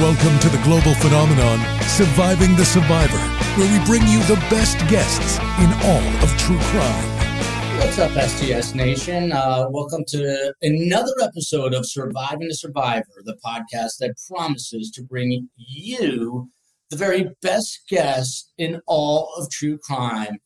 [0.00, 3.16] Welcome to the global phenomenon, Surviving the Survivor,
[3.56, 7.78] where we bring you the best guests in all of true crime.
[7.78, 9.30] What's up, STS Nation?
[9.30, 15.48] Uh, welcome to another episode of Surviving the Survivor, the podcast that promises to bring
[15.56, 16.50] you
[16.90, 20.38] the very best guests in all of true crime.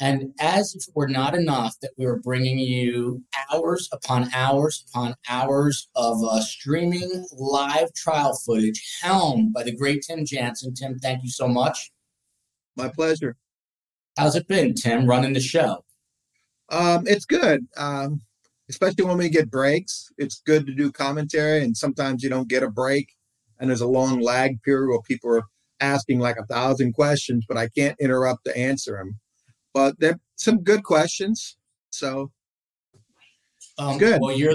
[0.00, 3.22] And as if we're not enough, that we are bringing you
[3.52, 10.02] hours upon hours upon hours of uh, streaming live trial footage helmed by the great
[10.06, 10.72] Tim Jansen.
[10.74, 11.90] Tim, thank you so much.
[12.76, 13.36] My pleasure.
[14.16, 15.84] How's it been, Tim, running the show?
[16.70, 18.22] Um, it's good, um,
[18.70, 20.08] especially when we get breaks.
[20.16, 23.12] It's good to do commentary, and sometimes you don't get a break,
[23.58, 25.42] and there's a long lag period where people are
[25.80, 29.18] asking like a thousand questions, but I can't interrupt to answer them
[29.72, 31.56] but they're some good questions.
[31.90, 32.30] So
[33.80, 34.20] um, good.
[34.20, 34.52] Well, you're.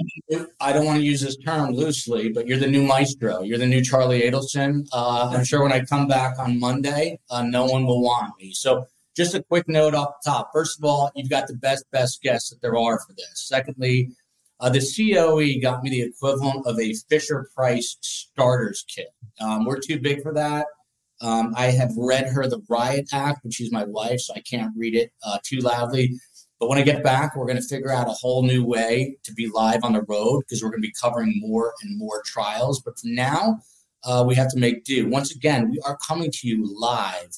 [0.60, 3.42] I don't want to use this term loosely, but you're the new maestro.
[3.42, 4.88] You're the new Charlie Adelson.
[4.94, 8.52] Uh, I'm sure when I come back on Monday, uh, no one will want me.
[8.54, 10.52] So, just a quick note off the top.
[10.54, 13.48] First of all, you've got the best, best guests that there are for this.
[13.48, 14.11] Secondly,
[14.59, 19.09] uh, the COE got me the equivalent of a Fisher Price starters kit.
[19.42, 20.67] Um, we're too big for that.
[21.26, 24.72] Um, I have read her The Riot Act, but she's my wife, so I can't
[24.78, 26.14] read it uh, too loudly.
[26.59, 29.34] But when I get back, we're going to figure out a whole new way to
[29.34, 32.80] be live on the road because we're going to be covering more and more trials.
[32.80, 33.58] But for now,
[34.04, 35.09] uh, we have to make do.
[35.09, 37.32] Once again, we are coming to you live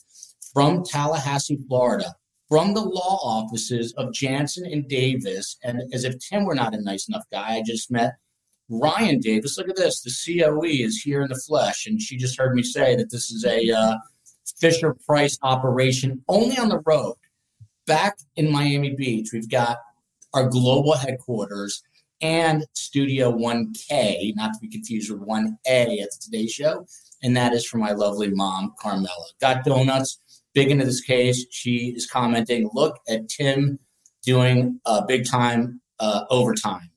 [0.54, 2.14] from Tallahassee, Florida,
[2.50, 5.58] from the law offices of Jansen and Davis.
[5.64, 8.16] And as if Tim were not a nice enough guy, I just met
[8.70, 10.02] Ryan Davis, look at this.
[10.02, 11.88] The COE is here in the flesh.
[11.88, 13.96] And she just heard me say that this is a uh,
[14.60, 17.16] Fisher Price operation only on the road.
[17.86, 19.78] Back in Miami Beach, we've got
[20.34, 21.82] our global headquarters
[22.22, 26.86] and Studio 1K, not to be confused with 1A at the Today Show.
[27.24, 29.26] And that is for my lovely mom, Carmela.
[29.40, 30.20] Got donuts,
[30.54, 31.46] big into this case.
[31.52, 33.80] She is commenting, look at Tim
[34.24, 36.90] doing uh, big time uh, overtime.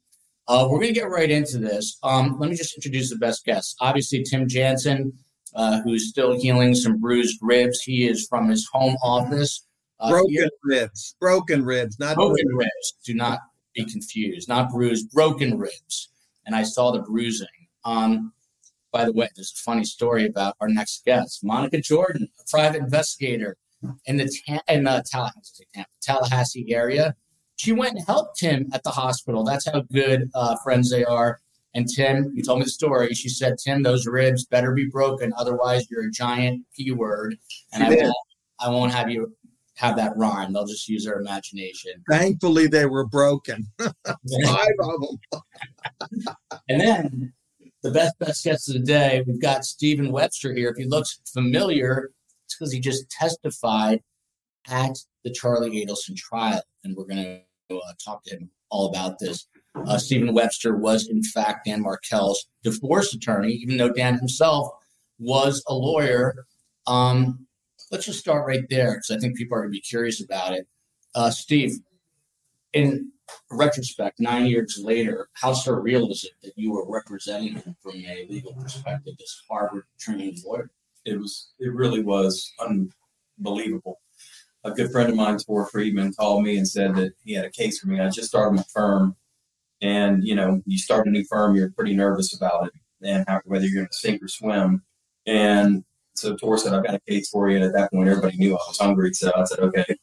[0.50, 1.96] Uh, we're going to get right into this.
[2.02, 3.76] Um, let me just introduce the best guests.
[3.80, 5.12] Obviously, Tim Jansen,
[5.54, 7.82] uh, who's still healing some bruised ribs.
[7.82, 9.64] He is from his home office.
[10.00, 10.48] Uh, broken here.
[10.64, 11.14] ribs.
[11.20, 12.58] Broken ribs, not broken bruised.
[12.58, 12.94] ribs.
[13.04, 13.38] Do not
[13.76, 14.48] be confused.
[14.48, 16.08] Not bruised, broken ribs.
[16.44, 17.46] And I saw the bruising.
[17.84, 18.32] Um,
[18.90, 22.78] by the way, there's a funny story about our next guest, Monica Jordan, a private
[22.78, 23.56] investigator
[24.04, 25.68] in the ta- in the Tallahassee,
[26.02, 27.14] Tallahassee area
[27.60, 29.44] she went and helped him at the hospital.
[29.44, 31.40] That's how good uh, friends they are.
[31.74, 33.12] And Tim, you told me the story.
[33.12, 35.30] She said, Tim, those ribs better be broken.
[35.36, 37.36] Otherwise, you're a giant P word.
[37.74, 38.16] And I won't,
[38.60, 39.36] I won't have you
[39.74, 40.54] have that rhyme.
[40.54, 42.02] They'll just use their imagination.
[42.08, 43.66] Thankfully, they were broken.
[43.78, 46.36] Five of them.
[46.70, 47.32] and then
[47.82, 50.70] the best, best guest of the day, we've got Stephen Webster here.
[50.70, 52.10] If he looks familiar,
[52.46, 54.00] it's because he just testified
[54.66, 56.62] at the Charlie Adelson trial.
[56.84, 57.42] And we're going to
[57.78, 59.46] uh, talk to him all about this.
[59.74, 64.68] Uh, Stephen Webster was, in fact, Dan Markel's divorce attorney, even though Dan himself
[65.18, 66.46] was a lawyer.
[66.86, 67.46] Um,
[67.90, 70.54] let's just start right there because I think people are going to be curious about
[70.54, 70.66] it.
[71.14, 71.78] Uh, Steve,
[72.72, 73.12] in
[73.50, 78.26] retrospect, nine years later, how surreal is it that you were representing him from a
[78.28, 80.70] legal perspective, this Harvard trained lawyer?
[81.04, 84.00] It was, it really was unbelievable
[84.64, 87.50] a good friend of mine, Tor Friedman, called me and said that he had a
[87.50, 88.00] case for me.
[88.00, 89.16] I just started my firm,
[89.80, 92.72] and you know, you start a new firm, you're pretty nervous about it
[93.02, 94.82] and how, whether you're going to sink or swim.
[95.26, 95.84] And
[96.14, 98.52] so Tor said, "I've got a case for you." And at that point, everybody knew
[98.52, 99.96] I was hungry, so I said, "Okay."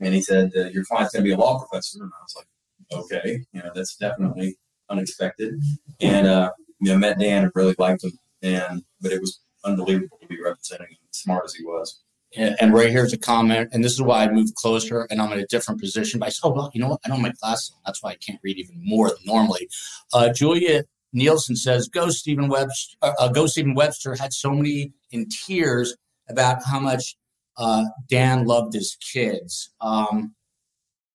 [0.00, 2.36] And he said, uh, "Your client's going to be a law professor," and I was
[2.36, 2.46] like,
[2.92, 4.56] "Okay, you know, that's definitely
[4.90, 5.54] unexpected."
[6.00, 8.12] And uh, you know, met Dan and really liked him,
[8.42, 12.02] and but it was unbelievable to be representing him, smart as he was.
[12.36, 15.40] And right here's a comment, and this is why I moved closer and I'm in
[15.40, 16.20] a different position.
[16.20, 17.00] But I said, oh, well, you know what?
[17.04, 17.56] I don't have my on.
[17.86, 19.66] That's why I can't read even more than normally.
[20.12, 20.84] Uh, Julia
[21.14, 25.96] Nielsen says, go Stephen Webster, uh, uh, go Stephen Webster had so many in tears
[26.28, 27.16] about how much
[27.56, 29.70] uh, Dan loved his kids.
[29.80, 30.34] Um,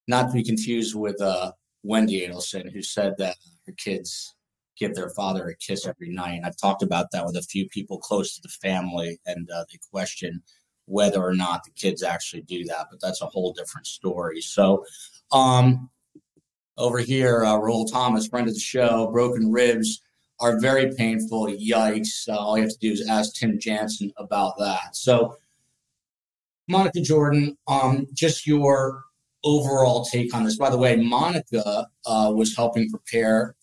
[0.07, 1.51] not to be confused with uh,
[1.83, 3.37] Wendy Adelson, who said that
[3.67, 4.33] her kids
[4.79, 6.37] give their father a kiss every night.
[6.37, 9.65] And I've talked about that with a few people close to the family, and uh,
[9.71, 10.41] they question–
[10.85, 14.41] whether or not the kids actually do that, but that's a whole different story.
[14.41, 14.85] So,
[15.31, 15.89] um,
[16.77, 20.01] over here, uh, Raul Thomas, friend of the show, broken ribs
[20.39, 21.47] are very painful.
[21.47, 22.27] Yikes.
[22.27, 24.95] Uh, all you have to do is ask Tim Jansen about that.
[24.95, 25.37] So,
[26.67, 29.03] Monica Jordan, um, just your
[29.43, 30.57] overall take on this.
[30.57, 33.55] By the way, Monica uh, was helping prepare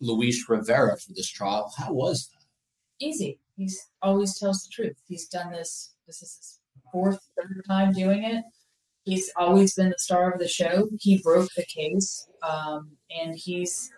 [0.00, 1.72] Luis Rivera for this trial.
[1.76, 3.04] How was that?
[3.04, 3.38] Easy.
[3.56, 4.96] he's always tells the truth.
[5.08, 5.94] He's done this.
[6.06, 6.60] This is his
[6.92, 8.44] fourth, third time doing it.
[9.04, 10.88] He's always been the star of the show.
[10.98, 13.90] He broke the case, um, and he's.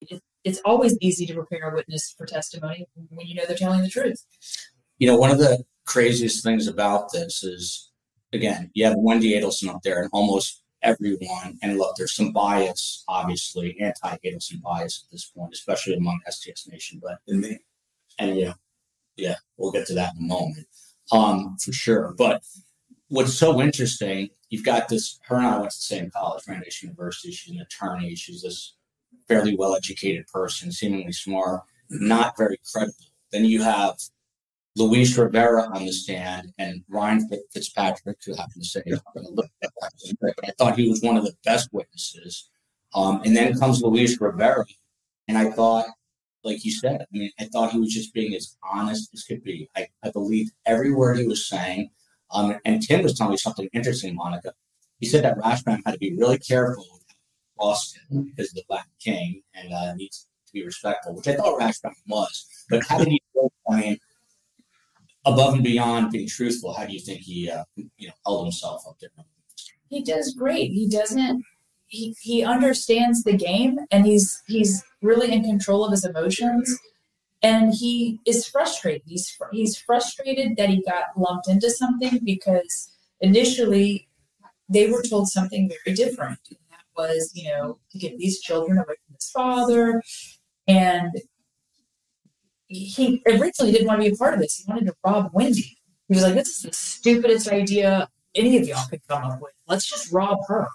[0.00, 3.82] It, it's always easy to prepare a witness for testimony when you know they're telling
[3.82, 4.24] the truth.
[4.98, 7.90] You know, one of the craziest things about this is,
[8.32, 11.58] again, you have Wendy Adelson up there, and almost everyone.
[11.62, 17.00] And look, there's some bias, obviously, anti-Adelson bias at this point, especially among STS Nation.
[17.02, 17.58] But in me,
[18.18, 18.54] and yeah,
[19.16, 20.66] yeah, we'll get to that in a moment,
[21.12, 22.14] um, for sure.
[22.16, 22.42] But
[23.08, 25.18] what's so interesting, you've got this.
[25.26, 27.32] Her and I went to the same college, Randolph University.
[27.32, 28.14] She's an attorney.
[28.14, 28.74] She's this
[29.28, 32.94] fairly well-educated person, seemingly smart, not very credible.
[33.32, 33.94] Then you have
[34.76, 38.82] Luis Rivera on the stand and Ryan Fitzpatrick, who happened to say,
[39.14, 42.50] but I thought he was one of the best witnesses.
[42.94, 44.64] Um, and then comes Luis Rivera,
[45.26, 45.86] and I thought,
[46.44, 49.42] like you said, I mean, I thought he was just being as honest as could
[49.42, 49.68] be.
[49.76, 51.90] I, I believed every word he was saying.
[52.30, 54.52] Um, and Tim was telling me something interesting, Monica.
[55.00, 57.02] He said that Rashbaum had to be really careful with
[57.58, 61.60] Austin because of the Latin King and uh, needs to be respectful, which I thought
[61.60, 62.46] Rashbaum was.
[62.68, 63.22] But how did he?
[63.70, 63.98] I mean,
[65.24, 68.82] above and beyond being truthful, how do you think he, uh, you know, held himself
[68.88, 69.10] up there?
[69.88, 70.72] He does great.
[70.72, 71.44] He doesn't.
[71.94, 76.66] He he understands the game, and he's he's really in control of his emotions.
[77.42, 79.02] And he is frustrated.
[79.06, 84.08] He's he's frustrated that he got lumped into something because initially
[84.68, 86.40] they were told something very different.
[86.48, 90.02] And that was, you know, to get these children away from his father,
[90.66, 91.12] and
[92.66, 94.56] he originally didn't want to be a part of this.
[94.56, 95.76] He wanted to rob Wendy.
[96.08, 99.52] He was like, "This is the stupidest idea any of y'all could come up with.
[99.68, 100.66] Let's just rob her."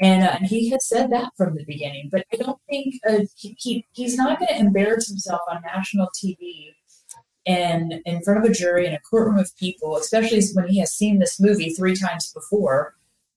[0.00, 2.10] And, uh, and he has said that from the beginning.
[2.12, 6.08] But I don't think uh, he, he he's not going to embarrass himself on national
[6.08, 6.74] TV
[7.46, 10.92] and in front of a jury in a courtroom of people, especially when he has
[10.92, 12.94] seen this movie three times before,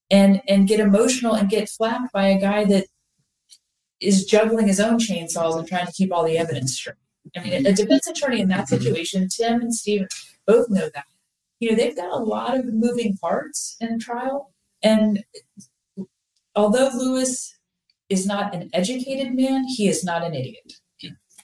[0.10, 2.88] and and get emotional and get flapped by a guy that
[4.02, 6.96] is juggling his own chainsaws and trying to keep all the evidence straight.
[7.38, 10.08] I mean, a defense attorney in that situation, Tim and Steve
[10.48, 11.06] both know that.
[11.60, 14.54] You know, they've got a lot of moving parts in a trial.
[14.82, 15.24] And
[16.56, 17.56] although Luis
[18.10, 20.74] is not an educated man, he is not an idiot.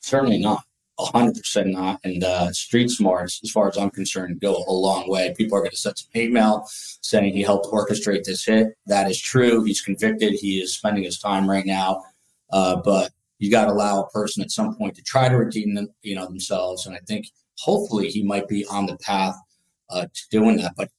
[0.02, 0.63] Certainly not.
[1.00, 2.00] 100% not.
[2.04, 5.34] And uh, street smarts, as far as I'm concerned, go a long way.
[5.36, 6.63] People are going to send some email
[7.02, 8.69] saying he helped orchestrate this hit.
[8.86, 9.63] That is true.
[9.63, 10.34] He's convicted.
[10.34, 12.04] He is spending his time right now.
[12.52, 15.74] Uh, but you got to allow a person at some point to try to redeem
[15.74, 16.86] them, you know, themselves.
[16.86, 19.36] And I think hopefully he might be on the path
[19.90, 20.74] uh, to doing that.
[20.78, 20.90] But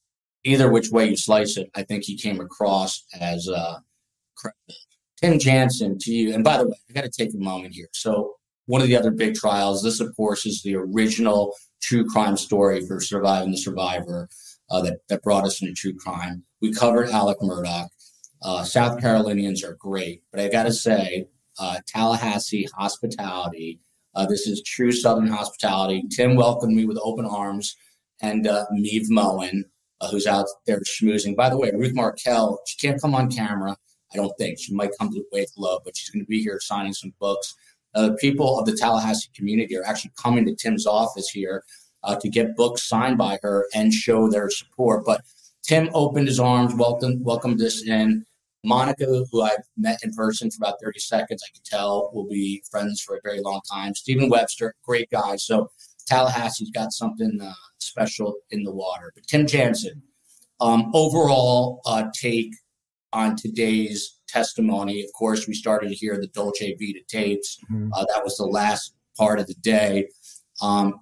[0.44, 3.78] either which way you slice it, I think he came across as uh.
[5.20, 6.34] Tim Jansen to you.
[6.34, 7.88] And by the way, I got to take a moment here.
[7.92, 8.34] So
[8.66, 12.84] one of the other big trials, this of course is the original true crime story
[12.86, 14.28] for surviving the survivor
[14.70, 16.44] uh, that, that brought us into true crime.
[16.60, 17.88] We covered Alec Murdaugh.
[18.42, 21.26] Uh, South Carolinians are great, but I got to say,
[21.58, 23.80] uh, Tallahassee hospitality.
[24.14, 26.04] Uh, this is true Southern hospitality.
[26.14, 27.76] Tim welcomed me with open arms,
[28.20, 29.64] and uh, Meve Moen,
[30.00, 31.36] uh, who's out there schmoozing.
[31.36, 33.76] By the way, Ruth Markel, she can't come on camera.
[34.12, 36.58] I don't think she might come to Wake Love, but she's going to be here
[36.60, 37.54] signing some books.
[37.94, 41.64] Uh, people of the Tallahassee community are actually coming to Tim's office here
[42.04, 45.04] uh, to get books signed by her and show their support.
[45.04, 45.22] But
[45.62, 48.24] Tim opened his arms, welcomed welcomed us in.
[48.64, 52.64] Monica, who I've met in person for about 30 seconds, I can tell will be
[52.68, 53.94] friends for a very long time.
[53.94, 55.36] Stephen Webster, great guy.
[55.36, 55.70] So
[56.10, 59.12] Tallahassee's got something uh, special in the water.
[59.14, 60.02] But Tim Jansen,
[60.60, 62.52] um, overall uh, take
[63.16, 65.02] on today's testimony.
[65.02, 67.58] Of course, we started to hear the Dolce Vita tapes.
[67.72, 67.90] Mm-hmm.
[67.94, 70.08] Uh, that was the last part of the day.
[70.60, 71.00] Um,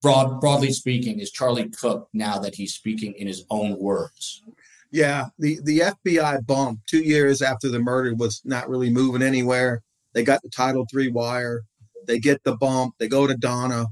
[0.00, 4.42] broad, broadly speaking, is Charlie Cook now that he's speaking in his own words?
[4.90, 9.82] Yeah, the the FBI bump two years after the murder was not really moving anywhere.
[10.14, 11.62] They got the Title Three wire.
[12.06, 12.94] They get the bump.
[12.98, 13.88] They go to Donna.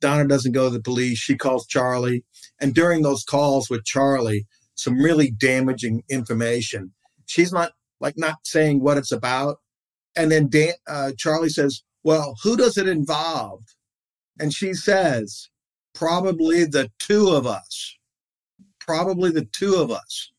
[0.00, 1.18] Donna doesn't go to the police.
[1.18, 2.24] She calls Charlie,
[2.60, 4.46] and during those calls with Charlie,
[4.82, 6.92] some really damaging information.
[7.26, 9.58] She's not like not saying what it's about,
[10.16, 13.62] and then Dan, uh, Charlie says, "Well, who does it involve?"
[14.40, 15.48] And she says,
[15.94, 17.96] "Probably the two of us."
[18.80, 20.32] Probably the two of us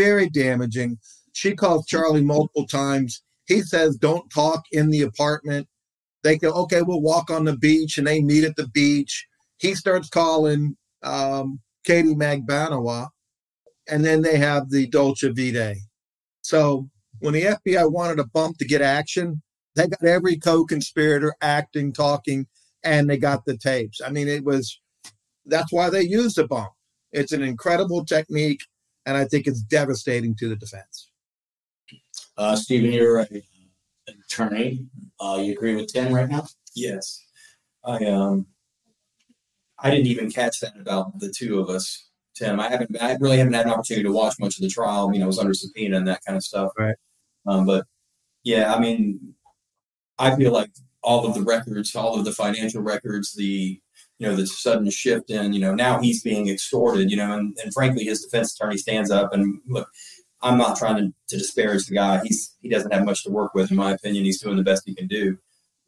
[0.00, 0.98] very damaging.
[1.32, 3.22] She calls Charlie multiple times.
[3.46, 5.68] He says, Don't talk in the apartment.
[6.22, 9.26] They go, Okay, we'll walk on the beach, and they meet at the beach.
[9.58, 13.08] He starts calling um, Katie Magbanua,
[13.88, 15.76] and then they have the Dolce Vita.
[16.42, 16.88] So
[17.20, 19.42] when the FBI wanted a bump to get action,
[19.76, 22.46] they got every co conspirator acting, talking.
[22.82, 24.00] and they got the tapes.
[24.04, 24.80] I mean, it was
[25.46, 26.72] that's why they used the bump.
[27.12, 28.62] It's an incredible technique,
[29.04, 31.10] and I think it's devastating to the defense.
[32.36, 33.42] Uh, Stephen, you're an
[34.24, 34.86] attorney.
[35.20, 36.46] Uh, you agree with Tim right now?
[36.74, 37.22] Yes,
[37.84, 38.46] I um,
[39.78, 42.09] I didn't even catch that about the two of us.
[42.40, 45.12] Tim, I haven't, I really haven't had an opportunity to watch much of the trial.
[45.12, 46.72] You know, I was under subpoena and that kind of stuff.
[46.78, 46.94] Right.
[47.46, 47.84] Um, but
[48.44, 49.34] yeah, I mean,
[50.18, 50.70] I feel like
[51.02, 53.80] all of the records, all of the financial records, the
[54.18, 57.56] you know the sudden shift in you know now he's being extorted, you know, and,
[57.62, 59.88] and frankly his defense attorney stands up and look,
[60.42, 62.20] I'm not trying to, to disparage the guy.
[62.24, 64.24] He's he doesn't have much to work with in my opinion.
[64.24, 65.38] He's doing the best he can do,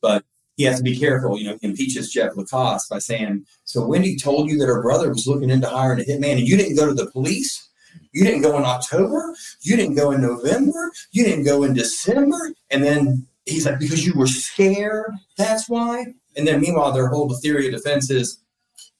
[0.00, 0.24] but
[0.56, 1.38] he has to be careful.
[1.38, 5.08] You know, he impeaches Jeff Lacasse by saying, "So Wendy told you that her brother
[5.08, 7.68] was looking into hiring a hitman, and you didn't go to the police."
[8.12, 9.34] You didn't go in October.
[9.62, 10.92] You didn't go in November.
[11.12, 12.52] You didn't go in December.
[12.70, 15.12] And then he's like, because you were scared.
[15.36, 16.06] That's why.
[16.36, 18.38] And then meanwhile, their whole theory of defense is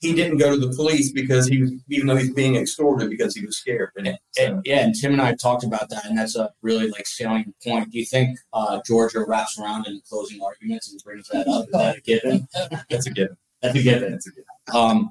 [0.02, 3.36] he didn't go to the police because he was, even though he's being extorted because
[3.36, 3.92] he was scared.
[3.96, 7.06] And, and, yeah, and Tim and I talked about that, and that's a really like
[7.06, 7.90] salient point.
[7.90, 11.66] Do you think uh, Georgia wraps around in closing arguments and brings that up?
[11.66, 12.48] Is that a given?
[12.90, 13.36] that's a given.
[13.62, 14.10] That's a given.
[14.10, 14.44] That's a given.
[14.74, 15.08] Um,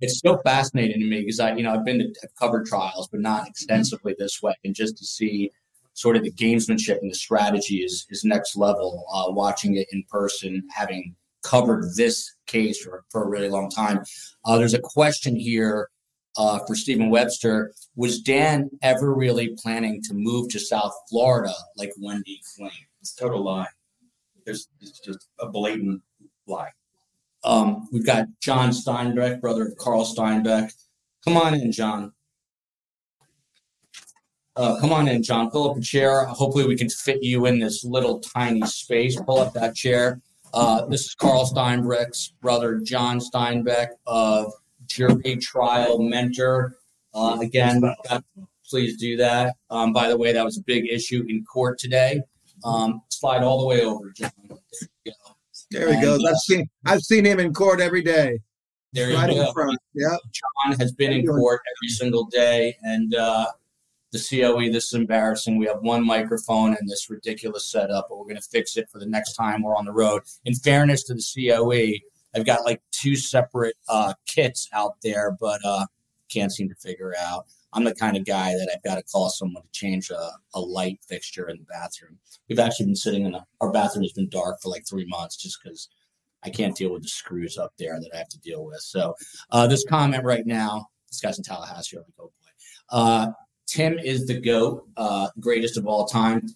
[0.00, 3.08] it's so fascinating to me because I, you know, I've been to I've covered trials,
[3.08, 5.50] but not extensively this way, and just to see
[5.94, 9.04] sort of the gamesmanship and the strategy is is next level.
[9.12, 14.02] Uh, watching it in person, having covered this case for, for a really long time.
[14.44, 15.88] Uh, there's a question here
[16.36, 17.72] uh, for Stephen Webster.
[17.96, 22.72] Was Dan ever really planning to move to South Florida like Wendy claimed?
[23.00, 23.66] It's a total lie.
[24.46, 26.02] There's it's just a blatant
[26.46, 26.70] lie.
[27.44, 30.72] Um, we've got John Steinbeck, brother of Carl Steinbeck.
[31.24, 32.12] Come on in, John.
[34.56, 35.50] Uh, come on in, John.
[35.50, 36.24] Pull up a chair.
[36.24, 39.20] Hopefully, we can fit you in this little tiny space.
[39.20, 40.20] Pull up that chair.
[40.54, 44.52] Uh, this is Carl Steinbeck's brother, John Steinbeck of
[44.86, 46.76] Jury Trial Mentor.
[47.14, 47.82] Uh, again,
[48.68, 49.56] please do that.
[49.70, 52.22] Um, by the way, that was a big issue in court today.
[52.64, 54.30] Um, slide all the way over, John.
[55.70, 56.24] There, he goes.
[56.24, 58.38] I've seen I've seen him in court every day.
[58.94, 59.52] There right you go.
[59.94, 60.16] Yeah.
[60.32, 63.46] John has been in court every single day, and uh,
[64.12, 64.72] the COE.
[64.72, 65.58] This is embarrassing.
[65.58, 68.98] We have one microphone and this ridiculous setup, but we're going to fix it for
[68.98, 70.22] the next time we're on the road.
[70.44, 71.98] In fairness to the COE,
[72.34, 75.86] I've got like two separate uh, kits out there, but uh,
[76.28, 77.46] can't seem to figure out.
[77.72, 80.60] I'm the kind of guy that I've got to call someone to change a, a
[80.60, 82.18] light fixture in the bathroom.
[82.48, 85.36] We've actually been sitting in a, our bathroom has been dark for like three months
[85.36, 85.88] just because
[86.42, 88.80] I can't deal with the screws up there that I have to deal with.
[88.80, 89.14] So
[89.50, 91.96] uh, this comment right now, this guy's in Tallahassee.
[91.96, 92.30] I'm like, oh boy.
[92.90, 93.26] Uh,
[93.68, 96.48] Tim is the GOAT, uh, greatest of all time.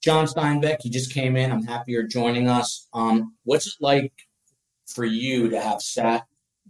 [0.00, 1.52] John Steinbeck, he just came in.
[1.52, 2.88] I'm happy you're joining us.
[2.94, 4.12] Um, what's it like
[4.86, 6.26] for you to have sat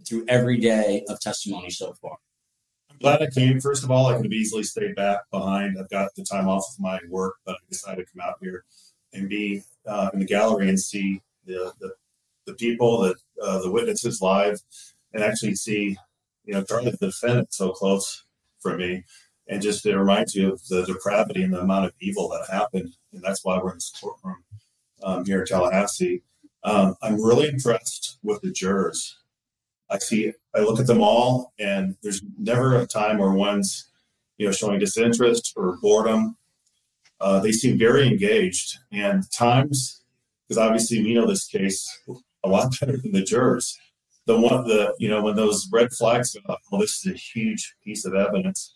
[0.07, 2.17] through every day of testimony so far?
[2.91, 3.59] I'm glad I came.
[3.61, 5.77] First of all, I could have easily stayed back behind.
[5.79, 8.65] I've got the time off of my work, but I decided to come out here
[9.13, 11.93] and be uh, in the gallery and see the the,
[12.45, 14.59] the people, that uh, the witnesses live,
[15.13, 15.97] and actually see,
[16.43, 18.23] you know, Charlie the defendant so close
[18.59, 19.03] for me
[19.47, 22.95] and just it reminds you of the depravity and the amount of evil that happened,
[23.13, 24.43] and that's why we're in this courtroom
[25.03, 26.23] um, here in Tallahassee.
[26.63, 29.19] Um, I'm really impressed with the jurors.
[29.89, 33.87] I see, I look at them all, and there's never a time where one's,
[34.37, 36.37] you know, showing disinterest or boredom.
[37.21, 40.01] Uh, they seem very engaged, and times,
[40.47, 41.87] because obviously we know this case
[42.43, 43.77] a lot better than the jurors.
[44.25, 47.15] The one, the you know, when those red flags go up, well, this is a
[47.15, 48.74] huge piece of evidence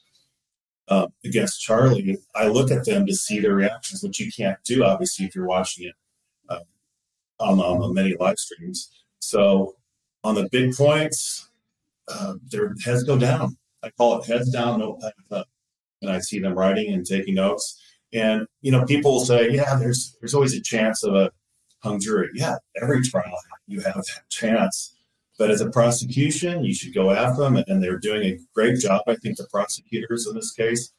[0.90, 4.84] uh, against Charlie, I look at them to see their reactions, which you can't do,
[4.84, 5.94] obviously, if you're watching it
[6.50, 6.60] uh,
[7.40, 8.90] on, on many live streams.
[9.20, 9.76] So
[10.24, 11.48] on the big points,
[12.08, 13.58] uh, their heads go down.
[13.84, 14.82] I call it heads down,
[15.32, 15.48] up.
[16.02, 17.80] And I see them writing and taking notes.
[18.12, 21.30] And you know, people will say, "Yeah, there's there's always a chance of a
[21.84, 24.96] hung jury." Yeah, every trial you have that chance.
[25.40, 29.04] But as a prosecution, you should go after them, and they're doing a great job.
[29.08, 30.92] I think the prosecutors in this case.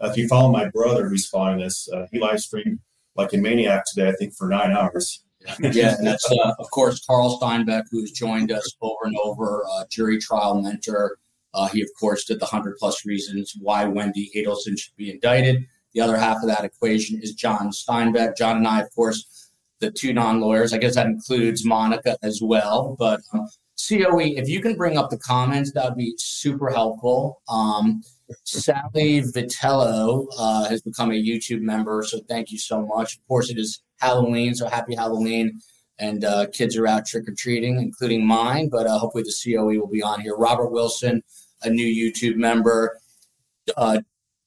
[0.00, 2.78] Uh, if you follow my brother, who's following this, uh, he live streamed
[3.16, 4.08] like a maniac today.
[4.08, 5.24] I think for nine hours.
[5.58, 9.84] yeah, and that's uh, of course Carl Steinbeck, who's joined us over and over, uh,
[9.90, 11.18] jury trial mentor.
[11.52, 15.66] Uh, he of course did the hundred plus reasons why Wendy Adelson should be indicted.
[15.94, 18.36] The other half of that equation is John Steinbeck.
[18.36, 20.72] John and I, of course, the two non-lawyers.
[20.72, 22.94] I guess that includes Monica as well.
[22.98, 23.48] But um,
[23.88, 27.40] COE, if you can bring up the comments, that would be super helpful.
[27.48, 28.02] Um,
[28.44, 33.16] Sally Vitello uh, has become a YouTube member, so thank you so much.
[33.16, 35.60] Of course, it is Halloween, so happy Halloween.
[35.98, 38.68] and uh, kids are out trick or treating, including mine.
[38.70, 40.34] But uh, hopefully the COE will be on here.
[40.34, 41.22] Robert Wilson,
[41.62, 42.98] a new YouTube member.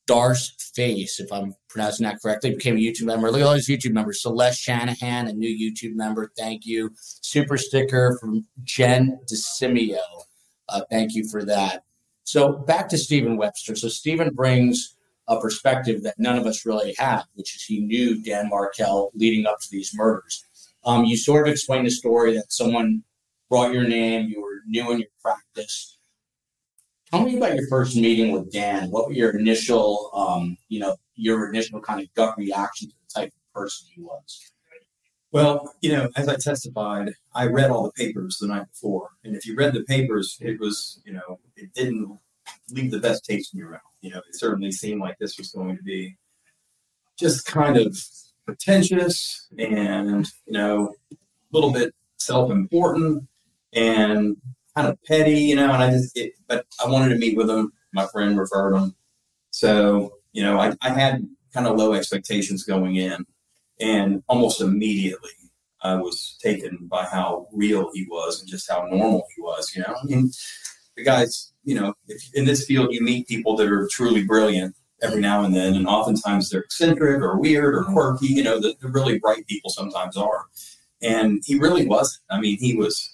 [0.07, 3.31] Darce Face, if I'm pronouncing that correctly, became a YouTube member.
[3.31, 4.21] Look at all these YouTube members.
[4.21, 6.31] Celeste Shanahan, a new YouTube member.
[6.37, 6.91] Thank you.
[6.97, 9.99] Super sticker from Jen DeSimio.
[10.69, 11.83] Uh, thank you for that.
[12.23, 13.75] So back to Stephen Webster.
[13.75, 14.95] So Stephen brings
[15.27, 19.45] a perspective that none of us really have, which is he knew Dan Markel leading
[19.45, 20.43] up to these murders.
[20.85, 23.03] Um, you sort of explained the story that someone
[23.49, 25.97] brought your name, you were new in your practice.
[27.13, 28.89] Tell me about your first meeting with Dan.
[28.89, 33.21] What were your initial, um, you know, your initial kind of gut reaction to the
[33.21, 34.51] type of person he was?
[35.31, 39.35] Well, you know, as I testified, I read all the papers the night before, and
[39.35, 42.17] if you read the papers, it was, you know, it didn't
[42.71, 43.81] leave the best taste in your mouth.
[44.01, 46.17] You know, it certainly seemed like this was going to be
[47.15, 47.95] just kind of
[48.43, 51.15] pretentious and you know a
[51.51, 53.23] little bit self-important
[53.71, 54.35] and
[54.75, 55.71] kind of petty, you know.
[55.71, 57.71] And I just, it, but I wanted to meet with him.
[57.93, 58.95] My friend referred him,
[59.51, 63.25] so you know, I, I had kind of low expectations going in,
[63.79, 65.29] and almost immediately
[65.81, 69.71] I was taken by how real he was and just how normal he was.
[69.75, 70.31] You know, I mean,
[70.95, 74.75] the guys, you know, if in this field you meet people that are truly brilliant
[75.01, 78.27] every now and then, and oftentimes they're eccentric or weird or quirky.
[78.27, 80.45] You know, the, the really bright people sometimes are,
[81.01, 82.23] and he really wasn't.
[82.29, 83.12] I mean, he was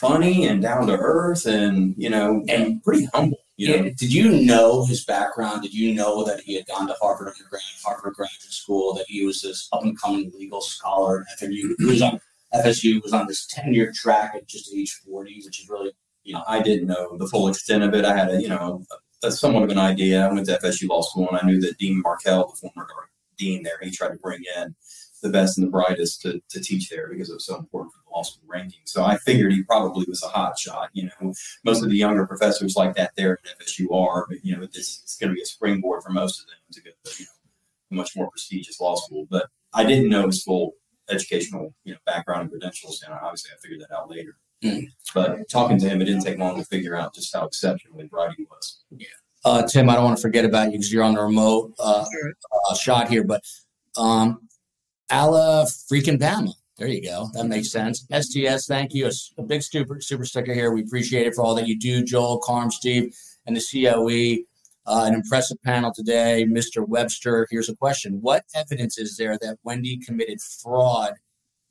[0.00, 3.38] funny and down to earth, and you know, and pretty humble.
[3.56, 3.82] You know?
[3.96, 5.62] Did you know his background?
[5.62, 9.24] Did you know that he had gone to Harvard undergrad, Harvard graduate school, that he
[9.24, 11.74] was this up and coming legal scholar at FSU?
[11.78, 12.20] He was on
[12.54, 15.92] FSU was on this tenure track at just age forty, which is really
[16.24, 18.04] you know I didn't know the full extent of it.
[18.04, 18.84] I had a you know
[19.22, 20.26] a, somewhat of an idea.
[20.26, 22.88] I went to FSU law school and I knew that Dean Markel, the former
[23.38, 24.74] dean there, he tried to bring in
[25.22, 28.00] the best and the brightest to, to teach there because it was so important for
[28.04, 28.80] the law school ranking.
[28.84, 30.90] So I figured he probably was a hot shot.
[30.92, 31.32] You know,
[31.64, 35.02] most of the younger professors like that there at FSU are, but you know, this
[35.04, 37.92] is going to be a springboard for most of them to go to you know,
[37.92, 39.26] a much more prestigious law school.
[39.30, 40.72] But I didn't know his full
[41.08, 44.36] educational you know background and credentials, and obviously I figured that out later.
[44.64, 44.86] Mm.
[45.14, 48.34] But talking to him, it didn't take long to figure out just how exceptionally bright
[48.36, 48.84] he was.
[48.90, 49.06] Yeah.
[49.44, 52.04] Uh, Tim, I don't want to forget about you because you're on the remote uh,
[52.70, 53.44] uh, shot here, but
[53.96, 54.38] um, Ala
[55.10, 56.52] freaking Bama.
[56.76, 57.30] There you go.
[57.32, 58.06] That makes sense.
[58.12, 59.10] STS, thank you.
[59.38, 60.72] A, big super super sticker here.
[60.72, 63.14] We appreciate it for all that you do, Joel, Carm, Steve,
[63.46, 64.44] and the COE.
[64.88, 66.44] Uh, an impressive panel today.
[66.48, 66.86] Mr.
[66.86, 68.20] Webster, here's a question.
[68.20, 71.14] What evidence is there that Wendy committed fraud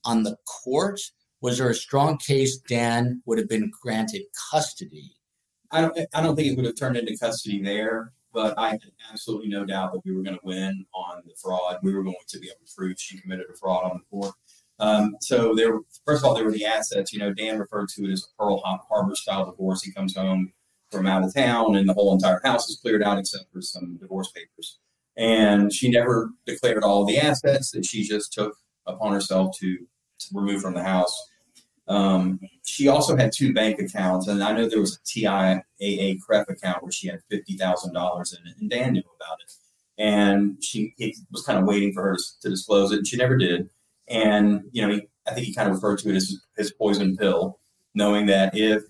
[0.04, 1.00] on the court?
[1.39, 5.12] Was there a strong case Dan would have been granted custody?
[5.71, 8.82] I don't, I don't think it would have turned into custody there but I had
[9.12, 11.78] absolutely no doubt that we were going to win on the fraud.
[11.82, 14.36] We were going to be able to prove she committed a fraud on the court.
[14.78, 17.13] Um, so there, first of all, there were the assets.
[17.13, 19.82] You know, Dan referred to it as a Pearl Harbor style divorce.
[19.82, 20.52] He comes home
[20.91, 23.98] from out of town, and the whole entire house is cleared out except for some
[24.02, 24.80] divorce papers.
[25.17, 30.28] And she never declared all the assets that she just took upon herself to, to
[30.34, 31.15] remove from the house.
[31.88, 36.50] Um, she also had two bank accounts, and I know there was a TIAA CREF
[36.50, 39.54] account where she had fifty thousand dollars in it, and Dan knew about it.
[39.98, 40.93] And she
[41.32, 43.69] was kind of waiting for her to, to, disclose it, and she never did.
[44.08, 47.15] And you know, he, I think he kind of referred to it as his poison
[47.15, 47.60] pill,
[47.93, 48.84] knowing that if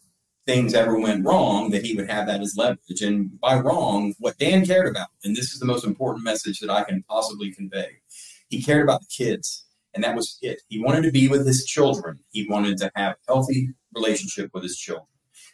[0.45, 3.01] things ever went wrong, that he would have that as leverage.
[3.01, 6.69] And by wrong, what Dan cared about, and this is the most important message that
[6.69, 7.97] I can possibly convey,
[8.47, 9.64] he cared about the kids
[9.95, 10.61] and that was it.
[10.69, 12.19] He wanted to be with his children.
[12.31, 15.07] He wanted to have a healthy relationship with his children.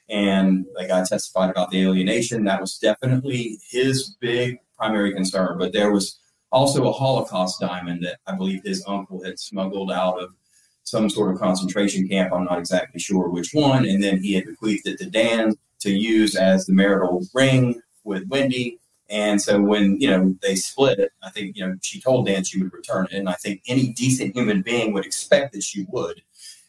[0.09, 5.57] And like I testified about the alienation, that was definitely his big primary concern.
[5.57, 6.19] But there was
[6.51, 10.31] also a Holocaust diamond that I believe his uncle had smuggled out of
[10.83, 12.33] some sort of concentration camp.
[12.33, 13.85] I'm not exactly sure which one.
[13.85, 18.27] And then he had bequeathed it to Dan to use as the marital ring with
[18.27, 18.79] Wendy.
[19.11, 22.45] And so when, you know, they split it, I think, you know, she told Dan
[22.45, 23.17] she would return it.
[23.17, 26.21] And I think any decent human being would expect that she would.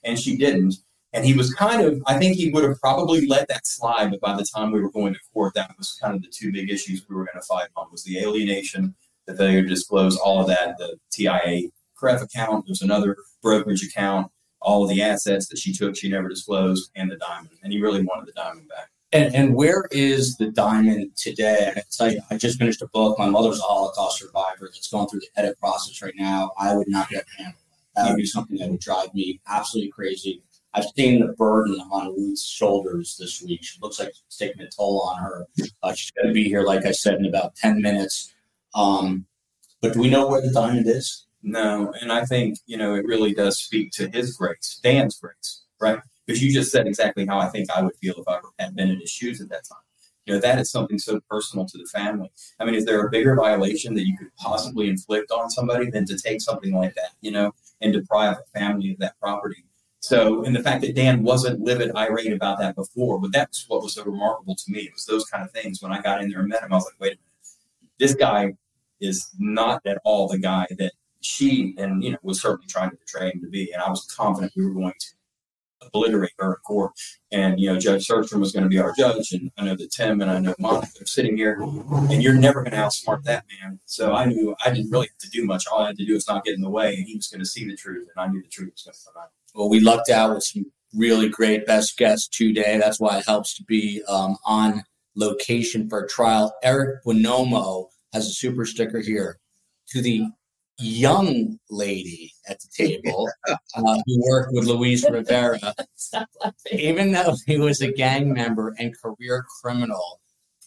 [0.02, 0.74] And she didn't.
[1.12, 4.20] And he was kind of, I think he would have probably let that slide, but
[4.20, 6.68] by the time we were going to court, that was kind of the two big
[6.68, 8.94] issues we were going to fight on was the alienation,
[9.26, 14.32] the failure to disclose all of that, the TIAA CREF account, there's another brokerage account,
[14.60, 17.58] all of the assets that she took, she never disclosed, and the diamond.
[17.62, 18.88] And he really wanted the diamond back.
[19.12, 21.72] And, and where is the diamond today?
[21.76, 23.18] I tell you, I just finished a book.
[23.18, 26.52] My mother's a Holocaust survivor that's going through the edit process right now.
[26.58, 27.56] I would not get handled.
[27.94, 30.42] That would be something that would drive me absolutely crazy.
[30.74, 33.62] I've seen the burden on Ruth's shoulders this week.
[33.62, 35.46] She looks like it's taking a toll on her.
[35.82, 38.32] Uh, she's going to be here, like I said, in about 10 minutes.
[38.74, 39.26] Um,
[39.82, 41.26] but do we know where the diamond is?
[41.42, 45.64] No, and I think you know it really does speak to his grace, Dan's grace,
[45.80, 45.98] right?
[46.26, 48.90] Because you just said exactly how I think I would feel if I had been
[48.90, 49.78] in his shoes at that time.
[50.26, 52.30] You know, that is something so personal to the family.
[52.60, 56.06] I mean, is there a bigger violation that you could possibly inflict on somebody than
[56.06, 59.64] to take something like that, you know, and deprive a family of that property?
[59.98, 63.82] So, and the fact that Dan wasn't livid, irate about that before, but that's what
[63.82, 64.80] was so remarkable to me.
[64.80, 65.80] It was those kind of things.
[65.80, 67.20] When I got in there and met him, I was like, wait a minute,
[67.98, 68.54] this guy
[69.00, 72.96] is not at all the guy that she and you know was certainly trying to
[72.96, 75.06] portray him to be, and I was confident we were going to
[75.86, 76.92] obliterate her in court.
[77.30, 79.90] And you know, Judge Surstrom was going to be our judge, and I know that
[79.90, 83.44] Tim and I know Monica are sitting here, and you're never going to outsmart that
[83.60, 83.80] man.
[83.86, 85.64] So I knew I didn't really have to do much.
[85.66, 87.40] All I had to do was not get in the way, and he was going
[87.40, 89.30] to see the truth, and I knew the truth was going to come out.
[89.54, 92.78] Well, we lucked out with some really great best guests today.
[92.78, 96.54] That's why it helps to be um, on location for a trial.
[96.62, 99.38] Eric Bonomo has a super sticker here
[99.88, 100.26] to the
[100.78, 105.74] young lady at the table uh, who worked with Luis Rivera.
[106.72, 110.20] Even though he was a gang member and career criminal,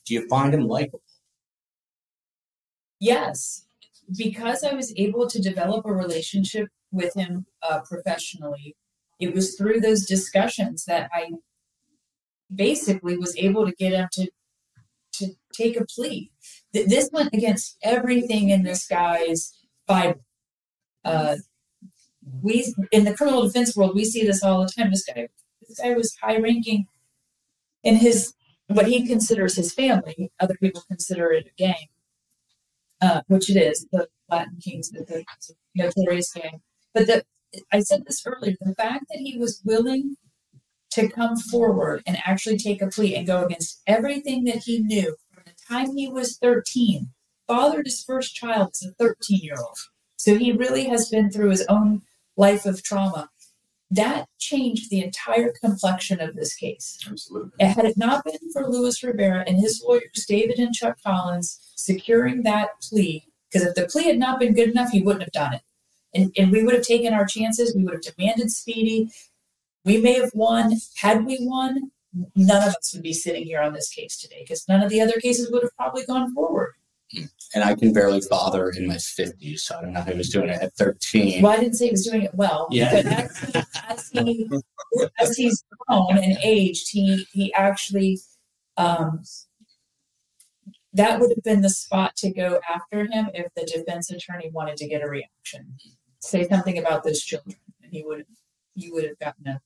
[0.05, 1.01] do you find him likable?
[2.99, 3.65] Yes,
[4.15, 8.75] because I was able to develop a relationship with him uh, professionally.
[9.19, 11.31] It was through those discussions that I
[12.53, 14.29] basically was able to get him to
[15.13, 16.29] to take a plea.
[16.73, 19.54] This went against everything in this guy's
[19.87, 21.35] Uh,
[22.41, 24.89] we in the criminal defense world, we see this all the time.
[24.89, 25.27] This guy,
[25.67, 26.87] this guy was high ranking
[27.83, 28.33] in his
[28.67, 30.31] what he considers his family.
[30.39, 31.87] Other people consider it a gang,
[33.01, 33.85] uh, which it is.
[33.91, 35.23] The Latin Kings, the, the
[35.75, 36.61] notorious gang.
[36.93, 37.23] But the
[37.71, 38.55] I said this earlier.
[38.59, 40.15] The fact that he was willing
[40.91, 45.15] to come forward and actually take a plea and go against everything that he knew
[45.31, 47.11] from the time he was 13
[47.47, 49.77] fathered his first child as a 13 year old.
[50.17, 52.01] So he really has been through his own
[52.37, 53.29] life of trauma.
[53.91, 56.97] That changed the entire complexion of this case.
[57.07, 57.65] Absolutely.
[57.65, 62.43] Had it not been for Luis Rivera and his lawyers, David and Chuck Collins, securing
[62.43, 65.53] that plea, because if the plea had not been good enough, he wouldn't have done
[65.53, 65.61] it.
[66.13, 67.75] And, and we would have taken our chances.
[67.75, 69.11] We would have demanded speedy.
[69.83, 70.73] We may have won.
[70.97, 71.91] Had we won,
[72.35, 75.01] none of us would be sitting here on this case today because none of the
[75.01, 76.73] other cases would have probably gone forward
[77.53, 80.29] and I can barely father in my 50s, so I don't know how he was
[80.29, 81.41] doing it at 13.
[81.41, 82.67] Well, I didn't say he was doing it well.
[82.69, 83.01] Yeah.
[83.01, 83.55] But as,
[83.87, 84.49] as, he,
[85.19, 88.19] as he's grown and aged, he, he actually,
[88.77, 89.23] um,
[90.93, 94.77] that would have been the spot to go after him if the defense attorney wanted
[94.77, 95.77] to get a reaction.
[96.19, 98.25] Say something about those children, and he would,
[98.75, 99.61] you would have gotten a.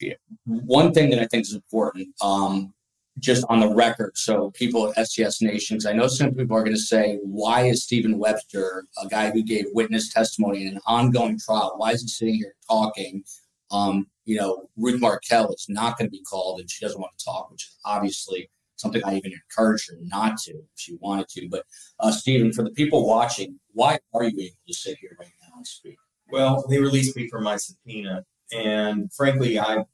[0.00, 0.14] Yeah.
[0.44, 2.74] One thing that I think is important, um,
[3.18, 4.16] just on the record.
[4.16, 7.84] So people at STS Nations, I know some people are going to say, why is
[7.84, 12.08] Stephen Webster, a guy who gave witness testimony in an ongoing trial, why is he
[12.08, 13.22] sitting here talking?
[13.70, 17.12] Um, you know, Ruth Markel is not going to be called and she doesn't want
[17.18, 21.28] to talk, which is obviously something I even encourage her not to if she wanted
[21.30, 21.48] to.
[21.48, 21.64] But
[22.00, 25.56] uh, Stephen, for the people watching, why are you able to sit here right now
[25.56, 25.96] and speak?
[26.30, 28.24] Well, they released me from my subpoena.
[28.52, 29.84] And frankly, I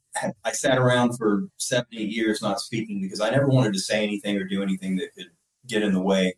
[0.43, 4.03] I sat around for seven, eight years not speaking because I never wanted to say
[4.03, 5.27] anything or do anything that could
[5.67, 6.35] get in the way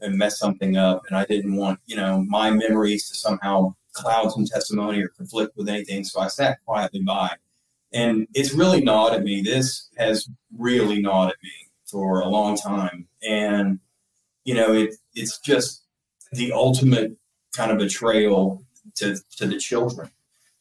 [0.00, 1.02] and mess something up.
[1.08, 5.56] And I didn't want, you know, my memories to somehow cloud some testimony or conflict
[5.56, 6.04] with anything.
[6.04, 7.36] So I sat quietly by.
[7.92, 9.40] And it's really gnawed at me.
[9.40, 11.50] This has really gnawed at me
[11.86, 13.08] for a long time.
[13.26, 13.80] And,
[14.44, 15.84] you know, it it's just
[16.32, 17.16] the ultimate
[17.56, 18.62] kind of betrayal
[18.96, 20.10] to, to the children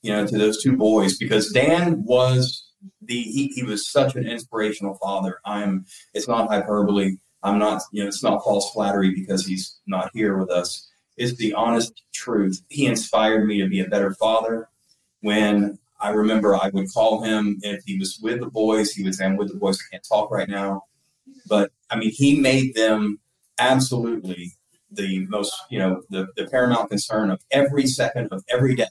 [0.05, 2.63] you know, to those two boys because Dan was
[3.01, 5.39] the he, he was such an inspirational father.
[5.45, 7.17] I'm it's not hyperbole.
[7.41, 10.87] I'm not, you know, it's not false flattery because he's not here with us.
[11.17, 12.61] It's the honest truth.
[12.69, 14.69] He inspired me to be a better father.
[15.21, 19.15] When I remember I would call him if he was with the boys, he would
[19.15, 20.83] say, I'm with the boys, I can't talk right now.
[21.47, 23.19] But I mean, he made them
[23.57, 24.53] absolutely
[24.91, 28.85] the most, you know, the, the paramount concern of every second of every day.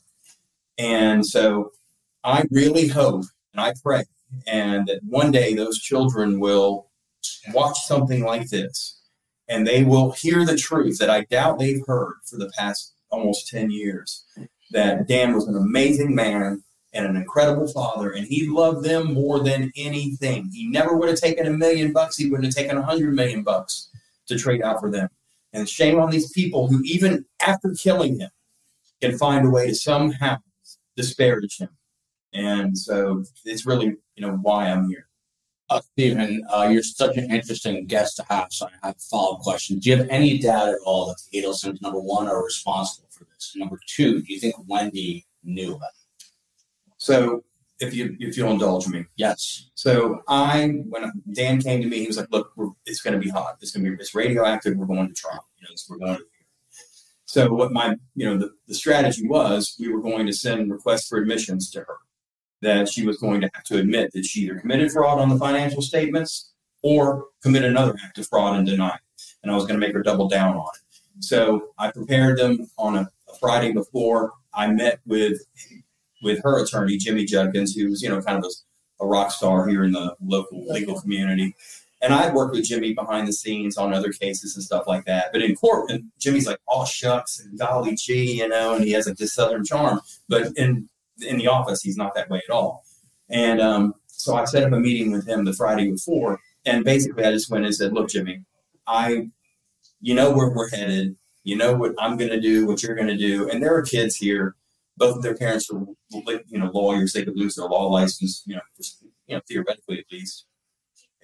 [0.79, 1.73] And so
[2.23, 4.05] I really hope and I pray
[4.47, 6.91] and that one day those children will
[7.53, 9.01] watch something like this
[9.49, 13.49] and they will hear the truth that I doubt they've heard for the past almost
[13.49, 14.25] 10 years
[14.73, 19.43] that Dan was an amazing man and an incredible father and he loved them more
[19.43, 20.51] than anything.
[20.53, 23.43] He never would have taken a million bucks, he wouldn't have taken a hundred million
[23.43, 23.91] bucks
[24.27, 25.09] to trade out for them.
[25.53, 28.31] And shame on these people who even after killing him
[29.01, 30.39] can find a way to somehow
[30.97, 31.71] disparage him.
[32.33, 35.09] And so it's really, you know, why I'm here.
[35.71, 38.53] Uh, Stephen, uh, you're such an interesting guest to have.
[38.53, 39.79] So I have a follow up question.
[39.79, 43.25] Do you have any doubt at all that the Adelsons, number one, are responsible for
[43.25, 43.35] this?
[43.45, 43.57] this?
[43.57, 46.25] Number two, do you think Wendy knew about it?
[46.97, 47.45] So
[47.81, 49.71] if you if you'll indulge me, yes.
[49.75, 52.53] So I when Dan came to me, he was like, "Look,
[52.87, 53.57] it's going to be hot.
[53.61, 54.77] It's going to be it's radioactive.
[54.77, 55.37] We're going to try.
[55.59, 56.25] You know, we're going to."
[57.35, 61.09] So what my you know the, the strategy was, we were going to send requests
[61.09, 61.97] for admissions to her
[62.63, 65.37] that she was going to have to admit that she either committed fraud on the
[65.37, 66.53] financial statements
[66.85, 68.97] or committed another act of fraud and deny.
[69.43, 71.25] And I was going to make her double down on it.
[71.25, 74.35] So I prepared them on a, a Friday before.
[74.55, 75.41] I met with
[76.23, 79.83] with her attorney, Jimmy Judkins, who's, you know, kind of a, a rock star here
[79.83, 81.57] in the local legal community.
[82.05, 85.31] And I'd worked with Jimmy behind the scenes on other cases and stuff like that.
[85.33, 89.07] But in court, Jimmy's like, oh, shucks, and golly gee, you know, and he has
[89.07, 90.01] like this southern charm.
[90.29, 90.89] But in
[91.23, 92.85] in the office, he's not that way at all.
[93.31, 96.41] And um, so I set up a meeting with him the Friday before.
[96.67, 98.45] And basically, I just went and said, look, Jimmy,
[98.87, 99.31] I,
[100.01, 101.17] you know where we're headed.
[101.43, 103.49] You know what I'm going to do, what you're going to do.
[103.49, 104.57] And there are kids here
[104.97, 107.13] both of their parents are, you know, lawyers.
[107.13, 108.63] They could lose their law license, you know,
[109.27, 110.47] you know, theoretically at least.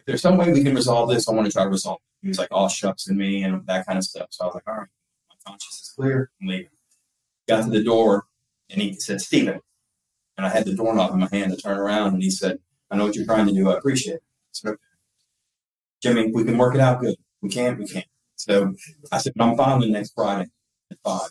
[0.00, 1.98] If there's some way we can resolve this, I want to try to resolve.
[2.00, 2.22] It.
[2.22, 4.28] He was like, all shucks," and me and that kind of stuff.
[4.30, 4.88] So I was like, "All right,
[5.28, 6.30] my conscience is clear.
[6.40, 6.68] I'm leaving."
[7.46, 8.26] Got to the door,
[8.70, 9.60] and he said, "Stephen,"
[10.38, 12.58] and I had the doorknob in my hand to turn around, and he said,
[12.90, 13.68] "I know what you're trying to do.
[13.68, 14.22] I appreciate it."
[14.66, 14.76] "Okay,
[16.02, 17.16] Jimmy, we can work it out good.
[17.42, 17.78] We can't.
[17.78, 18.74] We can't." So
[19.12, 20.48] I said, "I'm filing next Friday
[20.90, 21.30] at five.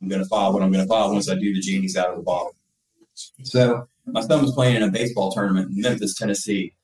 [0.00, 2.10] I'm going to file what I'm going to file once I do the genies out
[2.10, 2.54] of the bottle.
[3.42, 6.74] So my son was playing in a baseball tournament in Memphis, Tennessee,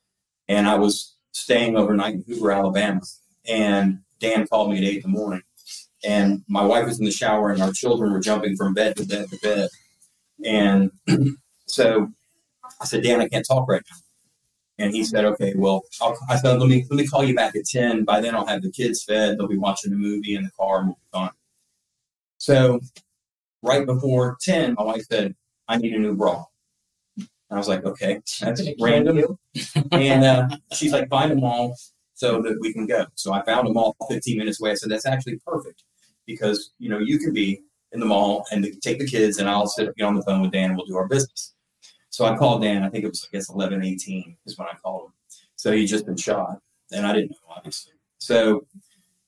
[0.49, 3.03] and I was staying overnight in Hoover, Alabama.
[3.47, 5.43] And Dan called me at eight in the morning,
[6.03, 9.05] and my wife was in the shower, and our children were jumping from bed to
[9.05, 9.69] bed to bed.
[10.45, 10.91] And
[11.67, 12.09] so
[12.81, 13.99] I said, Dan, I can't talk right now.
[14.79, 17.55] And he said, okay, well, I'll, I said, let me let me call you back
[17.55, 18.05] at ten.
[18.05, 19.39] By then, I'll have the kids fed.
[19.39, 21.31] They'll be watching the movie in the car, and we'll be fine.
[22.39, 22.81] So
[23.63, 25.35] right before 10, my wife said,
[25.67, 26.45] I need a new bra.
[27.55, 29.39] I was like, okay, that's random.
[29.93, 31.77] and uh, she's like, find them all
[32.15, 33.07] so that we can go.
[33.15, 34.71] So I found them all 15 minutes away.
[34.71, 35.85] I said, that's actually perfect
[36.27, 37.63] because, you know, you can be
[37.93, 40.53] in the mall and take the kids and I'll sit get on the phone with
[40.53, 41.55] Dan and we'll do our business.
[42.11, 42.83] So I called Dan.
[42.83, 45.13] I think it was, I guess, 11, 18 is when I called him.
[45.57, 46.61] So he'd just been shot
[46.93, 47.93] and I didn't know, obviously.
[48.19, 48.67] So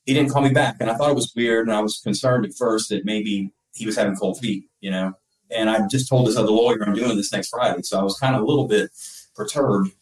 [0.05, 0.77] he didn't call me back.
[0.81, 1.67] And I thought it was weird.
[1.69, 5.13] And I was concerned at first that maybe he was having cold feet, you know.
[5.51, 7.83] And I just told this other lawyer I'm doing this next Friday.
[7.83, 8.91] So I was kind of a little bit
[9.35, 9.93] perturbed.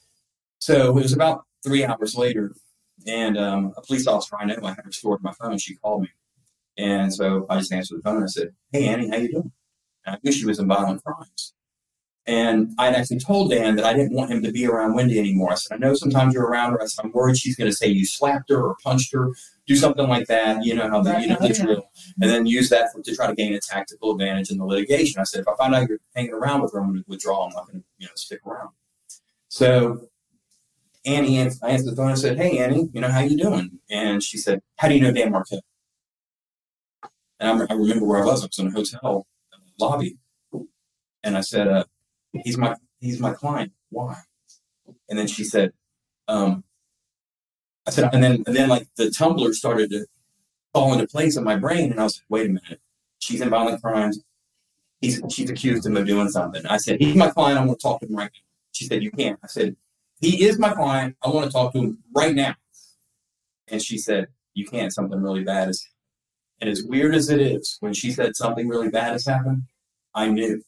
[0.58, 2.54] So it was about three hours later,
[3.06, 5.58] and um, a police officer I know I had restored my phone.
[5.58, 6.08] She called me.
[6.76, 9.52] And so I just answered the phone and I said, Hey, Annie, how you doing?
[10.06, 11.53] And I knew she was in violent crimes.
[12.26, 15.18] And I had actually told Dan that I didn't want him to be around Wendy
[15.18, 15.52] anymore.
[15.52, 16.82] I said, I know sometimes you're around her.
[16.82, 19.30] I said, I'm worried she's going to say you slapped her or punched her,
[19.66, 20.64] do something like that.
[20.64, 21.84] You know how the, you know, the drill.
[22.22, 25.20] And then use that for, to try to gain a tactical advantage in the litigation.
[25.20, 27.46] I said, if I find out you're hanging around with her, I'm going to withdraw.
[27.46, 28.70] I'm not going to, you know, stick around.
[29.48, 30.08] So
[31.04, 33.78] Annie, I answered the phone and said, Hey, Annie, you know, how you doing?
[33.90, 35.60] And she said, How do you know Dan Markel?
[37.38, 38.42] And I, I remember where I was.
[38.42, 39.26] I was in a hotel
[39.78, 40.16] lobby.
[41.22, 41.84] And I said, uh,
[42.42, 43.72] he's my he's my client.
[43.90, 44.16] Why?
[45.08, 45.72] And then she said,
[46.28, 46.64] um,
[47.86, 50.06] I said, and then and then like the tumbler started to
[50.72, 52.80] fall into place in my brain, and I was like, wait a minute,
[53.18, 54.20] she's in violent crimes.
[55.00, 56.66] He's she's accused him of doing something.
[56.66, 57.58] I said, he's my client.
[57.58, 58.40] I want to talk to him right now.
[58.72, 59.38] She said, you can't.
[59.42, 59.76] I said,
[60.20, 61.16] he is my client.
[61.22, 62.54] I want to talk to him right now.
[63.68, 64.92] And she said, you can't.
[64.92, 65.86] Something really bad is.
[66.60, 69.64] And as weird as it is, when she said something really bad has happened,
[70.14, 70.62] I knew.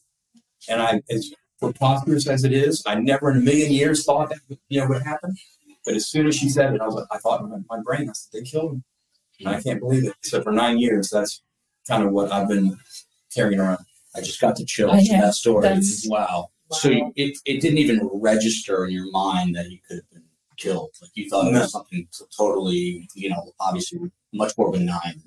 [0.69, 2.83] And I, as preposterous as it is.
[2.85, 4.39] I never in a million years thought that
[4.69, 5.35] you know would happen.
[5.85, 7.81] But as soon as she said it, I was like, I thought in my, my
[7.81, 8.83] brain, I said, they killed him.
[9.39, 10.13] And I can't believe it.
[10.21, 11.41] So for nine years, that's
[11.87, 12.77] kind of what I've been
[13.33, 13.79] carrying around.
[14.15, 15.21] I just got the chills oh, yeah.
[15.21, 15.69] that story.
[16.07, 16.17] Wow.
[16.17, 16.47] wow.
[16.71, 20.23] So you, it, it didn't even register in your mind that you could have been
[20.57, 20.89] killed.
[21.01, 23.99] Like you thought it was something totally, you know, obviously
[24.33, 25.21] much more benign.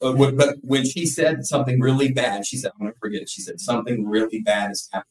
[0.00, 3.28] Uh, but when she said something really bad, she said, I'm going to forget it.
[3.28, 5.10] She said, something really bad has happened.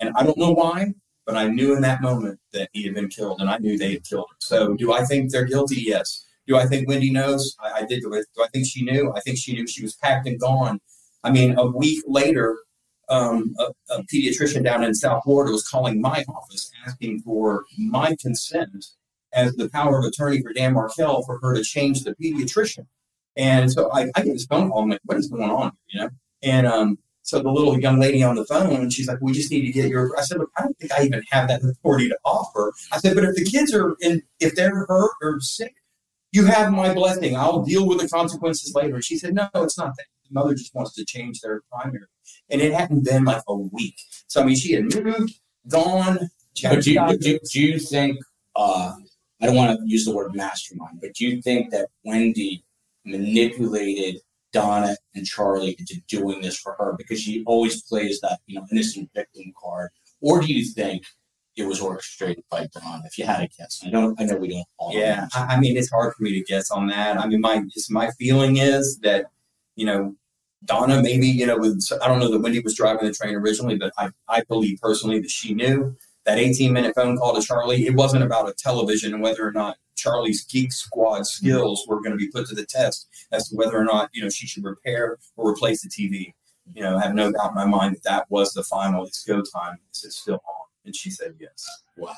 [0.00, 0.94] And I don't know why,
[1.26, 3.92] but I knew in that moment that he had been killed, and I knew they
[3.92, 4.36] had killed him.
[4.40, 5.82] So, do I think they're guilty?
[5.82, 6.24] Yes.
[6.46, 7.54] Do I think Wendy knows?
[7.60, 8.02] I, I did.
[8.02, 9.12] Do I think she knew?
[9.14, 10.80] I think she knew she was packed and gone.
[11.22, 12.58] I mean, a week later,
[13.10, 18.16] um, a, a, pediatrician down in South Florida was calling my office asking for my
[18.20, 18.86] consent
[19.32, 22.86] as the power of attorney for Dan Markel for her to change the pediatrician.
[23.36, 24.82] And so I, I get this phone call.
[24.82, 25.72] I'm like, what is going on?
[25.88, 26.10] You know?
[26.42, 29.66] And um, so the little young lady on the phone, she's like, "We just need
[29.66, 32.18] to get your." I said, "Look, I don't think I even have that authority to
[32.24, 35.74] offer." I said, "But if the kids are in, if they're hurt or sick,
[36.32, 37.36] you have my blessing.
[37.36, 40.06] I'll deal with the consequences later." And she said, "No, it's not that.
[40.26, 42.06] The mother just wants to change their primary.
[42.48, 43.96] And it hadn't been like a week.
[44.26, 45.38] So, I mean, she had moved,
[45.68, 46.30] gone.
[46.62, 48.18] But do you, do, do you think,
[48.56, 48.92] uh,
[49.40, 52.64] I don't want to use the word mastermind, but do you think that Wendy
[53.04, 54.20] manipulated
[54.52, 58.66] Donna and Charlie into doing this for her because she always plays that, you know,
[58.72, 59.90] innocent victim card?
[60.20, 61.04] Or do you think
[61.58, 63.02] it was orchestrated by Don.
[63.04, 64.18] If you had a guess, I don't.
[64.20, 64.64] I know we don't.
[64.78, 67.18] All yeah, I, I mean, it's hard for me to guess on that.
[67.18, 69.26] I mean, my my feeling is that
[69.74, 70.14] you know
[70.64, 73.76] Donna maybe you know with I don't know that Wendi was driving the train originally,
[73.76, 77.86] but I I believe personally that she knew that 18 minute phone call to Charlie.
[77.86, 82.12] It wasn't about a television and whether or not Charlie's Geek Squad skills were going
[82.12, 84.64] to be put to the test as to whether or not you know she should
[84.64, 86.32] repair or replace the TV.
[86.74, 89.04] You know, I have no doubt in my mind that that was the final.
[89.04, 89.78] It's go time.
[89.90, 90.66] It's still on.
[90.84, 91.66] And she said yes.
[91.96, 92.14] Wow.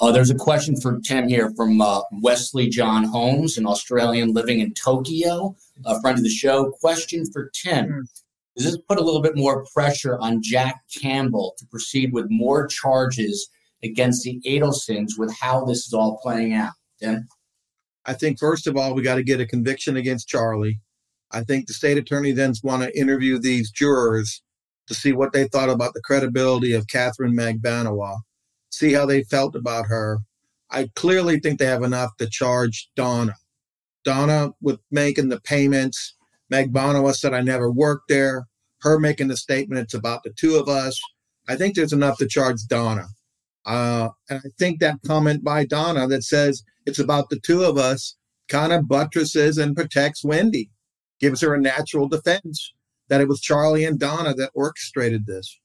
[0.00, 4.58] Uh, there's a question for Tim here from uh, Wesley John Holmes, an Australian living
[4.58, 6.70] in Tokyo, a friend of the show.
[6.80, 7.86] Question for Tim.
[7.86, 8.22] Mm.
[8.56, 12.66] Does this put a little bit more pressure on Jack Campbell to proceed with more
[12.66, 13.48] charges
[13.82, 16.72] against the Adelsons with how this is all playing out?
[17.00, 17.28] Tim?
[18.06, 20.80] I think, first of all, we got to get a conviction against Charlie.
[21.30, 24.42] I think the state attorney then want to interview these jurors
[24.86, 28.18] to see what they thought about the credibility of Katherine Magbanua,
[28.70, 30.18] see how they felt about her.
[30.70, 33.34] I clearly think they have enough to charge Donna.
[34.04, 36.14] Donna with making the payments.
[36.52, 38.46] Magbanua said, I never worked there.
[38.82, 41.00] Her making the statement, it's about the two of us.
[41.48, 43.06] I think there's enough to charge Donna.
[43.66, 47.78] Uh, and I think that comment by Donna that says it's about the two of
[47.78, 48.16] us
[48.48, 50.70] kind of buttresses and protects Wendi,
[51.20, 52.74] gives her a natural defense
[53.08, 55.60] that it was Charlie and Donna that orchestrated this.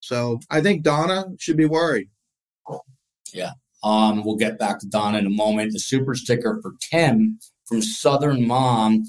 [0.00, 2.08] So I think Donna should be worried.
[3.32, 3.52] Yeah.
[3.82, 5.72] Um, we'll get back to Donna in a moment.
[5.72, 9.04] The super sticker for Tim from Southern Mom.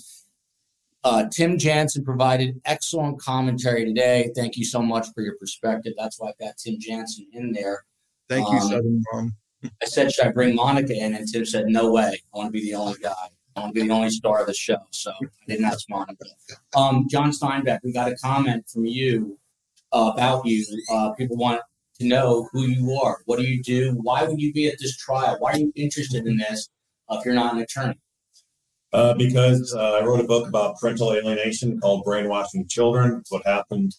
[1.04, 4.30] Uh, Tim Jansen provided excellent commentary today.
[4.36, 5.94] Thank you so much for your perspective.
[5.98, 7.86] That's why I've got Tim Jansen in there.
[8.30, 9.34] Thank you, um, Southern Mom.
[9.64, 11.16] I said, should I bring Monica in?
[11.16, 12.22] And Tim said, no way.
[12.34, 13.14] I want to be the only guy.
[13.56, 14.78] I want to be the only star of the show.
[14.92, 16.26] So I didn't ask Monica.
[16.76, 19.40] Um, John Steinbeck, we got a comment from you
[19.92, 20.64] uh, about you.
[20.92, 21.62] Uh, people want
[22.00, 23.18] to know who you are.
[23.26, 23.98] What do you do?
[24.02, 25.38] Why would you be at this trial?
[25.40, 26.70] Why are you interested in this
[27.10, 28.00] uh, if you're not an attorney?
[28.94, 33.18] Uh, because uh, I wrote a book about parental alienation called Brainwashing Children.
[33.20, 33.96] It's what happened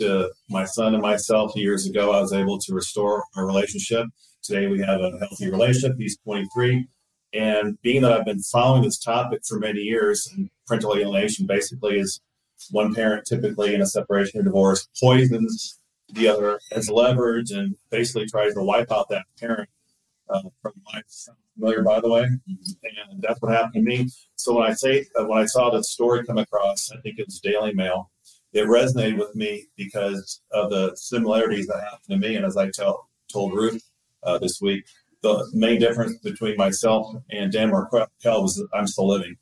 [0.00, 2.12] to my son and myself years ago.
[2.12, 4.06] I was able to restore our relationship.
[4.42, 5.96] Today we have a healthy relationship.
[5.98, 6.86] He's 23.
[7.34, 11.98] And being that I've been following this topic for many years, and parental alienation basically
[11.98, 12.20] is
[12.70, 15.78] one parent typically in a separation or divorce poisons
[16.10, 19.68] the other as leverage and basically tries to wipe out that parent
[20.30, 21.04] uh, from life.
[21.54, 24.08] Familiar, by the way, and that's what happened to me.
[24.36, 27.26] So when I say uh, when I saw this story come across, I think it
[27.26, 28.10] was Daily Mail.
[28.52, 32.70] It resonated with me because of the similarities that happened to me, and as I
[32.70, 33.82] tell, told Ruth
[34.22, 34.84] uh, this week,
[35.22, 39.36] the main difference between myself and Dan Markel was that I'm still living.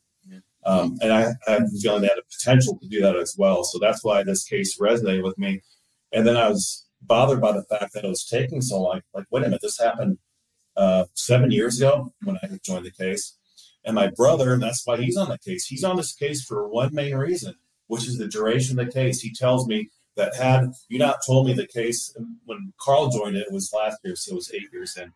[0.65, 3.63] Um, and I, I have feeling they had a potential to do that as well.
[3.63, 5.61] So that's why this case resonated with me.
[6.13, 9.01] And then I was bothered by the fact that it was taking so long.
[9.15, 10.19] Like, wait a minute, this happened
[10.77, 13.37] uh, seven years ago when I joined the case.
[13.85, 15.67] And my brother, and that's why he's on the case.
[15.67, 17.55] He's on this case for one main reason,
[17.87, 19.21] which is the duration of the case.
[19.21, 23.47] He tells me that had you not told me the case when Carl joined it,
[23.47, 25.13] it was last year, so it was eight years in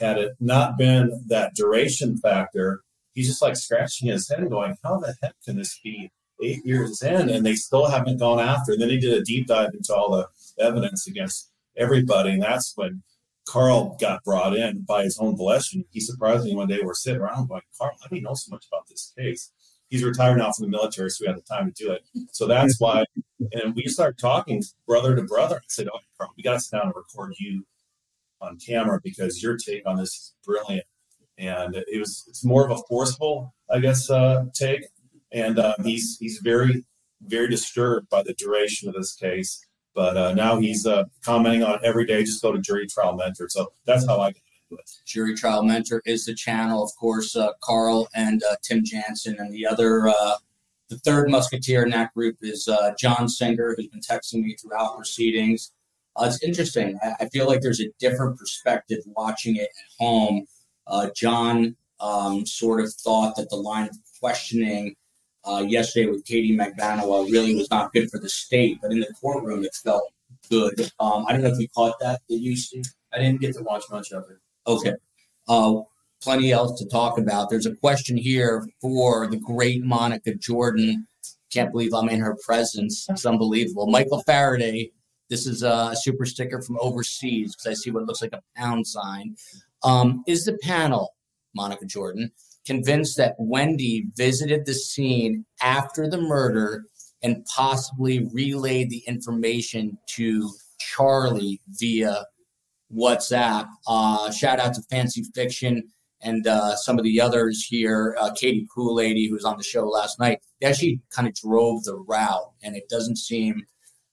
[0.00, 2.82] had it not been that duration factor,
[3.14, 6.10] he's just like scratching his head going, How the heck can this be
[6.42, 8.72] eight years in and they still haven't gone after?
[8.72, 10.28] And then he did a deep dive into all the
[10.62, 12.30] evidence against everybody.
[12.30, 13.02] And that's when
[13.48, 15.84] Carl got brought in by his own volition.
[15.90, 16.80] He surprised me one day.
[16.82, 19.50] We're sitting around going, Carl, do you know so much about this case?
[19.88, 22.04] He's retired now from the military, so we had the time to do it.
[22.32, 23.04] So that's why.
[23.52, 25.56] And we started talking brother to brother.
[25.56, 27.64] I said, Oh, Carl, we got to sit down and record you
[28.40, 30.84] on camera because your take on this is brilliant.
[31.38, 34.86] And it was it's more of a forceful, I guess, uh, take.
[35.32, 36.84] And um, he's he's very
[37.22, 39.64] very disturbed by the duration of this case.
[39.94, 42.22] But uh, now he's uh, commenting on every day.
[42.22, 43.48] Just go to Jury Trial Mentor.
[43.48, 44.32] So that's how I.
[45.06, 47.34] Jury Trial Mentor is the channel, of course.
[47.34, 50.34] Uh, Carl and uh, Tim Jansen, and the other uh,
[50.88, 55.72] the third musketeer in that group is John Singer, who's been texting me throughout proceedings.
[56.18, 56.98] Uh, it's interesting.
[57.02, 60.46] I, I, feel like there's a different perspective watching it at home.
[60.86, 64.96] Uh, John um, sort of thought that the line of questioning
[65.44, 69.14] uh, yesterday with Katie Magbanua really was not good for the state, but in the
[69.20, 70.12] courtroom it felt
[70.50, 70.90] good.
[70.98, 72.20] Um, I don't know if you caught that.
[72.28, 72.82] Did you see?
[73.12, 74.38] I didn't get to watch much of it.
[74.68, 74.94] Okay.
[75.48, 75.80] Uh,
[76.22, 77.48] plenty else to talk about.
[77.48, 81.06] There's a question here for the great Monica Jordan.
[81.50, 83.06] Can't believe I'm in her presence.
[83.08, 83.86] It's unbelievable.
[83.86, 84.92] Michael Faraday.
[85.30, 88.86] This is a super sticker from overseas because I see what looks like a pound
[88.86, 89.36] sign.
[89.82, 91.14] Um, is the panel,
[91.54, 92.32] Monica Jordan,
[92.66, 96.84] convinced that Wendi visited the scene after the murder
[97.22, 102.24] and possibly relayed the information to Charlie via
[102.94, 103.68] WhatsApp?
[103.86, 108.66] Uh, shout out to Fancy Fiction and uh, some of the others here, uh, Katie
[108.74, 111.96] Cool Lady, who was on the show last night, they actually kind of drove the
[111.96, 113.62] route, and it doesn't seem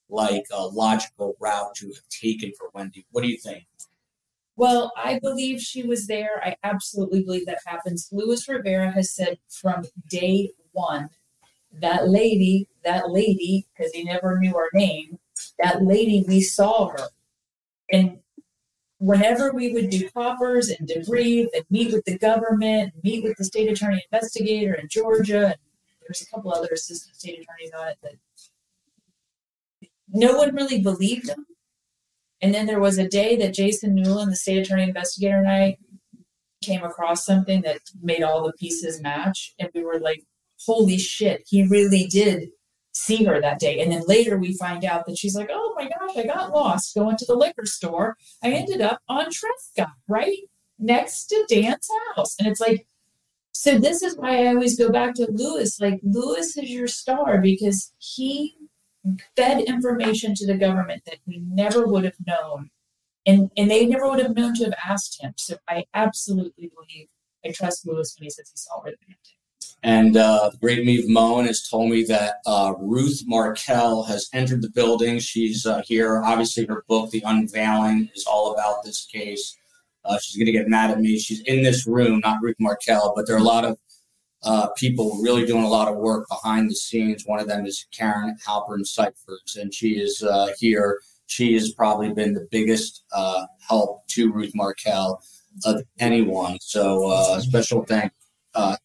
[0.10, 3.06] like a logical route to have taken for Wendi.
[3.12, 3.66] What do you think?
[4.56, 6.42] Well, I believe she was there.
[6.44, 8.08] I absolutely believe that happens.
[8.12, 11.10] Luis Rivera has said from day one
[11.82, 15.18] that lady, that lady, because he never knew her name,
[15.60, 17.10] that lady, we saw her.
[17.92, 18.20] And
[19.06, 23.44] whenever we would do proffers and debrief and meet with the government, meet with the
[23.44, 25.56] state attorney investigator in Georgia, and
[26.02, 28.16] there's a couple other assistant state attorneys on it that
[30.12, 31.46] no one really believed them.
[32.42, 35.78] And then there was a day that Jason Newlin, the state attorney investigator, and I
[36.64, 39.54] came across something that made all the pieces match.
[39.60, 40.24] And we were like,
[40.66, 42.50] holy shit, he really did
[42.96, 43.82] see her that day.
[43.82, 46.96] And then later we find out that she's like, oh my gosh, I got lost
[46.96, 48.16] going to the liquor store.
[48.42, 50.38] I ended up on Trescott, right
[50.80, 52.36] next to Dan's house.
[52.40, 52.88] And it's like,
[53.52, 55.80] so this is why I always go back to Luis.
[55.80, 58.56] Like, Luis is your star because he
[59.36, 62.70] fed information to the government that we never would have known.
[63.26, 65.34] And, and they never would have known to have asked him.
[65.38, 67.08] So I absolutely believe
[67.46, 68.98] I trust Luis when he says he saw her the
[69.84, 74.64] and uh, the great Meve Moen has told me that uh, Ruth Markel has entered
[74.64, 75.20] the building.
[75.20, 76.24] She's uh, here.
[76.24, 79.56] Obviously, her book, The Unveiling, is all about this case.
[80.04, 81.20] Uh, she's going to get mad at me.
[81.20, 83.78] She's in this room, not Ruth Markel, but there are a lot of
[84.44, 87.24] uh, people really doing a lot of work behind the scenes.
[87.26, 91.00] One of them is Karen Halpern Cyphers, and she is uh, here.
[91.28, 93.04] She has probably been the biggest
[93.68, 95.22] help to Ruth Markel
[95.64, 96.58] of anyone.
[96.62, 98.12] So, uh, special thank,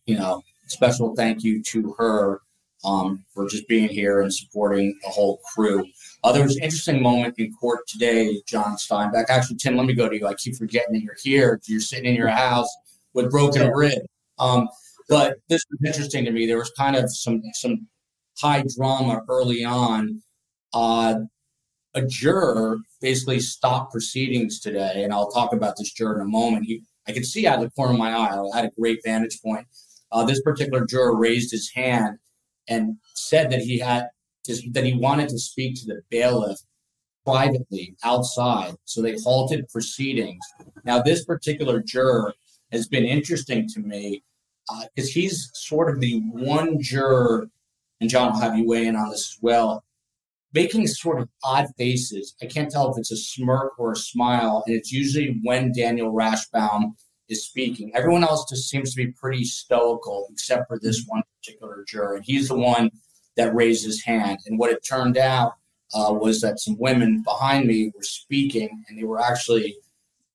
[0.06, 2.40] you know, special thank you to her
[2.84, 5.84] um, for just being here and supporting the whole crew.
[6.24, 9.26] Uh, there was an interesting moment in court today, John Steinbeck.
[9.28, 10.26] Actually, Tim, let me go to you.
[10.26, 11.60] I keep forgetting that you're here.
[11.66, 12.68] You're sitting in your house
[13.12, 14.02] with broken rib.
[14.38, 14.68] Um,
[15.08, 16.46] but this was interesting to me.
[16.46, 17.88] There was kind of some some
[18.38, 20.22] high drama early on.
[20.72, 21.20] Uh,
[21.94, 26.64] a juror basically stopped proceedings today, and I'll talk about this juror in a moment.
[26.64, 28.38] He, I could see out of the corner of my eye.
[28.38, 29.66] I had a great vantage point
[30.12, 32.18] uh, this particular juror raised his hand
[32.68, 34.08] and said that he had
[34.44, 36.60] to, that he wanted to speak to the bailiff
[37.24, 38.74] privately outside.
[38.84, 40.44] So they halted proceedings.
[40.84, 42.34] Now, this particular juror
[42.72, 44.22] has been interesting to me
[44.94, 47.48] because uh, he's sort of the one juror,
[48.00, 49.84] and John, I'll have you weigh in on this as well,
[50.52, 52.34] making sort of odd faces.
[52.42, 56.12] I can't tell if it's a smirk or a smile, and it's usually when Daniel
[56.12, 56.92] Rashbaum
[57.30, 57.92] is speaking.
[57.94, 62.16] Everyone else just seems to be pretty stoical, except for this one particular juror.
[62.16, 62.90] And he's the one
[63.36, 64.38] that raised his hand.
[64.46, 65.54] And what it turned out
[65.94, 69.76] uh, was that some women behind me were speaking, and they were actually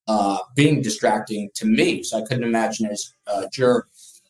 [0.08, 2.04] uh, being distracting to me.
[2.04, 3.88] So I couldn't imagine as a juror.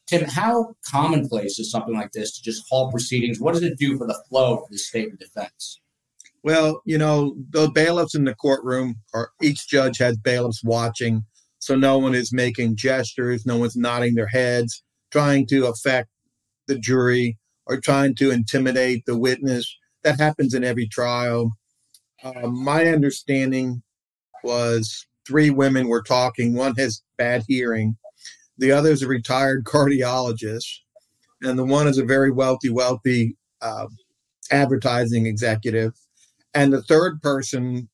[0.07, 3.39] Tim, how commonplace is something like this to just halt proceedings?
[3.39, 5.79] What does it do for the flow of the state of defense?
[6.43, 11.25] Well, you know, the bailiffs in the courtroom, or each judge has bailiffs watching
[11.65, 16.09] so no one is making gestures, no one's nodding their heads, trying to affect
[16.67, 19.75] the jury or trying to intimidate the witness.
[20.03, 21.53] That happens in every trial.
[22.23, 23.81] Uh, my understanding
[24.43, 26.53] was three women were talking.
[26.53, 27.97] One has bad hearing,
[28.59, 30.67] the other is a retired cardiologist,
[31.41, 33.87] and the one is a very wealthy, wealthy uh,
[34.51, 35.93] advertising executive.
[36.53, 37.89] And the third person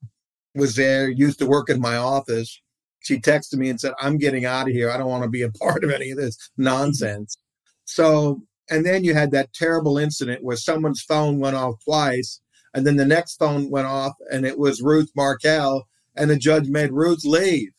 [0.55, 2.61] was there, used to work in my office,
[3.01, 4.89] she texted me and said, I'm getting out of here.
[4.89, 7.37] I don't want to be a part of any of this nonsense.
[7.85, 12.39] So, and then you had that terrible incident where someone's phone went off twice,
[12.73, 15.87] and then the next phone went off, and it was Ruth Markel.
[16.15, 17.71] and the judge made Ruth leave.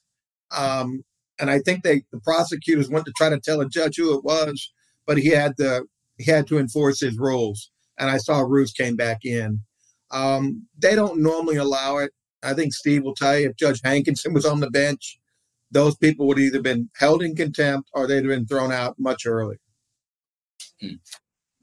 [0.57, 1.05] Um,
[1.39, 4.25] and I think they, the prosecutors went to try to tell a judge who it
[4.25, 4.73] was,
[5.07, 5.85] but he had to,
[6.19, 7.71] he had to enforce his rules.
[7.99, 9.61] And I saw Ruth came back in.
[10.11, 12.13] Um, they don't normally allow it.
[12.43, 15.19] I think Steve will tell you if Judge Hankinson was on the bench,
[15.71, 19.27] those people would either been held in contempt or they'd have been thrown out much
[19.27, 19.59] earlier.
[20.81, 20.95] Hmm.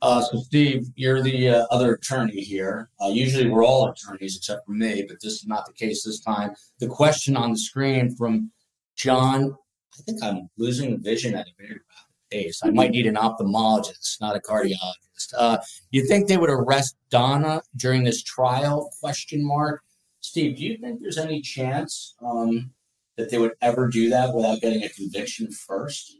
[0.01, 2.89] Uh, so, Steve, you're the uh, other attorney here.
[3.01, 6.21] Uh, usually, we're all attorneys except for me, but this is not the case this
[6.21, 6.51] time.
[6.79, 8.51] The question on the screen from
[8.95, 9.57] John,
[9.97, 12.61] I think I'm losing vision at a very bad pace.
[12.63, 15.33] I might need an ophthalmologist, not a cardiologist.
[15.37, 15.57] Uh,
[15.91, 18.89] you think they would arrest Donna during this trial?
[19.01, 19.81] Question mark.
[20.29, 22.69] Steve, do you think there's any chance um,
[23.17, 26.17] that they would ever do that without getting a conviction first?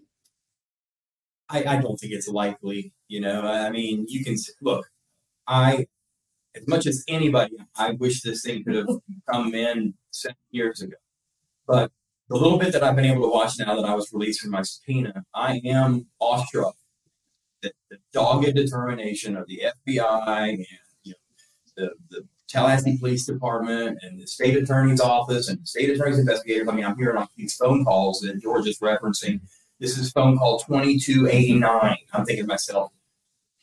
[1.47, 2.91] I, I don't think it's likely.
[3.07, 4.89] You know, I mean, you can look.
[5.45, 5.85] I,
[6.55, 8.87] as much as anybody, I wish this thing could have
[9.31, 10.97] come in seven years ago.
[11.67, 11.91] But
[12.29, 14.49] the little bit that I've been able to watch now that I was released from
[14.49, 16.75] my subpoena, I am awestruck
[17.61, 20.65] that the dogged determination of the FBI and
[21.03, 21.17] you know,
[21.77, 26.67] the, the Tallahassee Police Department and the state attorney's office and the state attorney's investigators.
[26.67, 29.39] I mean, I'm hearing on these phone calls that George is referencing.
[29.79, 31.95] This is phone call 2289.
[32.13, 32.91] I'm thinking to myself,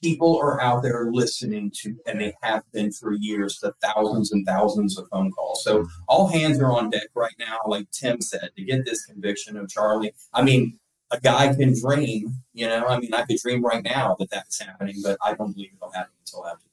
[0.02, 4.46] people are out there listening to, and they have been for years, the thousands and
[4.46, 5.64] thousands of phone calls.
[5.64, 9.56] So all hands are on deck right now, like Tim said, to get this conviction
[9.56, 10.12] of Charlie.
[10.32, 10.78] I mean,
[11.10, 12.86] a guy can dream, you know.
[12.86, 15.92] I mean, I could dream right now that that's happening, but I don't believe it'll
[15.92, 16.66] happen until after.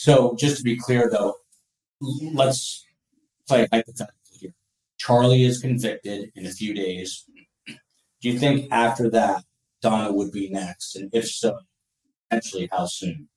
[0.00, 1.34] So, just to be clear, though,
[2.32, 2.86] let's
[3.46, 4.54] play hypothetical here.
[4.96, 7.26] Charlie is convicted in a few days.
[7.66, 9.44] Do you think after that,
[9.82, 10.96] Donna would be next?
[10.96, 11.58] And if so,
[12.30, 13.28] potentially how soon?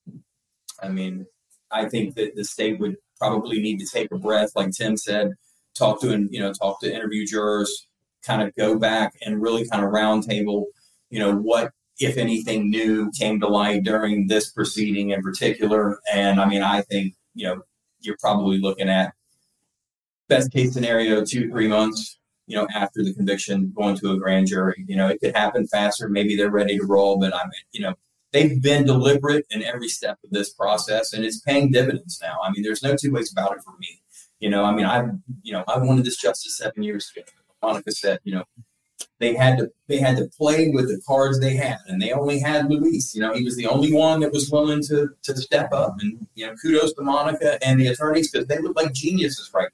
[0.81, 1.25] I mean,
[1.69, 5.31] I think that the state would probably need to take a breath, like Tim said,
[5.77, 7.89] talk to and you know talk to interview jurors,
[8.25, 10.67] kind of go back and really kind of roundtable,
[11.09, 15.99] you know, what if anything new came to light during this proceeding in particular.
[16.11, 17.61] And I mean, I think you know
[17.99, 19.13] you're probably looking at
[20.27, 24.47] best case scenario two three months you know after the conviction going to a grand
[24.47, 27.61] jury you know it could happen faster maybe they're ready to roll but i mean
[27.71, 27.93] you know
[28.33, 32.39] they've been deliberate in every step of this process and it's paying dividends now.
[32.43, 34.01] I mean, there's no two ways about it for me.
[34.39, 35.05] You know, I mean, I,
[35.43, 37.25] you know, I wanted this justice seven years ago.
[37.61, 38.43] Monica said, you know,
[39.23, 42.39] they had to they had to play with the cards they had, and they only
[42.39, 43.15] had Luis.
[43.15, 45.95] You know, he was the only one that was willing to to step up.
[46.01, 49.69] And you know, kudos to Monica and the attorneys because they look like geniuses right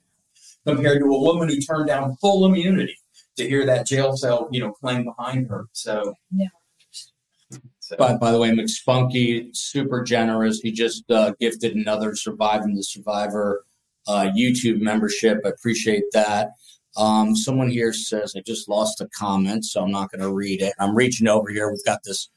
[0.66, 2.95] now compared to a woman who turned down full immunity
[3.38, 5.66] to hear that jail cell, you know, playing behind her.
[5.74, 6.47] So yeah.
[7.80, 7.95] So.
[7.97, 10.60] By, by the way, McSpunky, super generous.
[10.60, 13.66] He just uh, gifted another Surviving the Survivor
[14.08, 15.39] uh, YouTube membership.
[15.43, 16.52] I appreciate that.
[16.98, 20.62] Um, someone here says, I just lost a comment, so I'm not going to read
[20.62, 20.74] it.
[20.80, 21.70] I'm reaching over here.
[21.70, 22.30] We've got this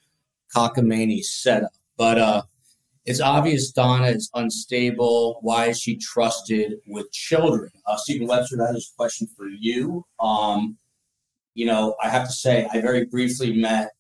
[0.55, 1.73] cockamamie setup.
[1.97, 2.43] But uh,
[3.05, 5.39] it's obvious Donna is unstable.
[5.41, 7.71] Why is she trusted with children?
[7.87, 10.05] Uh, Stephen Webster, that is a question for you.
[10.21, 10.77] Um,
[11.55, 13.91] you know, I have to say, I very briefly met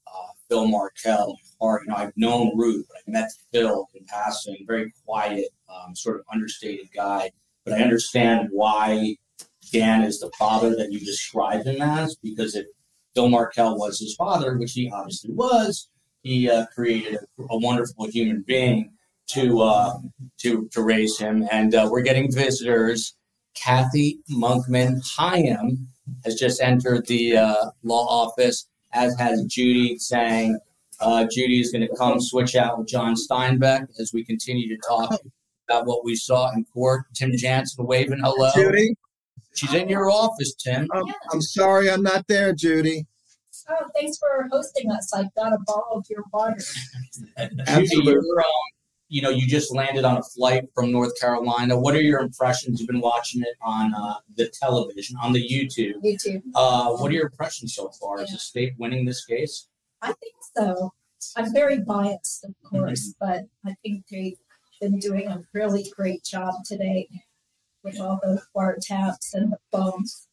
[0.53, 1.35] Phil Markel.
[1.61, 5.97] Or, you know, I've known Ruth, but I met Phil in passing, very quiet, um,
[5.97, 7.31] sort of understated guy.
[7.65, 9.17] But I understand why
[9.73, 12.66] Dan is the father that you described him as, because if
[13.14, 15.89] Phil Markel was his father, which he obviously was,
[16.23, 18.93] he uh, created a, a, wonderful human being
[19.29, 19.99] to uh,
[20.39, 21.47] to to raise him.
[21.51, 23.16] And uh, we're getting visitors.
[23.55, 25.87] Kathy Monkman Hyam
[26.25, 30.59] has just entered the uh, law office as has Judy Tsang
[31.03, 34.81] uh, Judy is going to come switch out with John Steinbeck as we continue to
[34.87, 35.12] talk
[35.68, 37.07] about what we saw in court.
[37.14, 38.51] Tim Jansen waving hello.
[38.55, 38.95] Judy?
[39.55, 40.89] She's in your office, Tim.
[40.95, 43.07] Oh, I'm sorry I'm not there, Judy.
[43.69, 45.13] Oh, thanks for hosting us.
[45.13, 46.57] I've got a bottle of your water.
[47.67, 48.47] Judy, you're, um,
[49.09, 51.79] you know, you just landed on a flight from North Carolina.
[51.79, 52.81] What are your impressions?
[52.81, 56.03] You've been watching it on uh, the television, on the YouTube.
[56.03, 56.43] YouTube.
[56.55, 58.19] Uh, what are your impressions so far?
[58.19, 58.25] Yeah.
[58.25, 59.69] Is the state winning this case?
[60.01, 60.93] I think so.
[61.37, 63.27] I'm very biased, of course, mm-hmm.
[63.27, 64.39] but I think they've
[64.81, 67.07] been doing a really great job today
[67.83, 70.28] with all those the wiretaps and the phones.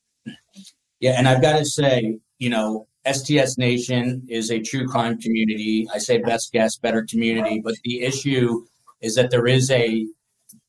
[0.99, 5.87] Yeah, and I've got to say, you know, STS Nation is a true crime community.
[5.93, 8.65] I say best guess, better community, but the issue
[9.01, 10.05] is that there is a,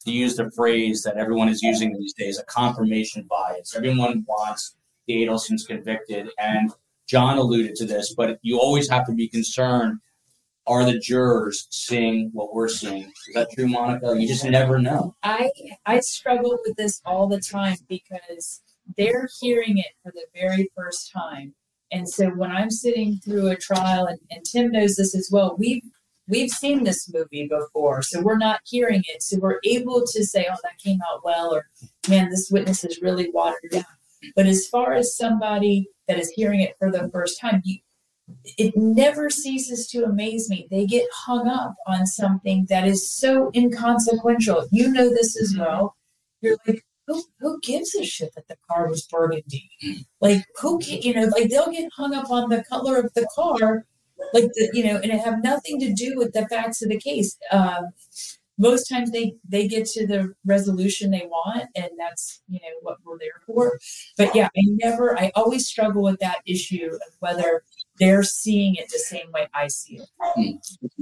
[0.04, 3.74] to use the phrase that everyone is using these days, a confirmation bias.
[3.76, 4.76] Everyone wants
[5.06, 6.72] the Adelsons convicted, and
[7.08, 9.98] John alluded to this, but you always have to be concerned
[10.70, 13.12] are the jurors seeing what we're seeing?
[13.28, 14.14] Is that true, Monica?
[14.16, 15.16] You just never know.
[15.22, 15.50] I
[15.84, 18.62] I struggle with this all the time because
[18.96, 21.54] they're hearing it for the very first time.
[21.90, 25.56] And so when I'm sitting through a trial, and, and Tim knows this as well,
[25.58, 25.82] we've
[26.28, 29.22] we've seen this movie before, so we're not hearing it.
[29.24, 31.66] So we're able to say, "Oh, that came out well," or
[32.08, 33.84] "Man, this witness is really watered down."
[34.36, 37.78] But as far as somebody that is hearing it for the first time, you,
[38.44, 40.68] it never ceases to amaze me.
[40.70, 44.68] They get hung up on something that is so inconsequential.
[44.70, 45.96] You know this as well.
[46.40, 49.70] You're like, who who gives a shit that the car was burgundy?
[50.20, 53.28] Like who can you know like they'll get hung up on the color of the
[53.34, 53.84] car
[54.32, 56.98] like the, you know, and it have nothing to do with the facts of the
[56.98, 57.36] case.
[57.50, 57.90] Um,
[58.58, 62.98] most times they they get to the resolution they want, and that's you know what
[63.04, 63.78] we're there for.
[64.18, 67.64] But yeah, I never, I always struggle with that issue of whether
[68.00, 70.08] they're seeing it the same way I see it.
[70.20, 70.56] Hmm.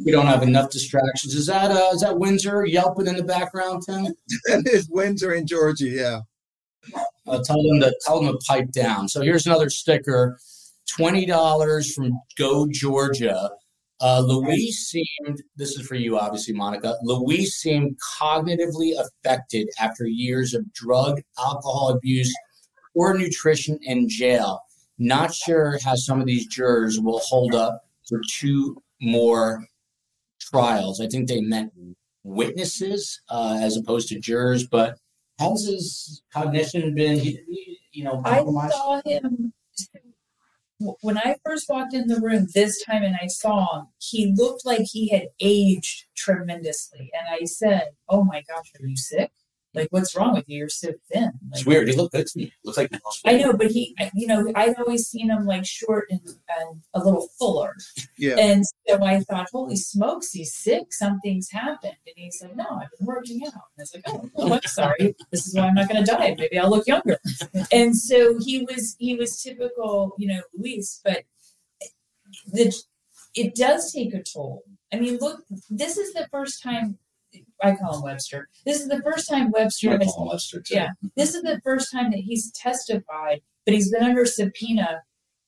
[0.05, 1.35] We don't have enough distractions.
[1.35, 4.07] Is that uh, is that Windsor yelping in the background, Tim?
[4.47, 5.87] that is Windsor in Georgia.
[5.87, 6.21] Yeah.
[7.27, 9.09] Uh, tell them to tell them to pipe down.
[9.09, 10.39] So here's another sticker,
[10.89, 13.51] twenty dollars from Go Georgia.
[14.01, 15.43] Uh, Luis seemed.
[15.57, 16.97] This is for you, obviously, Monica.
[17.03, 22.33] Luis seemed cognitively affected after years of drug, alcohol abuse,
[22.95, 24.61] poor nutrition, and jail.
[24.99, 29.65] Not sure how some of these jurors will hold up for two more
[30.41, 31.01] trials.
[31.01, 31.73] I think they meant
[32.25, 34.99] witnesses uh, as opposed to jurors, but
[35.39, 37.21] how's his cognition been?
[37.93, 39.53] You know, I saw him
[41.01, 43.87] when I first walked in the room this time and I saw him.
[43.99, 48.97] He looked like he had aged tremendously, and I said, "Oh my gosh, are you
[48.97, 49.33] sick?"
[49.75, 50.59] Like, what's wrong with you?
[50.59, 51.25] You're so thin.
[51.25, 51.89] Like, it's weird.
[51.89, 52.53] He looked good to me.
[52.65, 52.91] Looks like
[53.25, 57.01] I know, but he, you know, I'd always seen him like short and, and a
[57.01, 57.77] little fuller.
[58.17, 58.37] Yeah.
[58.39, 60.93] And so I thought, holy smokes, he's sick.
[60.93, 61.97] Something's happened.
[62.07, 63.53] And he said, no, I've been working out.
[63.53, 65.15] And I was like, oh, oh I'm sorry.
[65.31, 66.35] This is why I'm not going to die.
[66.39, 67.19] Maybe I'll look younger.
[67.71, 71.25] and so he was, he was typical, you know, Luis, but
[72.53, 72.75] the,
[73.35, 74.65] it does take a toll.
[74.93, 76.99] I mean, look, this is the first time
[77.63, 78.49] I call him Webster.
[78.65, 79.91] This is the first time Webster.
[79.91, 80.75] I call him Webster too.
[80.75, 85.03] Yeah, this is the first time that he's testified, but he's been under subpoena.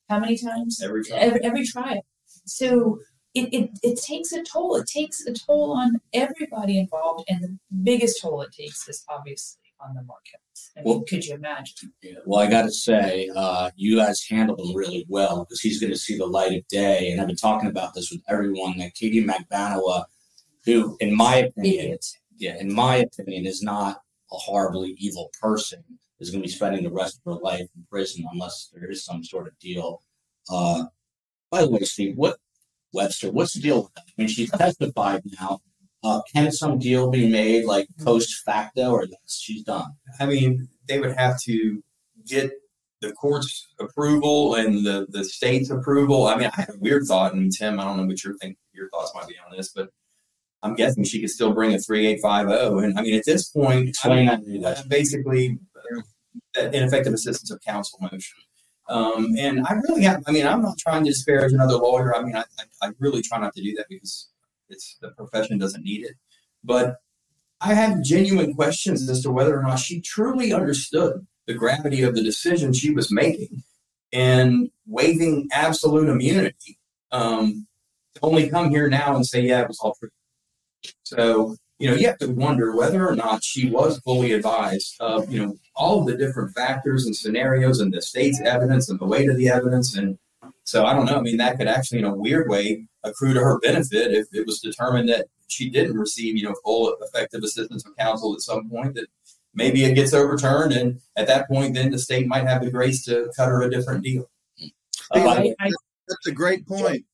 [0.09, 0.81] How many times?
[0.83, 1.19] Every trial.
[1.21, 2.05] Every, every trial.
[2.45, 2.99] So
[3.33, 4.75] it, it, it takes a toll.
[4.75, 9.61] It takes a toll on everybody involved, and the biggest toll it takes is obviously
[9.79, 10.71] on the Marquettes.
[10.77, 11.93] I mean, well, could you imagine?
[12.03, 15.79] Yeah, well, I got to say, uh, you guys handled him really well because he's
[15.79, 17.11] going to see the light of day.
[17.11, 20.05] And I've been talking about this with everyone that Katie Magbanua
[20.65, 21.97] who, in my opinion,
[22.37, 24.01] yeah, in my opinion, is not
[24.31, 25.83] a horribly evil person,
[26.19, 29.03] is going to be spending the rest of her life in prison unless there is
[29.03, 30.01] some sort of deal.
[30.49, 30.85] Uh,
[31.49, 32.37] by the way, Steve, what
[32.93, 34.05] Webster, what's the deal with that?
[34.07, 35.61] I mean, she's testified now.
[36.03, 39.91] Uh, can some deal be made like post facto, or that's she's done?
[40.19, 41.83] I mean, they would have to
[42.25, 42.51] get
[43.01, 46.27] the court's approval and the the state's approval.
[46.27, 48.57] I mean, I had a weird thought, and Tim, I don't know what your think
[48.73, 49.89] your thoughts might be on this, but
[50.63, 52.85] I'm guessing she could still bring a 3850.
[52.85, 55.57] And I mean, at this point, I mean, that's basically
[56.55, 58.37] ineffective assistance of counsel motion.
[58.89, 62.15] Um, and I really have, I mean, I'm not trying to disparage another lawyer.
[62.15, 64.29] I mean, I, I, I really try not to do that because
[64.69, 66.15] it's the profession doesn't need it.
[66.63, 66.97] But
[67.61, 72.15] I have genuine questions as to whether or not she truly understood the gravity of
[72.15, 73.63] the decision she was making
[74.11, 76.77] and waiving absolute immunity.
[77.11, 77.67] Um,
[78.15, 80.09] to only come here now and say, yeah, it was all true.
[81.03, 85.31] So, you know, you have to wonder whether or not she was fully advised of,
[85.31, 89.05] you know, all of the different factors and scenarios and the state's evidence and the
[89.05, 89.95] weight of the evidence.
[89.97, 90.17] And
[90.63, 91.17] so I don't know.
[91.17, 94.45] I mean, that could actually, in a weird way, accrue to her benefit if it
[94.45, 98.69] was determined that she didn't receive, you know, full effective assistance of counsel at some
[98.69, 99.07] point that
[99.53, 100.71] maybe it gets overturned.
[100.73, 103.69] And at that point, then the state might have the grace to cut her a
[103.69, 104.29] different deal.
[105.11, 105.43] Uh,
[106.07, 107.05] that's a great point.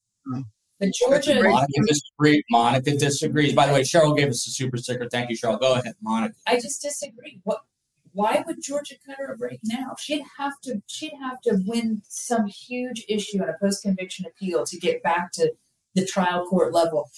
[0.80, 2.44] The Georgia Monica disagrees.
[2.52, 3.54] Monica disagrees.
[3.54, 5.08] By the way, Cheryl gave us a super sticker.
[5.10, 5.60] Thank you, Cheryl.
[5.60, 6.36] Go ahead, Monica.
[6.46, 7.42] I just disagree.
[7.44, 7.62] What?
[8.14, 9.96] Why would Georgia cut her a break now?
[10.00, 10.82] She'd have to.
[10.86, 15.32] She'd have to win some huge issue in a post conviction appeal to get back
[15.34, 15.52] to
[15.96, 17.10] the trial court level.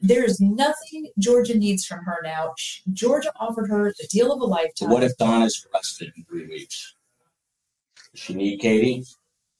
[0.00, 2.54] There's nothing Georgia needs from her now.
[2.92, 4.90] Georgia offered her the deal of a lifetime.
[4.90, 6.94] What if Donna's arrested in three weeks?
[8.12, 9.04] Does she need Katie?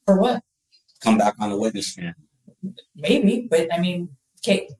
[0.05, 0.43] For what?
[1.01, 2.15] Come back on the witness stand
[2.95, 4.09] maybe, but I mean,
[4.41, 4.71] Kate,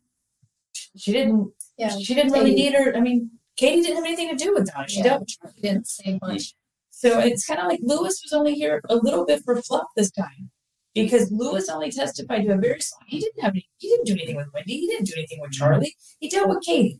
[0.96, 1.52] she didn't.
[1.78, 2.96] Yeah, she didn't really need her.
[2.96, 4.88] I mean, Katie didn't have anything to do with Donna.
[4.88, 6.42] She yeah, dealt with She didn't say much.
[6.42, 6.54] Mm.
[6.92, 10.12] So it's kind of like Luis was only here a little bit for fluff this
[10.12, 10.50] time,
[10.94, 13.02] because Luis only testified to a very small.
[13.08, 13.70] He didn't have any.
[13.78, 14.66] He didn't do anything with Wendi.
[14.66, 15.66] He didn't do anything with mm-hmm.
[15.66, 15.96] Charlie.
[16.20, 17.00] He dealt with Katie,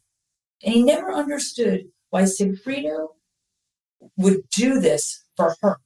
[0.64, 3.10] and he never understood why Sigfredo
[4.18, 5.78] would do this for her.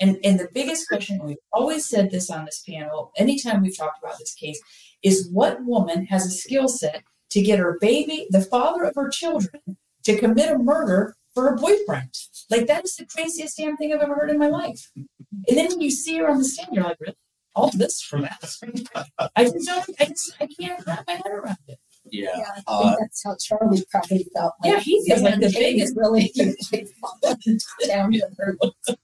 [0.00, 4.02] And, and the biggest question, we've always said this on this panel, anytime we've talked
[4.02, 4.60] about this case,
[5.02, 9.08] is what woman has a skill set to get her baby, the father of her
[9.10, 9.62] children,
[10.04, 12.14] to commit a murder for her boyfriend?
[12.50, 14.90] Like, that is the craziest damn thing I've ever heard in my life.
[14.96, 17.16] And then when you see her on the stand, you're like, really?
[17.54, 19.08] All this from that?
[19.36, 21.78] I just don't, I, just, I can't wrap my head around it.
[22.12, 24.54] Yeah, yeah I uh, that's how Charlie probably felt.
[24.62, 26.32] Like yeah, he feels like the biggest really
[27.86, 28.56] down to her.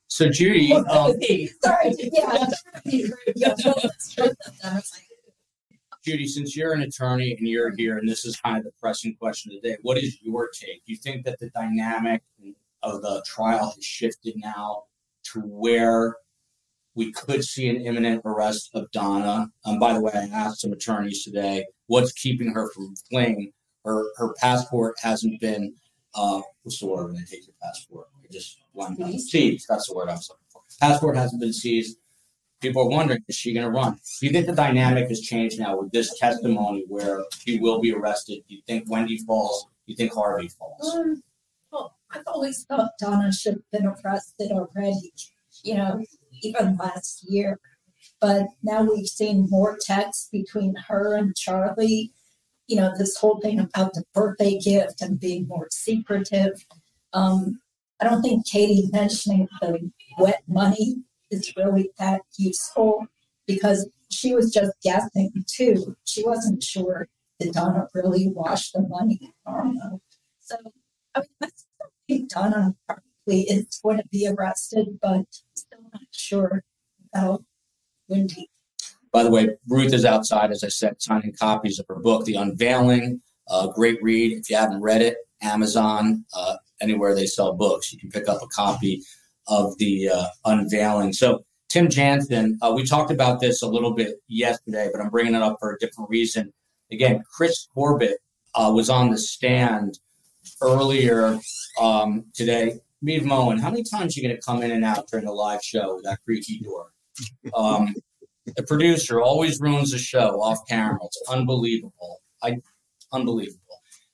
[0.09, 1.15] So Judy, um,
[1.63, 2.47] sorry, yeah.
[6.07, 9.17] Judy, since you're an attorney and you're here, and this is kind of the pressing
[9.17, 10.85] question of the day, what is your take?
[10.87, 12.23] Do you think that the dynamic
[12.85, 14.85] of the trial has shifted now
[15.33, 16.17] to where
[16.95, 19.51] we could see an imminent arrest of Donna?
[19.65, 23.53] Um, by the way, I asked some attorneys today what's keeping her from fleeing.
[23.85, 25.75] Her her passport hasn't been
[26.15, 28.07] uh, what's the word when they take your passport?
[28.19, 28.59] I just
[29.31, 29.67] seized.
[29.69, 30.63] That's the word I was looking for.
[30.81, 31.99] Passport hasn't been seized
[32.61, 33.99] people are wondering, is she going to run?
[34.21, 37.93] Do you think the dynamic has changed now with this testimony where she will be
[37.93, 38.43] arrested?
[38.49, 39.67] Do you think Wendi falls?
[39.87, 40.95] Do you think Harvey falls?
[40.95, 41.23] Um,
[41.71, 45.13] well, I've always thought Donna should have been arrested already,
[45.63, 46.03] you know,
[46.43, 47.59] even last year.
[48.27, 52.13] But now we've seen more texts between her and Charlie.
[52.67, 56.67] You know, this whole thing about the birthday gift and being more secretive.
[57.13, 57.61] Um,
[58.01, 60.97] I don't think Katie mentioning the wet money
[61.31, 63.07] is really that useful
[63.47, 65.95] because she was just guessing too.
[66.05, 67.07] She wasn't sure
[67.39, 69.21] that Donna really washed the money
[70.41, 70.57] So
[71.15, 71.49] I mean, I
[72.09, 76.65] think Donna probably is going to be arrested, but still not sure
[77.15, 77.45] about
[79.13, 82.35] By the way, Ruth is outside, as I said, signing copies of her book, The
[82.35, 83.23] Unveiling.
[83.49, 84.33] Uh, great read.
[84.33, 88.43] If you haven't read it, Amazon, uh, anywhere they sell books, you can pick up
[88.43, 89.03] a copy
[89.47, 91.13] of the uh, unveiling.
[91.13, 95.35] So, Tim Jansen, uh, we talked about this a little bit yesterday, but I'm bringing
[95.35, 96.53] it up for a different reason.
[96.93, 98.19] Again, Chris Corbett
[98.55, 99.99] uh, was on the stand
[100.61, 101.39] earlier
[101.81, 102.79] um, today.
[103.03, 105.33] Meave Moen, how many times are you going to come in and out during a
[105.33, 106.93] live show with that creaky door?
[107.55, 107.95] Um,
[108.57, 110.99] the producer always ruins the show off camera.
[111.05, 112.21] It's unbelievable.
[112.43, 112.59] I,
[113.13, 113.61] unbelievable.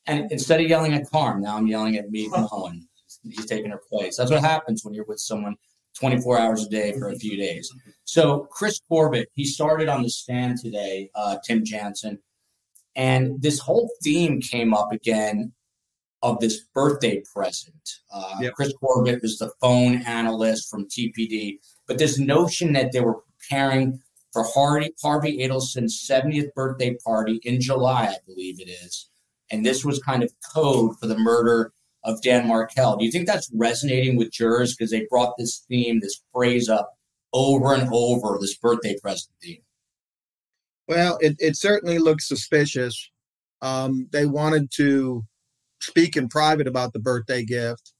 [0.06, 2.88] And instead of yelling at Carm, now I'm yelling at Meave Moen
[3.24, 4.16] he's taking her place.
[4.16, 5.56] That's what happens when you're with someone
[5.98, 7.70] 24 hours a day for a few days.
[8.04, 12.18] So Chris Corbett, he started on the stand today, uh, Tim Jansen,
[12.96, 15.52] and this whole theme came up again
[16.22, 18.00] of this birthday present.
[18.12, 18.54] Uh, yep.
[18.54, 21.58] Chris Corbett is the phone analyst from TPD,
[21.92, 24.00] but this notion that they were preparing
[24.32, 29.10] for Harvey, Harvey Adelson's 70th birthday party in July, I believe it is.
[29.50, 31.70] And this was kind of code for the murder
[32.02, 32.96] of Dan Markel.
[32.96, 36.96] Do you think that's resonating with jurors because they brought this theme, this phrase up
[37.34, 39.60] over and over, this birthday present theme?
[40.88, 43.10] Well, it, it certainly looks suspicious.
[43.60, 45.24] Um, they wanted to
[45.82, 47.92] speak in private about the birthday gift.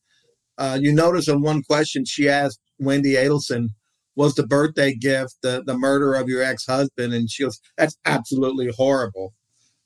[0.57, 3.69] Uh, you notice in one question she asked Wendi Adelson,
[4.17, 7.13] was the birthday gift the, the murder of your ex-husband?
[7.15, 9.35] And she goes, that's absolutely horrible.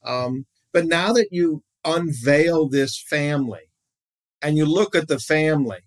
[0.04, 3.60] Um, but now that you unveil this family,
[4.42, 5.78] and you look at the family,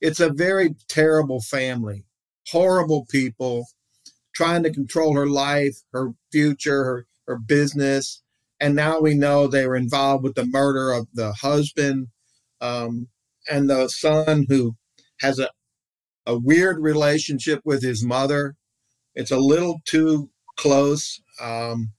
[0.00, 2.04] it's a very terrible family,
[2.48, 3.66] horrible people
[4.34, 8.22] trying to control her life, her future, her, her business.
[8.60, 12.08] And now we know they were involved with the murder of the husband
[12.60, 13.08] um,
[13.50, 14.74] and the son who
[15.20, 15.48] has a,
[16.28, 18.54] a weird relationship with his mother.
[19.14, 21.20] It's a little too close.
[21.40, 21.90] Um,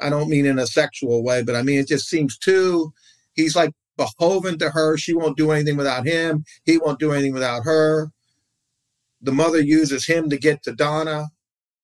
[0.00, 2.92] I don't mean in a sexual way, but I mean, it just seems too,
[3.34, 4.96] he's like beholden to her.
[4.96, 6.44] She won't do anything without him.
[6.64, 8.10] He won't do anything without her.
[9.22, 11.26] The mother uses him to get to Donna.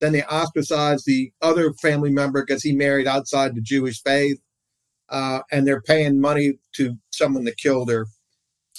[0.00, 4.38] Then they ostracize the other family member because he married outside the Jewish faith.
[5.08, 8.08] Uh, and they're paying money to someone that killed her.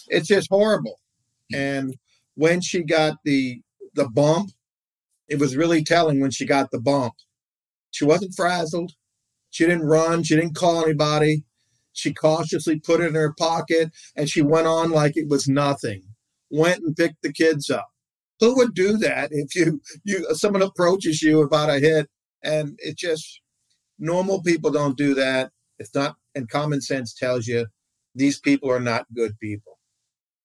[0.09, 0.99] It's just horrible.
[1.53, 1.95] And
[2.38, 3.61] when she got the
[3.95, 4.51] the bump,
[5.27, 7.15] it was really telling when she got the bump.
[7.89, 8.91] She wasn't frazzled.
[9.49, 10.23] She didn't run.
[10.23, 11.43] She didn't call anybody.
[11.93, 16.03] She cautiously put it in her pocket and she went on like it was nothing.
[16.51, 17.88] Went and picked the kids up.
[18.39, 22.07] Who would do that if you you someone approaches you about a hit
[22.43, 23.41] and it just
[23.97, 25.49] normal people don't do that.
[25.79, 27.65] It's not and common sense tells you
[28.13, 29.76] these people are not good people.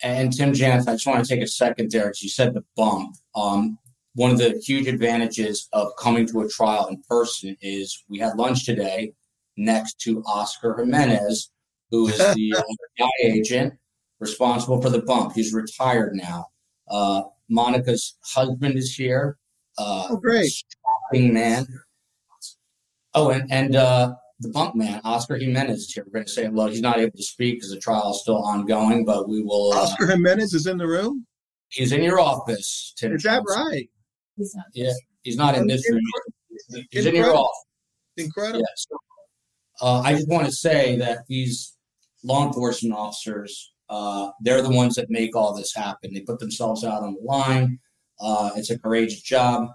[0.02, 2.64] And Tim Jansen, I just want to take a second there because you said the
[2.76, 3.16] bump.
[3.34, 3.78] Um,
[4.14, 8.36] one of the huge advantages of coming to a trial in person is we had
[8.36, 9.14] lunch today
[9.56, 11.50] next to Oscar Jimenez,
[11.90, 12.54] who is the
[13.00, 13.74] uh, agent
[14.18, 15.34] responsible for the bump.
[15.34, 16.46] He's retired now.
[16.88, 19.38] Uh, Monica's husband is here.
[19.78, 20.52] Uh, oh, great.
[21.12, 21.66] man.
[23.14, 26.04] Oh, and, and uh, the bump man, Oscar Jimenez, is here.
[26.06, 26.66] We're going to say hello.
[26.66, 29.72] He's not able to speak because the trial is still ongoing, but we will.
[29.72, 31.26] Uh, Oscar Jimenez is in the room?
[31.68, 33.12] He's in your office, Tim.
[33.12, 33.88] Is that right?
[34.36, 34.66] He's not.
[34.74, 36.00] Yeah, he's not in this room.
[36.90, 37.64] He's in your office.
[38.16, 38.60] Incredible.
[38.60, 38.96] Yeah,
[39.80, 41.76] uh, I just want to say that these
[42.24, 46.12] law enforcement officers, uh, they're the ones that make all this happen.
[46.12, 47.78] They put themselves out on the line.
[48.20, 49.68] Uh, it's a courageous job.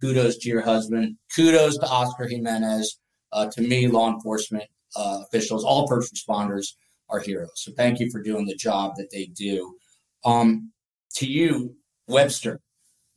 [0.00, 1.16] Kudos to your husband.
[1.34, 2.98] Kudos to Oscar Jimenez.
[3.32, 4.64] Uh, to me, law enforcement
[4.96, 6.74] uh, officials, all first responders
[7.08, 7.52] are heroes.
[7.54, 9.76] So thank you for doing the job that they do.
[10.24, 10.72] Um,
[11.14, 11.76] to you,
[12.08, 12.60] Webster,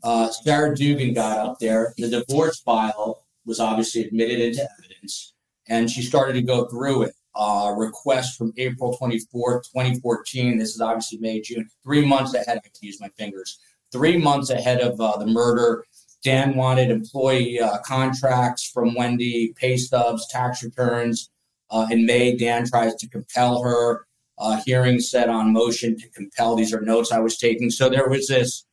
[0.03, 1.93] uh, Sarah Dugan got up there.
[1.97, 5.33] The divorce file was obviously admitted into evidence,
[5.67, 7.13] and she started to go through it.
[7.37, 10.57] Uh, request from April 24th, 2014.
[10.57, 12.59] This is obviously May, June, three months ahead.
[12.63, 13.59] I to use my fingers.
[13.91, 15.83] Three months ahead of uh, the murder.
[16.25, 21.29] Dan wanted employee uh, contracts from Wendi, pay stubs, tax returns.
[21.69, 24.07] Uh, in May, Dan tries to compel her.
[24.37, 26.57] Uh, hearing set on motion to compel.
[26.57, 27.69] These are notes I was taking.
[27.69, 28.65] So there was this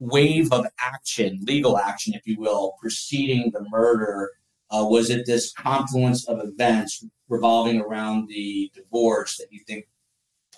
[0.00, 4.32] wave of action, legal action, if you will, preceding the murder?
[4.70, 9.86] Uh, was it this confluence of events revolving around the divorce that you think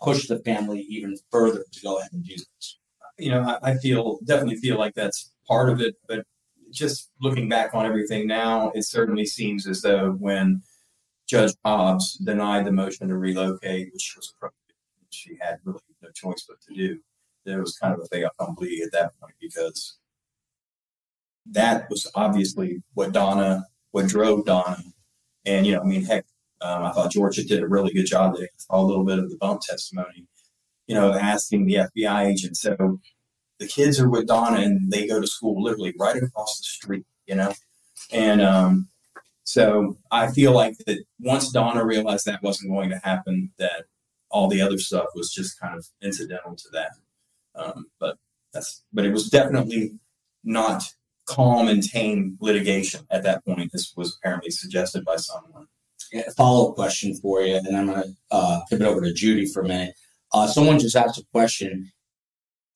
[0.02, 2.78] pushed the family even further to go ahead and do this?
[3.18, 6.24] You know, I, I feel definitely feel like that's part of it, but
[6.70, 10.62] just looking back on everything now, it certainly seems as though when
[11.26, 14.58] Judge Hobbs denied the motion to relocate, which was appropriate,
[15.10, 17.00] she had really no choice but to do
[17.48, 19.98] there was kind of a thing fait accompli at that point because
[21.46, 24.82] that was obviously what Donna, what drove Donna.
[25.46, 26.26] And, you know, I mean, heck,
[26.60, 28.44] um, I thought Georgia did a really good job there.
[28.44, 30.26] I saw a little bit of the bump testimony,
[30.86, 32.56] you know, asking the FBI agent.
[32.58, 33.00] So
[33.58, 37.04] the kids are with Donna and they go to school literally right across the street,
[37.26, 37.52] you know?
[38.12, 38.88] And um,
[39.44, 43.84] so I feel like that once Donna realized that wasn't going to happen, that
[44.30, 46.90] all the other stuff was just kind of incidental to that.
[47.54, 48.16] Um, but
[48.52, 49.98] that's but it was definitely
[50.44, 50.82] not
[51.26, 53.70] calm and tame litigation at that point.
[53.72, 55.66] This was apparently suggested by someone.
[56.12, 59.46] Yeah, follow up question for you, and I'm going to uh, pivot over to Judy
[59.46, 59.94] for a minute.
[60.32, 61.90] Uh, someone just asked a question.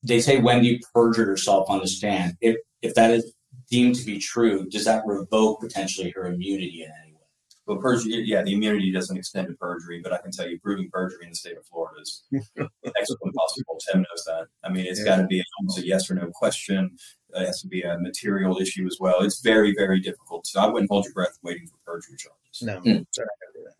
[0.02, 2.36] They say Wendi perjured herself on the stand.
[2.40, 3.32] If if that is
[3.70, 7.22] deemed to be true, does that revoke potentially her immunity in any way?
[7.66, 10.90] well, perjury, yeah, the immunity doesn't extend to perjury, but I can tell you proving
[10.92, 13.78] perjury in the state of Florida is next to impossible.
[13.90, 14.46] Tim knows that.
[14.64, 15.04] I mean, it's yeah.
[15.04, 16.96] got to be almost a yes or no question.
[17.34, 19.20] It has to be a material issue as well.
[19.20, 20.46] It's very, very difficult.
[20.46, 22.62] So I wouldn't hold your breath waiting for perjury charges.
[22.62, 22.84] No, mm.
[22.84, 23.74] they're not going to do that.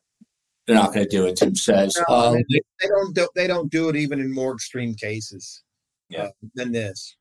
[0.66, 1.36] They're not going to do it.
[1.36, 3.28] Tim says no, um, they, they, don't.
[3.34, 5.64] They don't do it even in more extreme cases.
[6.12, 6.24] Yeah.
[6.24, 7.16] Uh, than this.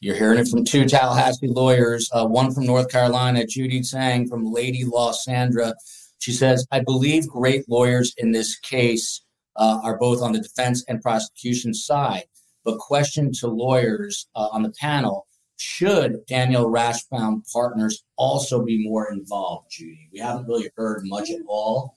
[0.00, 4.44] You're hearing it from two Tallahassee lawyers, uh, one from North Carolina, Judy Tsang from
[4.44, 5.74] Lady Law Sandra.
[6.18, 9.22] She says, I believe great lawyers in this case
[9.56, 12.24] uh, are both on the defense and prosecution side.
[12.64, 15.26] But question to lawyers uh, on the panel
[15.58, 20.08] should Daniel Rashbaum partners also be more involved, Judy?
[20.12, 21.96] We haven't really heard much at all.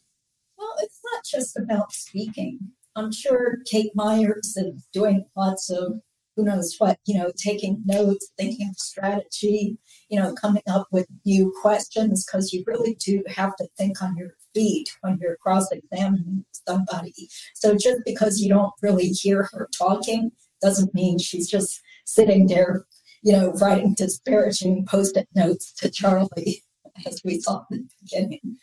[0.58, 2.60] Well, it's not just about speaking.
[3.00, 6.02] I'm sure Kate Myers is doing lots of
[6.36, 9.78] who knows what, you know, taking notes, thinking of strategy,
[10.10, 14.16] you know, coming up with new questions, because you really do have to think on
[14.16, 17.30] your feet when you're cross examining somebody.
[17.56, 20.32] So just because you don't really hear her talking
[20.62, 22.86] doesn't mean she's just sitting there,
[23.22, 26.64] you know, writing disparaging post it notes to Charlie,
[27.06, 28.58] as we saw in the beginning.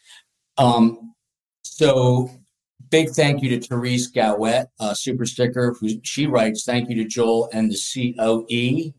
[0.58, 1.14] Um,
[1.62, 2.30] so
[2.90, 7.04] big thank you to Therese Gowett, uh, super sticker, who she writes, thank you to
[7.04, 8.94] Joel and the COE.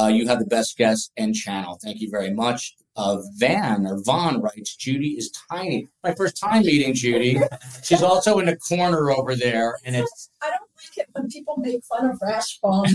[0.00, 1.78] Uh, you have the best guest and channel.
[1.82, 2.76] Thank you very much.
[2.96, 5.88] Uh, Van or Vaughn writes, Judy is tiny.
[6.02, 7.40] My first time meeting Judy.
[7.82, 10.30] She's also in the corner over there, and it's.
[10.42, 12.88] I don't like it when people make fun of Rashbaum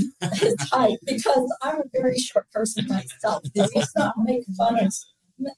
[0.71, 3.43] height because I'm a very short person myself.
[3.53, 4.93] He's not making fun of.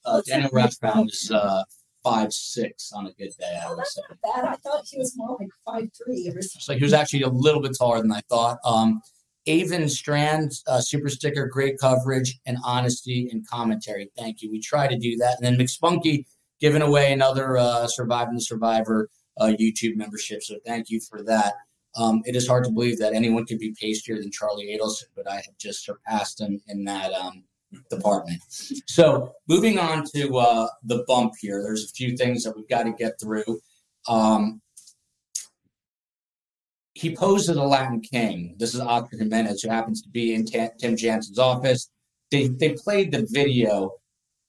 [0.05, 1.63] Uh, Daniel Rashbaum is uh,
[2.06, 3.60] five six on a good day.
[3.62, 4.01] I would say.
[4.24, 4.45] bad.
[4.45, 6.62] I thought he was more like five three or something.
[6.62, 8.60] So he was actually a little bit taller than I thought.
[8.64, 9.01] Um,
[9.47, 14.10] Avon Strand, uh, super sticker, great coverage and honesty and commentary.
[14.18, 14.49] Thank you.
[14.51, 15.38] We try to do that.
[15.39, 16.26] And then McSpunky
[16.60, 20.41] giving away another uh, Surviving the Survivor uh, YouTube membership.
[20.41, 21.53] So thank you for that.
[21.95, 25.30] Um, it is hard to believe that anyone could be pastier than Charlie Adelson, but
[25.30, 27.43] I have just surpassed him in that um,
[27.89, 28.41] department.
[28.88, 32.84] So moving on to uh, the bump here, there's a few things that we've got
[32.84, 33.59] to get through.
[34.07, 34.61] Um,
[36.93, 38.55] he posed as a Latin King.
[38.57, 41.89] This is Oscar Jimenez, who happens to be in T- Tim Jansen's office.
[42.32, 43.91] They, they played the video.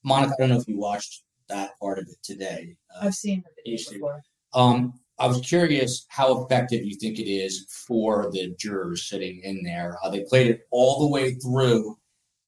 [0.04, 2.76] Monica, I don't know if you watched that part of it today.
[2.94, 4.22] Uh, I've seen the video before.
[4.54, 9.62] Um, I was curious how effective you think it is for the jurors sitting in
[9.62, 9.98] there.
[10.02, 11.96] Uh, they played it all the way through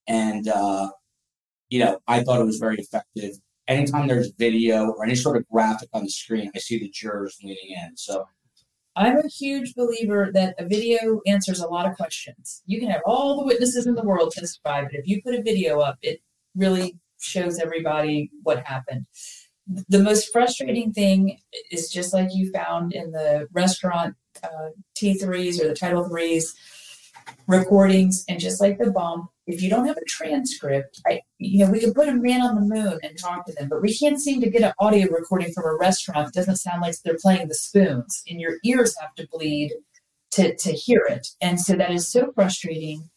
[0.08, 0.88] and, uh,
[1.68, 3.32] you know, I thought it was very effective.
[3.68, 7.36] Anytime there's video or any sort of graphic on the screen, I see the jurors
[7.42, 7.96] leaning in.
[7.96, 8.24] So
[8.96, 12.62] I'm a huge believer that a video answers a lot of questions.
[12.66, 15.42] You can have all the witnesses in the world testify, but if you put a
[15.42, 16.20] video up, it
[16.56, 19.06] really shows everybody what happened.
[19.88, 21.38] the most frustrating thing
[21.70, 26.54] is just like you found in the restaurant uh, T3s or the Title 3s
[27.46, 31.72] recordings, and just like the bump, if you don't have a transcript, I, you know,
[31.72, 34.20] we can put a man on the moon and talk to them, but we can't
[34.20, 37.48] seem to get an audio recording from a restaurant that doesn't sound like they're playing
[37.48, 39.72] the spoons, and your ears have to bleed
[40.32, 41.28] to, to hear it.
[41.40, 43.08] And so that is so frustrating,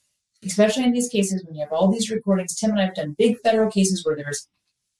[0.45, 2.55] especially in these cases when you have all these recordings.
[2.55, 4.47] Tim and I have done big federal cases where there's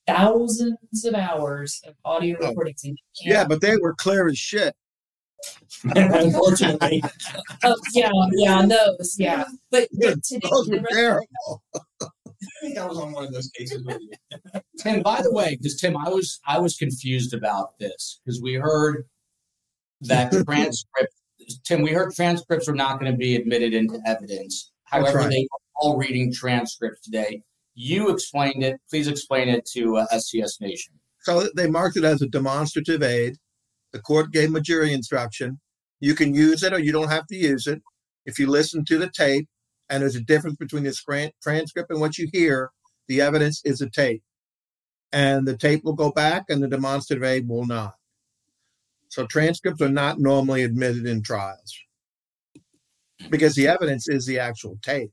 [0.06, 2.48] thousands of hours of audio oh.
[2.48, 2.84] recordings.
[3.22, 4.74] Yeah, but they were clear as shit.
[5.96, 7.02] Unfortunately.
[7.64, 9.44] oh, yeah, yeah, those, yeah.
[9.70, 11.62] But, but today, those were terrible.
[11.72, 12.06] I
[12.60, 14.60] think I was on one of those cases with you.
[14.78, 18.54] Tim, by the way, because Tim, I was I was confused about this because we
[18.54, 19.04] heard
[20.02, 21.14] that transcript.
[21.64, 24.72] Tim, we heard transcripts are not going to be admitted into evidence.
[24.84, 25.30] However, right.
[25.30, 27.42] they are all reading transcripts today.
[27.74, 28.80] You explained it.
[28.90, 30.94] Please explain it to uh, STS Nation.
[31.22, 33.38] So they marked it as a demonstrative aid.
[33.92, 35.60] The court gave a jury instruction.
[36.00, 37.82] You can use it or you don't have to use it.
[38.24, 39.48] If you listen to the tape,
[39.90, 42.70] and there's a difference between the transcript and what you hear,
[43.08, 44.22] the evidence is a tape.
[45.12, 47.94] And the tape will go back and the demonstrative aid will not.
[49.08, 51.76] So transcripts are not normally admitted in trials
[53.28, 55.12] because the evidence is the actual tape.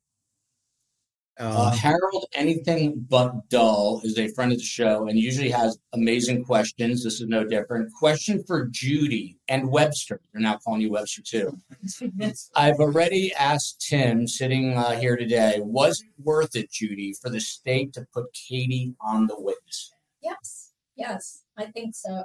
[1.39, 6.43] Uh, Harold, anything but dull, is a friend of the show and usually has amazing
[6.43, 7.01] questions.
[7.03, 7.93] This is no different.
[7.93, 10.19] Question for Judy and Webster.
[10.33, 11.57] They're now calling you Webster too.
[12.55, 17.39] I've already asked Tim, sitting uh, here today, was it worth it, Judy, for the
[17.39, 22.23] state to put Katie on the witness Yes, yes, I think so.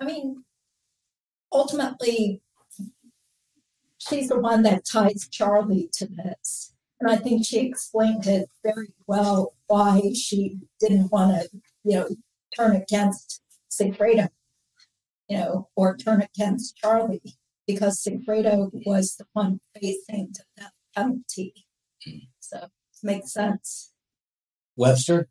[0.00, 0.44] I mean,
[1.52, 2.42] ultimately,
[3.98, 8.88] she's the one that ties Charlie to this and I think she explained it very
[9.06, 11.48] well why she didn't want to,
[11.84, 12.08] you know,
[12.56, 13.40] turn against
[13.70, 14.28] Sigfredo,
[15.28, 17.36] you know, or turn against Charlie
[17.66, 21.54] because Sigfredo was the one facing the death penalty.
[22.40, 22.70] So it
[23.02, 23.92] makes sense.
[24.76, 25.28] Webster?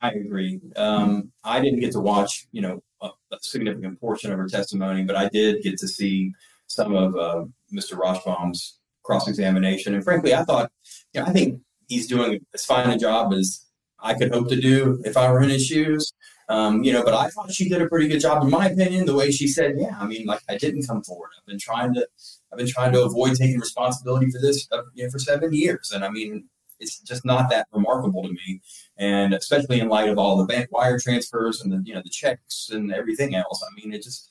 [0.00, 0.60] I agree.
[0.76, 5.04] Um, I didn't get to watch, you know, a, a, significant portion of her testimony,
[5.04, 6.32] but I did get to see
[6.68, 7.98] some of uh, Mr.
[7.98, 8.77] Rashbaum's
[9.08, 9.94] cross examination.
[9.94, 10.70] And frankly, I thought,
[11.12, 13.64] you know, I think he's doing as fine a job as
[13.98, 16.12] I could hope to do if I were in his shoes.
[16.50, 19.06] Um, you know, but I thought she did a pretty good job, in my opinion.
[19.06, 21.30] The way she said, "Yeah, I mean, like I didn't come forward.
[21.36, 22.06] I've been trying to,
[22.50, 25.92] I've been trying to avoid taking responsibility for this, uh, you know, for seven years,
[25.94, 26.48] and I mean,
[26.80, 28.60] it's just not that remarkable to me.
[28.96, 32.10] And especially in light of all the bank wire transfers and the, you know, the
[32.10, 33.62] checks and everything else.
[33.62, 34.30] I mean, it just,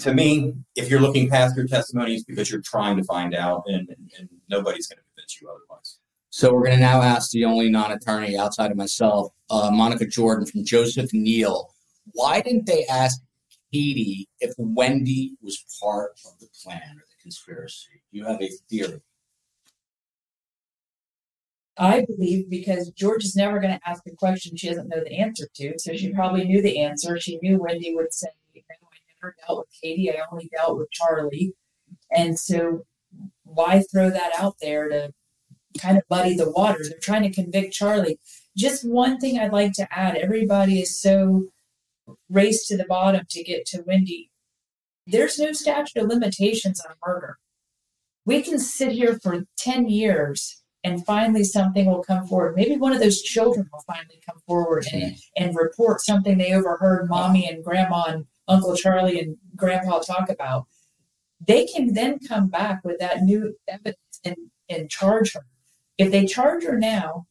[0.00, 3.88] to me, if you're looking past your testimonies because you're trying to find out, and,
[4.18, 5.98] and nobody's going to convince you otherwise.
[6.30, 10.46] So we're going to now ask the only non-attorney outside of myself, uh, Monica Jordan
[10.46, 11.72] from Joseph Neal.
[12.12, 13.20] Why didn't they ask
[13.72, 18.02] Katie if Wendi was part of the plan or the conspiracy?
[18.10, 19.00] You have a theory.
[21.78, 25.18] I believe because George is never going to ask a question she doesn't know the
[25.18, 25.74] answer to.
[25.78, 27.18] So she probably knew the answer.
[27.20, 28.28] She knew Wendi would say,
[29.26, 30.10] never dealt with Katie.
[30.10, 31.54] I only dealt with Charlie.
[32.10, 32.84] And so
[33.44, 35.12] why throw that out there to
[35.78, 36.80] kind of muddy the water?
[36.82, 38.18] They're trying to convict Charlie.
[38.56, 41.46] Just one thing I'd like to add everybody is so
[42.30, 44.28] raced to the bottom to get to Wendi.
[45.06, 47.38] There's no statute of limitations on murder.
[48.24, 52.56] We can sit here for 10 years and finally something will come forward.
[52.56, 55.44] Maybe one of those children will finally come forward and, mm-hmm.
[55.44, 60.66] and report something they overheard mommy and grandma and Uncle Charlie and Grandpa talk about,
[61.46, 64.36] they can then come back with that new evidence and,
[64.68, 65.46] and charge her.
[65.98, 67.26] If they charge her now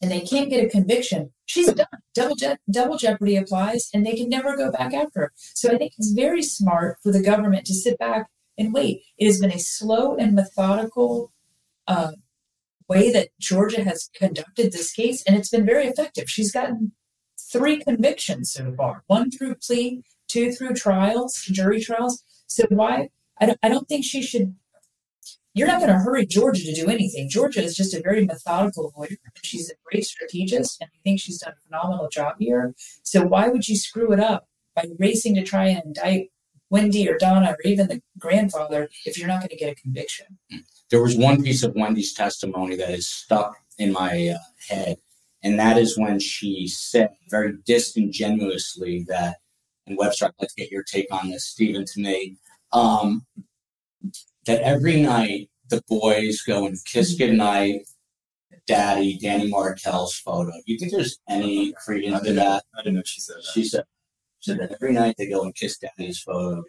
[0.00, 1.86] and they can't get a conviction, she's done.
[2.14, 5.32] Double, je- double jeopardy applies and they can never go back after her.
[5.36, 9.02] So I think it's very smart for the government to sit back and wait.
[9.18, 11.32] It has been a slow and methodical
[11.86, 12.12] uh,
[12.88, 16.28] way that Georgia has conducted this case, and it's been very effective.
[16.28, 16.92] She's gotten
[17.52, 22.22] three convictions so far one through plea two through trials, jury trials.
[22.46, 23.10] So why?
[23.40, 24.54] I don't, I don't think she should.
[25.54, 27.28] You're not going to hurry Georgia to do anything.
[27.28, 29.16] Georgia is just a very methodical lawyer.
[29.42, 32.74] She's a great strategist, and I think she's done a phenomenal job here.
[33.02, 36.30] So why would you screw it up by racing to try and indict
[36.72, 40.26] Wendi or Donna or even the grandfather if you're not going to get a conviction?
[40.90, 44.98] There was one piece of Wendi's testimony that is stuck in my uh, head,
[45.42, 49.38] and that is when she said very disingenuously that
[49.88, 52.36] and Webster, I'd like to get your take on this, Stephen, to me.
[52.72, 53.26] Um,
[54.46, 57.82] that every night the boys go and kiss goodnight,
[58.66, 60.50] Daddy, Danny Markel's photo.
[60.52, 62.64] Do you think there's any credence to that?
[62.76, 63.50] I didn't know she said that.
[63.52, 63.84] She said,
[64.40, 66.62] so that every night they go and kiss daddy's photo.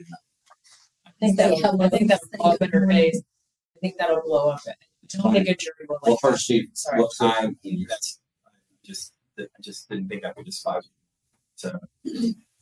[1.05, 3.21] I think that I think that'll blow up in her face.
[3.75, 4.61] I think that'll blow up.
[4.67, 4.73] I
[5.09, 6.07] don't think a jury will like.
[6.07, 6.99] Well, first, Steve, Sorry.
[6.99, 7.57] what time?
[7.87, 8.51] That's I
[8.83, 10.83] just I just didn't think I could just five.
[11.55, 11.77] So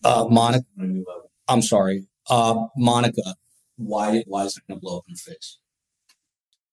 [0.03, 1.31] Uh, Monica, on a new level.
[1.47, 2.05] I'm sorry.
[2.29, 3.35] Uh, Monica,
[3.77, 5.59] why, why is it going to blow up in her face?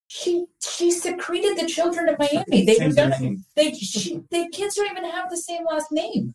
[0.06, 2.64] She she secreted the children of Miami.
[2.64, 6.34] They Change their don't- they she, the kids don't even have the same last name.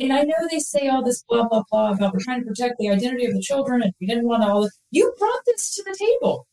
[0.00, 2.76] And I know they say all this blah blah blah about we're trying to protect
[2.78, 4.78] the identity of the children and we didn't want all this.
[4.90, 6.46] You brought this to the table.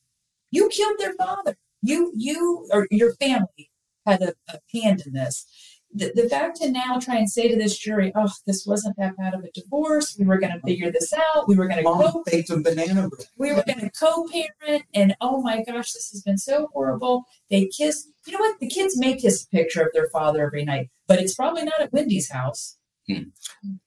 [0.49, 1.55] You killed their father.
[1.81, 3.69] You you or your family
[4.05, 5.45] had a, a hand in this.
[5.93, 9.17] The, the fact to now try and say to this jury, oh, this wasn't that
[9.17, 10.15] bad of a divorce.
[10.17, 11.47] We were going to figure this out.
[11.47, 13.25] We were going to Mom baked some banana bread.
[13.37, 17.65] we were going to co-parent and oh my gosh this has been so horrible they
[17.67, 20.89] kiss you know what the kids may kiss a picture of their father every night
[21.07, 22.77] but it's probably not at wendi's house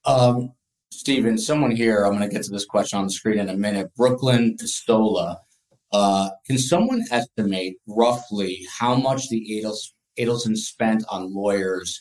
[0.05, 0.53] Um,
[0.91, 3.57] Stephen, someone here, I'm going to get to this question on the screen in a
[3.57, 3.95] minute.
[3.97, 5.37] Brooklyn Pistola.
[5.93, 12.01] Uh, can someone estimate roughly how much the Adels, Adelson spent on lawyers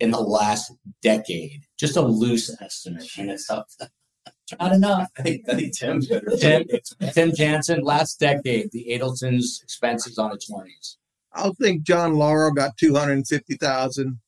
[0.00, 1.62] in the last decade?
[1.78, 3.06] Just a loose estimate.
[3.18, 3.74] And it's tough.
[4.60, 6.30] not enough I think I think Tim's better.
[6.38, 6.64] Tim,
[7.12, 10.98] Tim Jansen, last decade, the Adelson's expenses on attorneys.
[11.32, 14.20] I think John Laurel got two hundred and fifty thousand.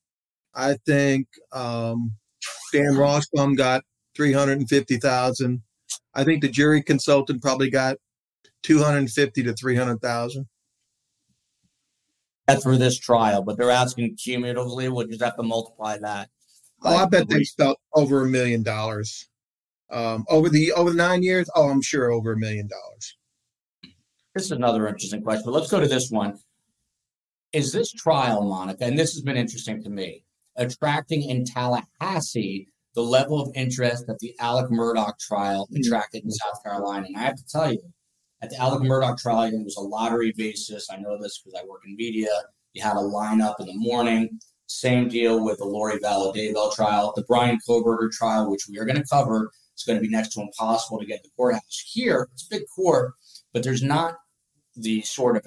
[0.53, 2.13] I think um,
[2.73, 3.83] Dan Rashbaum got
[4.15, 5.61] three hundred and fifty thousand.
[6.13, 7.97] I think the jury consultant probably got
[8.63, 10.47] two hundred and fifty to three hundred thousand.
[12.47, 14.87] That's for this trial, but they're asking cumulatively.
[14.87, 16.29] We'll just have to multiply that.
[16.83, 19.27] Oh, I bet they spent over a million dollars
[19.91, 21.49] um, over the over the nine years.
[21.55, 23.17] Oh, I'm sure over a million dollars.
[24.35, 26.37] This is another interesting question, but let's go to this one.
[27.53, 30.23] Is this trial, Monica, and this has been interesting to me,
[30.55, 36.63] attracting in Tallahassee the level of interest that the Alec Murdaugh trial attracted in South
[36.63, 37.07] Carolina?
[37.07, 37.81] And I have to tell you,
[38.41, 40.89] at the Alec Murdaugh trial, it was a lottery basis.
[40.91, 42.29] I know this because I work in media.
[42.73, 44.39] You had a lineup in the morning.
[44.67, 48.85] Same deal with the Lori Vallow Daybell trial, the Brian Kohberger trial, which we are
[48.85, 49.51] going to cover.
[49.73, 51.83] It's going to be next to impossible to get the courthouse.
[51.91, 53.13] Here, it's a big court,
[53.53, 54.15] but there's not
[54.75, 55.45] the sort of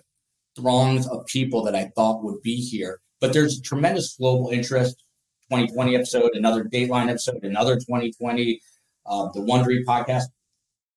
[0.56, 3.00] throngs of people that I thought would be here.
[3.20, 5.04] But there's tremendous global interest.
[5.50, 8.60] 2020 episode, another Dateline episode, another 2020,
[9.06, 10.24] uh, the Wondery podcast.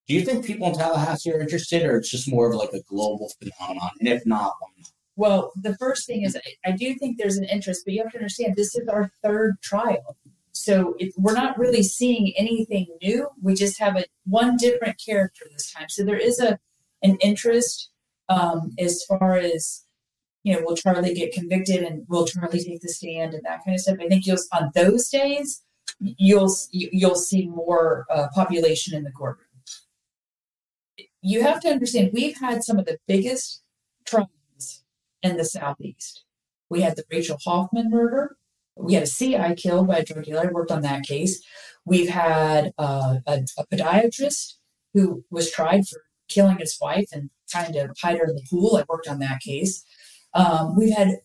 [0.07, 2.81] Do you think people in Tallahassee are interested, or it's just more of like a
[2.81, 3.91] global phenomenon?
[3.99, 4.89] And if not, why not?
[5.15, 8.17] well the first thing is I, do think there's an interest but you have to
[8.17, 10.17] understand this is our third trial.
[10.53, 13.27] So it, we're not really seeing anything new.
[13.41, 15.89] We just have a one different character this time.
[15.89, 16.59] So there is a
[17.01, 17.89] an interest
[18.29, 19.83] um, as far as
[20.43, 23.75] you know will charlie get convicted and will charlie take the stand and that kind
[23.75, 23.97] of stuff?
[24.01, 25.63] I think you'll on those days
[25.99, 29.42] you'll you- you'll see more uh, population in the courtroom
[31.23, 33.63] you have to understand we've had some of the biggest
[34.05, 34.83] trials
[35.21, 36.25] in the southeast.
[36.69, 38.35] We had the rachel hoffman murder.
[38.75, 41.41] We had a ci killed by a drug dealer i worked on that case.
[41.85, 44.55] We've had uh, a, a podiatrist
[44.93, 48.75] who was tried for killing his wife and trying to hide her in the pool
[48.75, 49.83] i worked on that case.
[50.33, 51.19] Um, we've had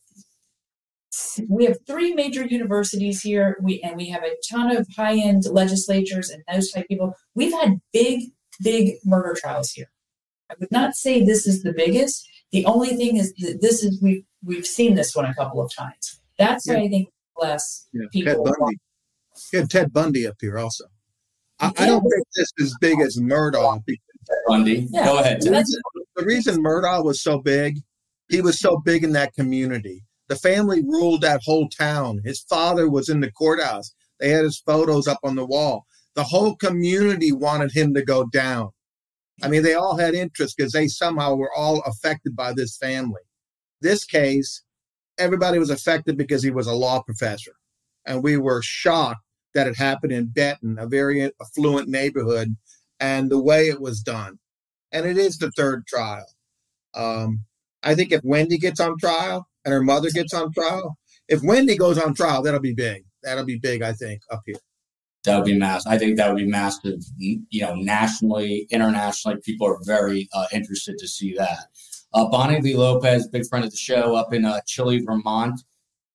[1.49, 3.57] we have three major universities here.
[3.61, 7.15] We and we have a ton of high-end legislatures and those type people.
[7.35, 8.31] We've had big
[8.63, 9.91] big murder trials here
[10.51, 14.01] i would not say this is the biggest the only thing is that this is
[14.03, 17.09] we've we've seen this one a couple of times that's why i think
[17.41, 18.79] less Ted people Bundy.
[19.53, 20.85] You had Ted Bundy up here also.
[21.61, 23.83] I, I don't think this is big as Murdaugh.
[23.87, 24.03] because
[24.47, 25.05] Bundy, Yeah.
[25.05, 25.41] go ahead.
[25.43, 25.81] The reason,
[26.17, 27.79] the reason Murdaugh was so big,
[28.29, 30.03] he was so big in that community.
[30.29, 32.21] The family ruled that whole town.
[32.25, 33.95] His father was in the courthouse.
[34.21, 35.87] They had his photos up on the wall.
[36.19, 38.71] The whole community wanted him to go down.
[39.41, 43.21] I mean, they all had interest because they somehow were all affected by this family.
[43.83, 44.65] This case,
[45.17, 47.53] everybody was affected because he was a law professor.
[48.05, 49.21] And we were shocked
[49.55, 52.57] that it happened in Betton, a very affluent neighborhood,
[52.99, 54.41] and the way it was done.
[54.91, 56.27] And it is the third trial.
[56.95, 57.45] Um,
[57.85, 61.79] I think if Wendi gets on trial and her mother gets on trial, if Wendi
[61.79, 63.05] goes on trial, that'll be big.
[63.23, 64.57] That'll be big, I think, up here.
[65.29, 65.93] That would be massive.
[65.93, 67.03] I think that would be massive.
[67.19, 71.67] You know, nationally, internationally, people are very uh, interested to see that.
[72.15, 75.61] Uh, Bonnie Lee Lopez, big friend of the show, up in uh, Chile, Vermont.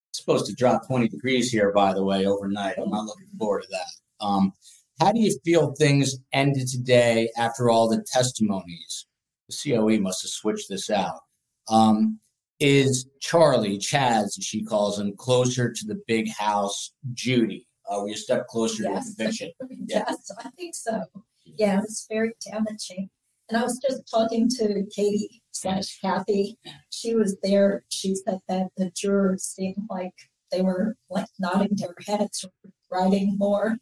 [0.10, 2.80] It's supposed to drop 20 degrees here, by the way, overnight.
[2.80, 4.26] I'm not looking forward to that.
[4.26, 4.52] Um,
[5.00, 9.06] how do you feel things ended today after all the testimonies?
[9.48, 11.20] The COE must have switched this out.
[11.68, 12.20] Um,
[12.60, 17.68] is Charlie, Chaz, as she calls him, closer to the big house, Judy?
[17.94, 19.10] Are we a step closer yes.
[19.10, 19.52] to conviction?
[19.88, 21.04] yes, I think so.
[21.46, 23.10] Yeah, it's very damaging.
[23.50, 26.58] And I was just talking to Katie slash Kathy.
[26.90, 27.84] She was there.
[27.90, 30.14] She said that the jurors seemed like
[30.52, 32.46] they were like nodding their heads,
[32.92, 33.78] writing more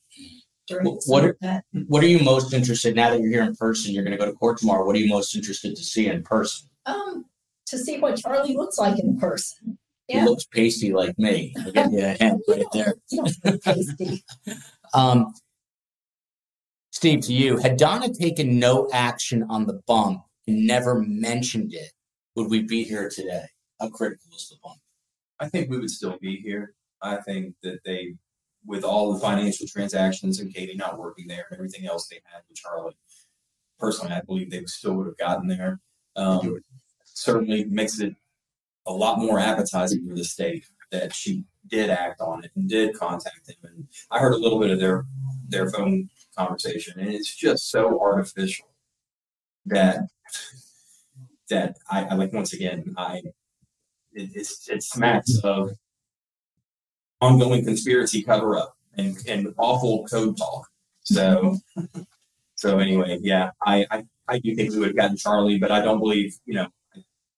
[0.68, 1.64] during what are.
[1.88, 3.94] What are you most interested now that you're here in person?
[3.94, 4.86] You're going to go to court tomorrow.
[4.86, 6.68] What are you most interested to see in person?
[6.86, 7.26] Um,
[7.68, 9.78] to see what Charlie looks like in person.
[10.12, 10.24] Yeah.
[10.24, 11.54] He looks pasty like me.
[11.58, 12.96] I'll give you a hint right there.
[13.64, 14.24] pasty.
[14.94, 15.34] um,
[16.92, 21.94] Steve, to you, had Donna taken no action on the bump and never mentioned it,
[22.36, 23.46] would we be here today?
[23.80, 24.80] How critical is the bump?
[25.40, 26.74] I think we would still be here.
[27.02, 28.16] I think that they,
[28.66, 32.42] with all the financial transactions and Katie not working there and everything else they had
[32.50, 32.98] with Charlie,
[33.80, 35.80] personally, I believe they still would have gotten there.
[36.18, 36.60] Um,
[37.06, 38.16] certainly makes it
[38.88, 42.95] a lot more appetizing for the state that she did act on it and did
[42.95, 43.56] contact them.
[43.64, 45.06] And I heard a little bit of their
[45.48, 48.68] their phone conversation, and it's just so artificial
[49.66, 49.99] that
[51.49, 53.22] that I, I like once again I
[54.14, 55.72] it, it's it smacks of
[57.20, 60.68] ongoing conspiracy cover up and, and awful code talk.
[61.03, 61.58] So
[62.56, 65.82] so anyway, yeah, I, I I do think we would have gotten Charlie, but I
[65.82, 66.68] don't believe you know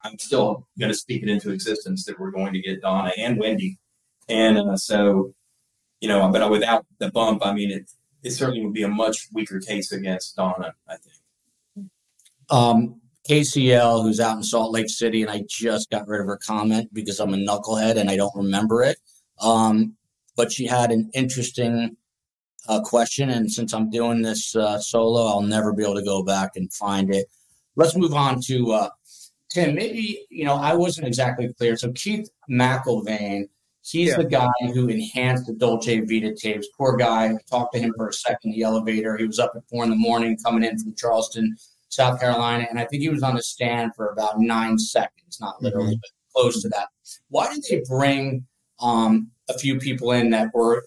[0.03, 3.39] I'm still going to speak it into existence that we're going to get Donna and
[3.39, 3.79] Wendy.
[4.27, 5.33] And uh, so,
[6.01, 7.89] you know, but without the bump, I mean, it,
[8.23, 11.89] it certainly would be a much weaker case against Donna, I think.
[12.49, 16.37] Um, KCL, who's out in Salt Lake City, and I just got rid of her
[16.37, 18.97] comment because I'm a knucklehead and I don't remember it.
[19.41, 19.95] Um,
[20.35, 21.95] but she had an interesting
[22.67, 26.23] uh, question, and since I'm doing this uh, solo, I'll never be able to go
[26.23, 27.27] back and find it.
[27.75, 28.89] Let's move on to uh,
[29.53, 31.77] Tim, maybe, you know, I wasn't exactly clear.
[31.77, 33.49] So Keith McIlvaine,
[33.83, 34.17] he's yeah.
[34.17, 36.67] the guy who enhanced the Dolce Vita tapes.
[36.75, 37.25] Poor guy.
[37.27, 39.15] I talked to him for a second in the elevator.
[39.15, 41.55] He was up at four in the morning coming in from Charleston,
[41.89, 42.65] South Carolina.
[42.67, 46.09] And I think he was on the stand for about nine seconds, not literally, mm-hmm.
[46.33, 46.87] but close to that.
[47.29, 48.47] Why did they bring
[48.79, 50.83] um, a few people in that were,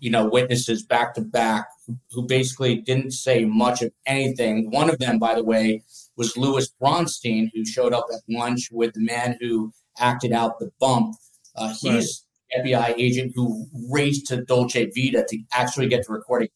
[0.00, 1.68] you know, witnesses back to back
[2.10, 4.70] who basically didn't say much of anything?
[4.72, 5.84] One of them, by the way,
[6.16, 10.70] was Louis Bronstein, who showed up at lunch with the man who acted out the
[10.80, 11.14] bump.
[11.56, 12.24] Uh, he's
[12.54, 12.64] right.
[12.64, 16.48] FBI agent who raced to Dolce Vita to actually get the recording.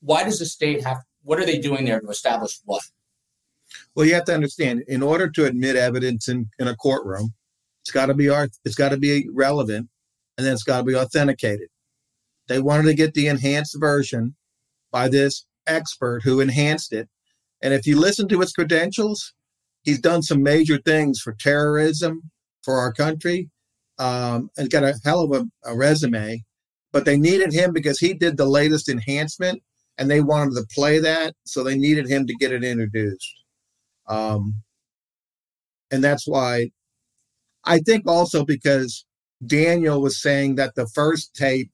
[0.00, 0.98] Why does the state have?
[1.22, 2.82] What are they doing there to establish what?
[3.94, 4.82] Well, you have to understand.
[4.88, 7.34] In order to admit evidence in, in a courtroom,
[7.82, 8.26] it's got to be.
[8.64, 9.88] It's got to be relevant,
[10.36, 11.68] and then it's got to be authenticated.
[12.48, 14.34] They wanted to get the enhanced version
[14.90, 17.08] by this expert who enhanced it
[17.62, 19.32] and if you listen to his credentials,
[19.82, 22.30] he's done some major things for terrorism
[22.62, 23.48] for our country.
[23.98, 26.42] Um, and got a hell of a, a resume.
[26.92, 29.62] But they needed him because he did the latest enhancement,
[29.96, 33.32] and they wanted to play that, so they needed him to get it introduced.
[34.08, 34.54] Um,
[35.90, 36.70] and that's why
[37.64, 39.04] I think also because
[39.46, 41.70] Daniel was saying that the first tape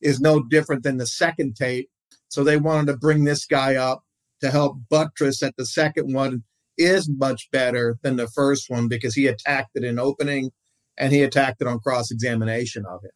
[0.00, 1.88] is no different than the second tape.
[2.28, 4.02] So they wanted to bring this guy up
[4.40, 6.44] to help buttress that the second one
[6.76, 10.50] is much better than the first one because he attacked it in opening
[10.96, 13.12] and he attacked it on cross examination of it.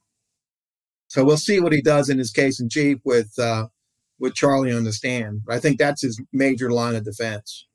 [1.08, 3.66] So we'll see what he does in his case in chief with uh,
[4.18, 5.42] with Charlie on the stand.
[5.48, 7.66] I think that's his major line of defense.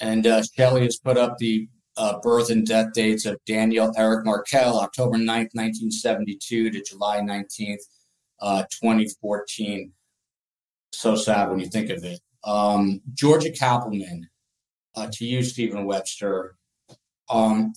[0.00, 4.24] And uh, Shelley has put up the uh, birth and death dates of Daniel Eric
[4.24, 7.82] Markel, October 9th, 1972 to July 19th,
[8.40, 9.92] uh, 2014.
[10.92, 12.20] So sad when you think of it.
[12.44, 14.28] Um, Georgia Cappleman,
[14.96, 16.56] uh, to you, Stephen Webster.
[17.30, 17.72] Um,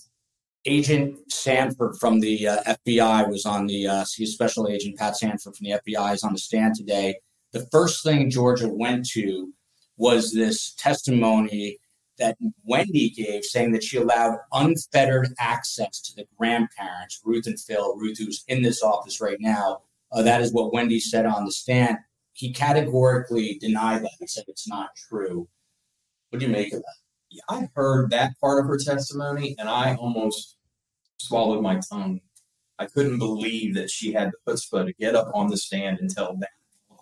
[0.66, 5.66] Agent Sanford from the uh, FBI was on the uh, Special Agent Pat Sanford from
[5.66, 7.16] the FBI is on the stand today.
[7.54, 9.54] The first thing Georgia went to
[9.96, 11.80] was this testimony
[12.20, 12.36] that
[12.70, 17.96] Wendi gave, saying that she allowed unfettered access to the grandparents, Ruth and Phil.
[17.96, 21.52] Ruth, who's in this office right now, uh, that is what Wendi said on the
[21.52, 21.98] stand
[22.38, 24.12] he categorically denied that.
[24.20, 25.48] He said it's not true.
[26.30, 27.42] What do you make of that?
[27.50, 30.58] I heard that part of her testimony, and I almost
[31.18, 32.22] swallowed my tongue.
[32.78, 36.12] I couldn't believe that she had the chutzpah to get up on the stand and
[36.12, 36.50] tell that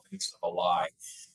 [0.10, 0.88] piece of a lie.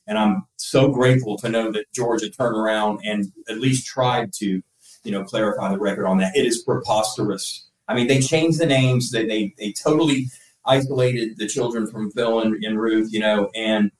[0.07, 4.63] And I'm so grateful to know that Georgia turned around and at least tried to,
[5.03, 6.35] you know, clarify the record on that.
[6.35, 7.69] It is preposterous.
[7.87, 9.11] I mean, they changed the names.
[9.11, 10.31] They they, they totally
[10.65, 13.91] isolated the children from Phil and, and Ruth, you know, and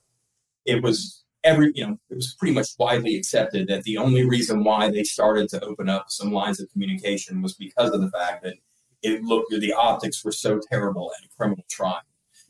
[0.64, 4.64] it was every, you know, it was pretty much widely accepted that the only reason
[4.64, 8.44] why they started to open up some lines of communication was because of the fact
[8.44, 8.54] that
[9.02, 12.00] it looked, the optics were so terrible at a criminal trial.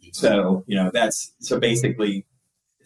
[0.00, 0.10] Mm-hmm.
[0.12, 2.26] So, you know, that's so basically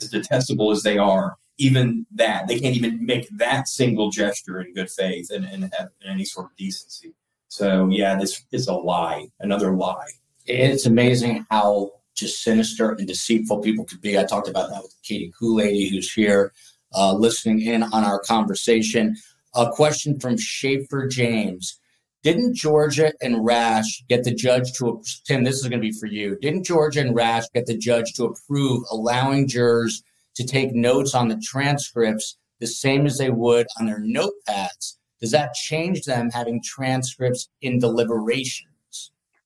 [0.00, 4.74] as detestable as they are, even that they can't even make that single gesture in
[4.74, 7.14] good faith and, and have any sort of decency.
[7.48, 10.10] So yeah, this is a lie, another lie.
[10.46, 14.16] It's amazing how just sinister and deceitful people could be.
[14.16, 16.52] I talked about that with Katie Kool-Lady, who's here
[16.94, 19.16] uh, listening in on our conversation.
[19.54, 21.80] A question from Schaefer James.
[22.22, 25.42] Didn't Georgia and Rash get the judge to Tim?
[25.42, 26.38] This is going to be for you.
[26.40, 30.02] Didn't Georgia and Rash get the judge to approve allowing jurors
[30.36, 34.96] to take notes on the transcripts the same as they would on their notepads?
[35.20, 38.75] Does that change them having transcripts in deliberations?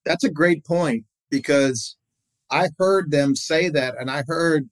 [0.04, 1.96] That's a great point because
[2.50, 4.68] I heard them say that, and I heard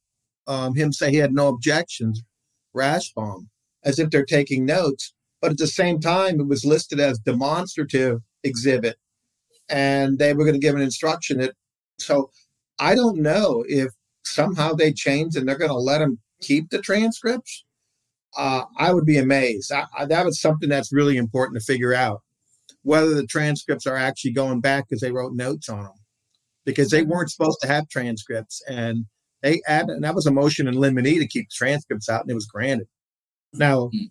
[0.47, 2.23] um, him say he had no objections,
[2.75, 3.49] Rashbaum,
[3.85, 5.13] as if they're taking notes.
[5.41, 8.97] But at the same time, it was listed as demonstrative exhibit,
[9.69, 11.55] and they were going to give an instruction that.
[12.01, 12.31] So
[12.79, 13.93] I don't know if
[14.25, 17.65] somehow they changed and they're going to let them keep the transcripts.
[18.37, 19.73] Uh, I would be amazed.
[19.73, 22.23] I, I, that was something that's really important to figure out
[22.83, 25.93] whether the transcripts are actually going back because they wrote notes on them
[26.65, 29.07] because they weren't supposed to have transcripts and
[29.43, 32.31] they added and that was a motion in limine to keep the transcripts out and
[32.31, 32.87] it was granted.
[33.55, 34.07] Now, mm-hmm.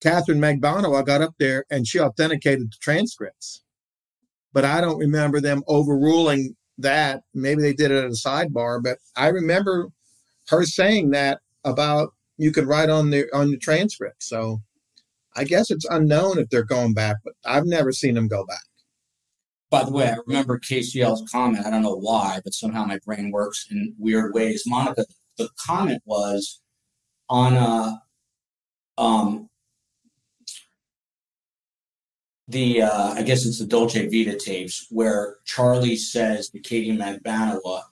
[0.00, 3.62] Katherine Magbanua got up there and she authenticated the transcripts.
[4.52, 7.22] But I don't remember them overruling that.
[7.32, 9.88] Maybe they did it at a sidebar, but I remember
[10.48, 14.22] her saying that about you could write on the on the transcript.
[14.22, 14.60] So
[15.36, 18.62] I guess it's unknown if they're going back, but I've never seen them go back.
[19.70, 21.66] By the way, I remember KCL's comment.
[21.66, 24.62] I don't know why, but somehow my brain works in weird ways.
[24.66, 25.04] Monica,
[25.36, 26.60] the comment was
[27.28, 28.00] on a
[28.96, 29.48] um,
[32.46, 37.82] the uh, I guess it's the Dolce Vita tapes where Charlie says to Katie Magbanua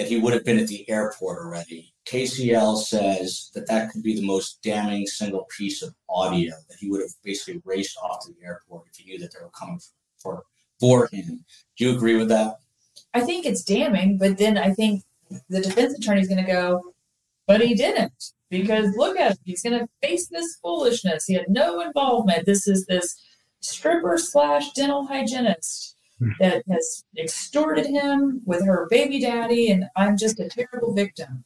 [0.00, 1.92] that he would have been at the airport already.
[2.06, 6.88] KCL says that that could be the most damning single piece of audio that he
[6.88, 9.78] would have basically raced off to the airport if he knew that they were coming
[10.16, 10.44] for
[10.80, 11.44] for him.
[11.76, 12.60] Do you agree with that?
[13.12, 15.02] I think it's damning, but then I think
[15.50, 16.94] the defense attorney is going to go,
[17.46, 19.38] but he didn't because look at him.
[19.44, 21.26] He's going to face this foolishness.
[21.26, 22.46] He had no involvement.
[22.46, 23.20] This is this
[23.60, 25.96] stripper slash dental hygienist.
[26.38, 31.44] That has extorted him with her baby daddy, and I'm just a terrible victim.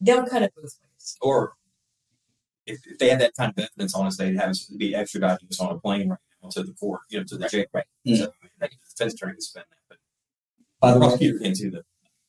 [0.00, 1.16] They'll cut it both ways.
[1.20, 1.54] Or
[2.66, 5.50] if, if they had that kind of evidence on us, they'd have us be extradited
[5.50, 7.64] us on a plane right now to the court, you know, to the jail.
[7.72, 7.84] Right.
[8.06, 8.22] Mm-hmm.
[8.22, 9.98] So the defense attorney can spend that, but
[10.80, 11.70] by the prosecutor can too.
[11.70, 11.82] The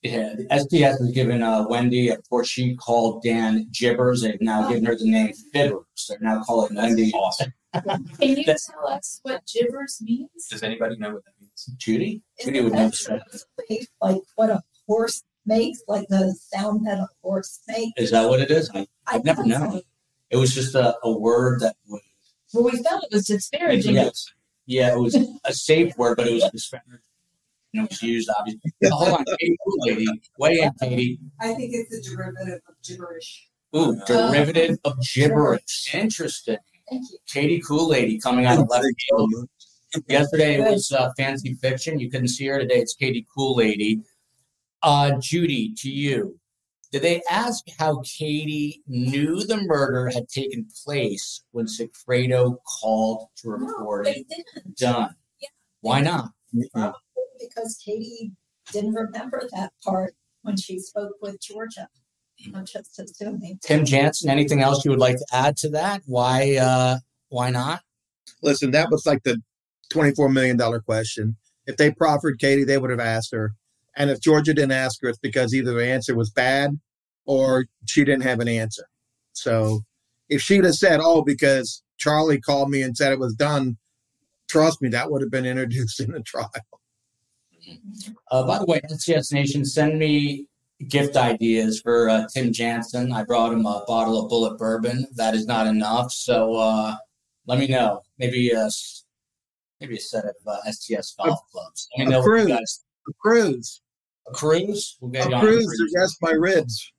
[0.03, 4.23] yeah, the STS has given uh, Wendi, of course, she called Dan Gibbers.
[4.23, 6.07] They've now given her the name Fibbers.
[6.09, 7.13] They're now calling Wendi.
[7.13, 7.53] Awesome.
[7.73, 10.47] Can you tell us what gibbers means?
[10.49, 11.65] Does anybody know what that means?
[11.77, 12.21] Judy?
[12.43, 12.91] Judy would know.
[14.01, 17.93] Like what a horse makes, like the sound that a horse makes.
[17.97, 18.69] Is that what it is?
[18.73, 19.71] I, I've never known.
[19.71, 19.81] So.
[20.29, 22.01] It was just a, a word that was.
[22.53, 23.95] Well, we felt it was disparaging.
[23.95, 24.31] Yes.
[24.65, 26.99] Yeah, it was a safe word, but it was disparaging.
[27.73, 28.71] And it was used, obviously.
[28.85, 30.05] hold on, Katie, lady.
[30.37, 31.19] Weigh in, Katie.
[31.41, 33.49] I think it's a derivative of gibberish.
[33.75, 35.93] Ooh, uh, derivative of gibberish.
[35.93, 36.57] Interesting.
[36.89, 37.17] Thank you.
[37.27, 39.49] Katie Kool-Lady coming out of left field.
[40.07, 41.99] Yesterday it was uh, Fancy Fiction.
[41.99, 42.79] You couldn't see her today.
[42.79, 44.01] It's Katie Kool-Lady.
[44.81, 46.39] Uh, Judy, to you.
[46.91, 53.49] Did they ask how Katie knew the murder had taken place when Sigfredo called to
[53.49, 54.77] report no, it didn't.
[54.77, 55.15] done?
[55.41, 55.49] Yeah.
[55.81, 56.31] Why not?
[56.71, 56.93] Probably
[57.39, 58.31] because Katie
[58.71, 61.87] didn't remember that part when she spoke with Georgia.
[62.53, 63.59] I'm just assuming.
[63.63, 66.01] Tim Jansen, anything else you would like to add to that?
[66.05, 66.97] Why uh
[67.29, 67.81] why not?
[68.41, 69.41] Listen, that was like the
[69.91, 71.37] $24 million question.
[71.65, 73.53] If they proffered Katie, they would have asked her.
[73.95, 76.79] And if Georgia didn't ask her, it's because either the answer was bad
[77.25, 78.85] or she didn't have an answer.
[79.33, 79.81] So
[80.29, 83.77] if she'd have said, oh, because Charlie called me and said it was done,
[84.49, 86.51] trust me, that would have been introduced in the trial.
[88.29, 90.47] Uh, by the way, STS Nation, send me
[90.87, 93.11] gift ideas for uh, Tim Jansen.
[93.11, 95.05] I brought him a bottle of Bulleit bourbon.
[95.15, 96.11] That is not enough.
[96.11, 96.95] So uh,
[97.47, 98.01] let me know.
[98.17, 98.69] Maybe a
[99.79, 101.89] maybe a set of uh, STS golf clubs.
[101.97, 102.47] Let me know a cruise.
[102.47, 103.81] Guys, a cruise.
[104.27, 104.97] A cruise.
[105.01, 106.91] We'll get a cruise, cruise to rest my ribs.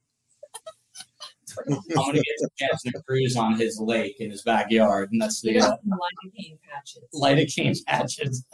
[1.56, 5.58] I'm gonna get Jansen a cruise on his lake in his backyard, and that's the
[5.60, 7.04] uh, lidocaine patches.
[7.14, 8.44] Lidocaine patches.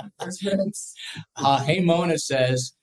[1.36, 2.74] uh, hey, Mona says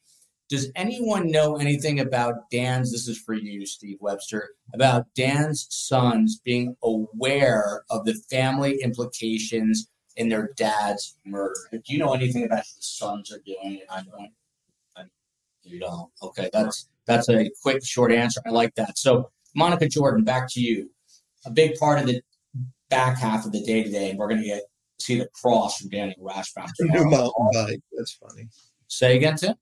[0.49, 2.91] does anyone know anything about Dan's?
[2.91, 9.89] This is for you, Steve Webster, about Dan's sons being aware of the family implications
[10.15, 11.53] in their dad's murder.
[11.71, 14.31] Do you know anything about the sons are doing at point?
[15.67, 16.09] You don't.
[16.23, 18.41] Okay, that's that's a quick, short answer.
[18.45, 18.97] I like that.
[18.97, 20.89] So, Monica Jordan, back to you.
[21.45, 22.21] A big part of the
[22.89, 24.63] back half of the day today, and we're going to get
[24.99, 26.69] see the cross from Danny Rashbaum.
[26.79, 27.81] New mountain bike.
[27.91, 28.47] That's funny.
[28.87, 29.55] Say again, Tim.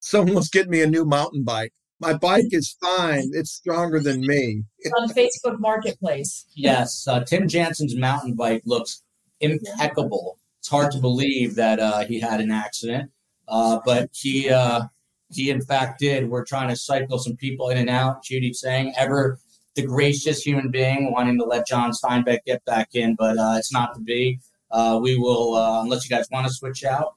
[0.02, 1.72] Someone was getting me a new mountain bike.
[2.00, 3.30] My bike is fine.
[3.34, 4.64] It's stronger than me.
[4.98, 6.46] on Facebook Marketplace.
[6.54, 9.02] Yes, uh, Tim Jansen's mountain bike looks
[9.40, 10.38] impeccable.
[10.58, 13.10] It's hard to believe that uh, he had an accident,
[13.48, 14.84] uh, but he uh,
[15.30, 16.30] he in fact did.
[16.30, 18.24] We're trying to cycle some people in and out.
[18.24, 19.38] Judy saying ever
[19.74, 23.72] the gracious human being wanting to let John Steinbeck get back in, but uh, it's
[23.72, 24.40] not to be.
[24.70, 27.16] Uh, we will unless you guys want to switch out.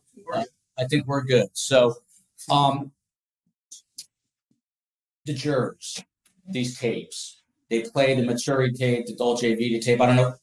[0.78, 1.48] I think we're good.
[1.54, 1.96] So.
[2.50, 2.92] Um,
[5.26, 6.04] the jurors,
[6.50, 7.42] these tapes.
[7.70, 10.02] They play the Matsuri tape, the Dolce Vita tape.
[10.02, 10.34] I don't know.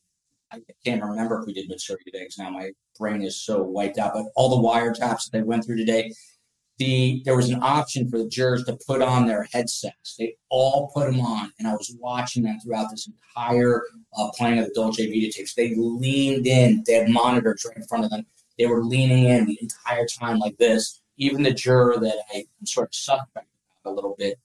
[0.53, 3.99] I can't remember if we did Matsuri today because now my brain is so wiped
[3.99, 4.15] out.
[4.15, 6.13] But all the wiretaps that they went through today,
[6.79, 10.17] the there was an option for the jurors to put on their headsets.
[10.19, 13.83] They all put them on, and I was watching them throughout this entire
[14.17, 15.55] uh, playing of the Dolce Vita tapes.
[15.55, 16.83] They leaned in.
[16.87, 18.27] They had monitors right in front of them.
[18.59, 21.00] They were leaning in the entire time like this.
[21.21, 23.47] Even the juror that I, am sort of suspect
[23.85, 24.39] a little bit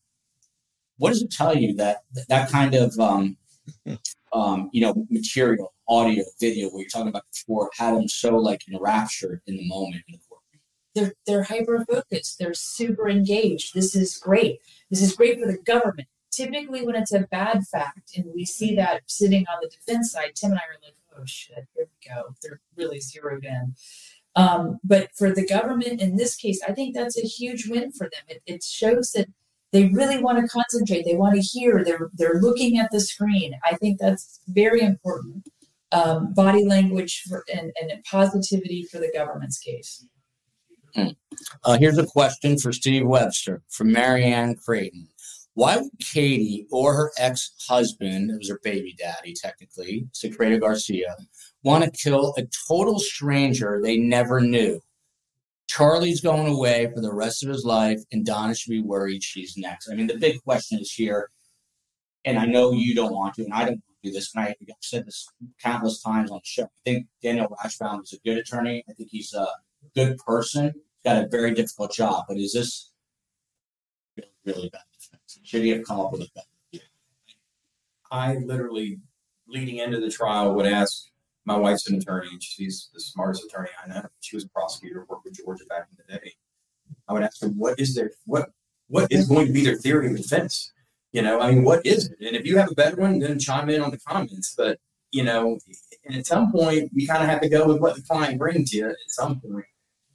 [0.97, 3.38] what does it tell you that that kind of um,
[4.34, 8.61] um, you know material, audio, video, what you're talking about before, had them so like
[8.72, 10.61] enraptured in the moment in the courtroom?
[10.93, 12.39] They're they're hyper focused.
[12.39, 13.73] They're super engaged.
[13.73, 14.60] This is great.
[14.89, 16.07] This is great for the government.
[16.31, 20.35] Typically, when it's a bad fact, and we see that sitting on the defense side,
[20.35, 23.76] Tim and I are like, "Oh shit, here we go." They're really zeroed in.
[24.36, 28.10] Um, but for the government in this case, I think that's a huge win for
[28.10, 28.24] them.
[28.28, 29.28] It, it shows that
[29.72, 31.06] they really want to concentrate.
[31.06, 31.84] They want to hear.
[31.84, 33.56] They're they're looking at the screen.
[33.64, 35.48] I think that's very important
[35.91, 40.06] um, body language for, and, and positivity for the government's case.
[40.94, 41.10] Hmm.
[41.66, 45.10] uh, here's a question for steve webster from marianne creighton.
[45.53, 51.18] Why would katie or her ex-husband it was her baby daddy technically sigfredo garcia
[51.66, 54.80] want to kill a total stranger they never knew
[55.68, 59.58] Charlie's going away for the rest of his life, and Donna should be worried she's
[59.58, 59.90] next.
[59.90, 61.30] I mean, the big question is here,
[62.24, 64.46] and I know you don't want to, and I don't want to do this, and
[64.46, 65.28] I, have said this
[65.62, 66.64] countless times on the show.
[66.64, 68.84] I think Daniel Rashbaum is a good attorney.
[68.88, 69.48] I think he's a
[69.96, 70.66] good person.
[70.66, 72.92] He's got a very difficult job, but is this
[74.16, 75.40] really, really bad defense?
[75.44, 76.86] Should he have come up with a better?
[78.12, 79.00] I literally,
[79.48, 81.10] leading into the trial, would ask
[81.45, 84.05] my wife's an attorney and she's the smartest attorney I know.
[84.19, 86.34] She was a prosecutor, worked with Georgia back in the day.
[87.07, 88.49] I would ask her, what is their what
[88.88, 90.72] what is going to be their theory of defense?
[91.11, 92.17] You know, I mean, what is it?
[92.19, 94.53] And if you have a better one, then chime in on the comments.
[94.57, 94.80] But
[95.11, 95.57] you know,
[96.03, 98.73] and at some point, you kind of have to go with what the client brings
[98.73, 99.65] you at some point.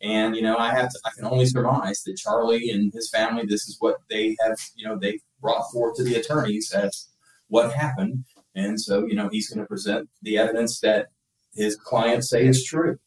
[0.03, 3.45] And you know, I have to, I can only surmise that Charlie and his family,
[3.47, 7.09] this is what they have, you know, they brought forth to the attorneys as
[7.49, 8.25] what happened.
[8.55, 11.09] And so, you know, he's going to present the evidence that
[11.55, 12.99] his clients say is true.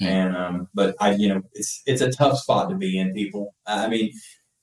[0.00, 0.06] Hmm.
[0.06, 3.12] And um, but I, you know, it's it's a tough spot to be in.
[3.12, 4.12] People, I mean,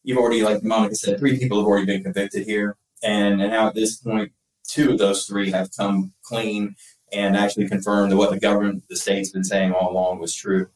[0.04, 3.68] you've already, like Monica said, three people have already been convicted here, and and now
[3.68, 4.32] at this point,
[4.68, 6.76] two of those three have come clean
[7.12, 10.68] and actually confirmed that what the government, the state's been saying all along was true.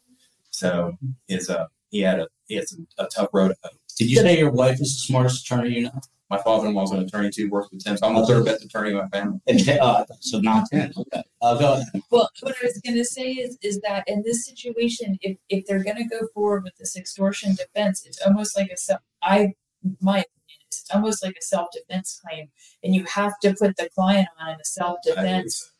[0.51, 0.97] So
[1.27, 3.53] his a he had a he had some, a tough road.
[3.97, 6.01] Did you say your wife is the smartest attorney you know?
[6.29, 7.97] My father-in-law is an attorney too, works with Tim.
[7.97, 9.39] So I'm the third best attorney in my family.
[9.47, 10.93] And, uh, so not ten.
[10.95, 11.23] Okay.
[11.41, 12.03] Uh, go ahead.
[12.11, 15.65] Well, what I was going to say is, is that in this situation, if, if
[15.65, 19.01] they're going to go forward with this extortion defense, it's almost like a self.
[19.21, 19.53] I,
[20.01, 22.49] my opinion, it's almost like a self-defense claim,
[22.83, 25.71] and you have to put the client on in a self-defense.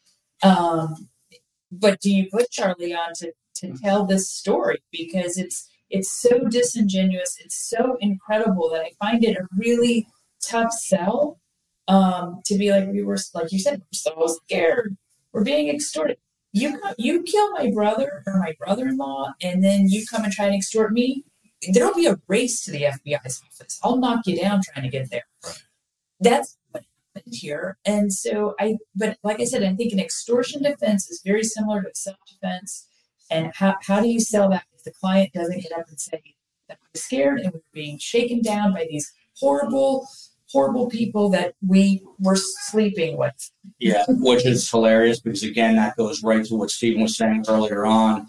[0.42, 1.10] Um,
[1.72, 6.40] but do you put Charlie on to to tell this story because it's it's so
[6.48, 10.08] disingenuous, it's so incredible that I find it a really
[10.42, 11.40] tough sell
[11.88, 14.98] um, to be like we were like you said we're so scared.
[15.32, 16.18] We're being extorted.
[16.52, 20.46] You come, you kill my brother or my brother-in-law and then you come and try
[20.46, 21.24] and extort me
[21.74, 23.80] there'll be a race to the fbi's office.
[23.84, 25.26] I'll knock you down trying to get there.
[26.20, 26.84] That's what
[27.16, 27.78] happened here.
[27.86, 31.82] And so i but like i said i think an extortion defense is very similar
[31.84, 32.88] to self-defense.
[33.32, 36.22] And how, how do you sell that if the client doesn't get up and say
[36.68, 40.08] that i'm scared and we're being shaken down by these horrible
[40.52, 43.52] horrible people that we were sleeping with.
[43.78, 47.86] Yeah, which is hilarious because again, that goes right to what Stephen was saying earlier
[47.86, 48.28] on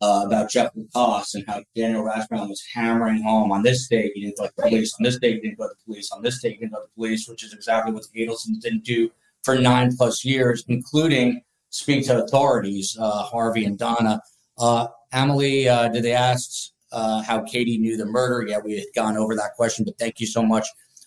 [0.00, 4.22] uh, about Jeff Lacasse and how Daniel Rashbaum was hammering home on this day he
[4.22, 6.22] didn't go to the police, on this day he didn't go to the police, on
[6.22, 8.84] this day he didn't go to the police, which is exactly what the Adelsons didn't
[8.84, 9.10] do
[9.44, 14.20] for nine plus years, including speak to authorities, uh, Harvey and Donna.
[14.58, 18.46] Uh, Emily, uh, did they ask uh, how Katie knew the murder.
[18.46, 20.66] Yeah, we had gone over that question, but thank you so much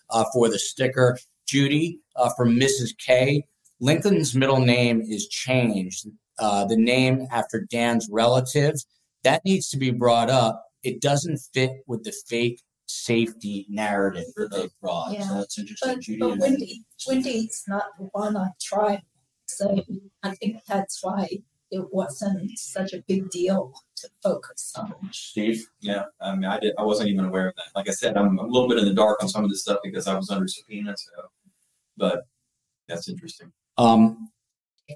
[0.10, 1.18] uh, for the sticker.
[1.46, 2.98] Judy uh, from Mrs.
[2.98, 3.46] K.
[3.80, 6.08] Lincoln's middle name is changed.
[6.40, 8.86] Uh, the name after Dan's relatives.
[9.24, 10.66] That needs to be brought up.
[10.84, 15.14] It doesn't fit with the fake safety narrative that they brought.
[15.14, 15.28] Yeah.
[15.28, 16.20] So that's interesting, But, Judy.
[16.20, 16.74] but Wendi,
[17.08, 19.02] Wendi's not the one I tried.
[19.48, 19.84] So
[20.24, 21.28] I think that's why
[21.74, 24.94] it wasn't such a big deal to focus on.
[25.12, 25.66] Steve.
[25.82, 26.74] Yeah, I mean, I did.
[26.78, 27.76] I wasn't even aware of that.
[27.76, 29.80] Like I said, I'm a little bit in the dark on some of this stuff
[29.84, 30.96] because I was under subpoena.
[30.96, 31.12] So,
[31.98, 32.28] but
[32.88, 33.52] that's interesting.
[33.78, 34.30] Um,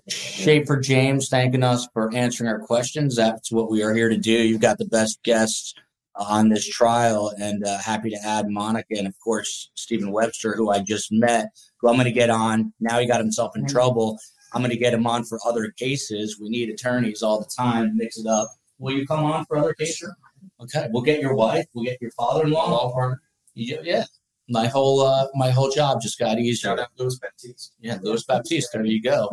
[0.07, 3.15] Schaefer James thanking us for answering our questions.
[3.15, 4.31] That's what we are here to do.
[4.31, 5.73] You've got the best guests
[6.15, 10.69] on this trial, and uh, happy to add Monica and, of course, Stephen Webster, who
[10.71, 11.47] I just met,
[11.79, 12.73] who I'm going to get on.
[12.79, 14.17] Now he got himself in trouble.
[14.53, 16.39] I'm going to get him on for other cases.
[16.39, 17.95] We need attorneys all the time.
[17.95, 18.49] Mix it up.
[18.79, 20.13] Will you come on for other cases?
[20.61, 21.65] Okay, we'll get your wife.
[21.73, 22.69] We'll get your father-in-law.
[22.71, 23.21] Law partner.
[23.53, 24.05] Yeah, yeah.
[24.49, 26.69] My whole uh, my whole job just got easier.
[26.69, 27.73] Shout out Louis Baptiste.
[27.79, 28.69] Yeah, Louis Baptiste.
[28.71, 29.29] There you go.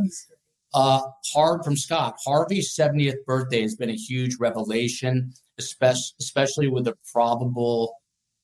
[0.72, 2.16] Uh, Hard from Scott.
[2.24, 7.94] Harvey's 70th birthday has been a huge revelation, especially, especially with the probable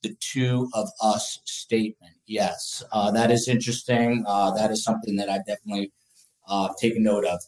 [0.03, 2.15] the two of us statement.
[2.27, 4.25] Yes, uh, that is interesting.
[4.27, 5.93] Uh, that is something that I definitely
[6.51, 7.41] uh, taken note of.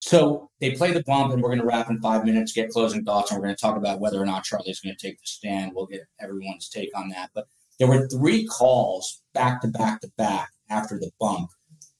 [0.00, 3.04] So they play the bump, and we're going to wrap in five minutes, get closing
[3.04, 5.26] thoughts, and we're going to talk about whether or not Charlie's going to take the
[5.26, 5.72] stand.
[5.74, 7.30] We'll get everyone's take on that.
[7.34, 7.46] But
[7.78, 11.50] there were three calls back to back to back after the bump.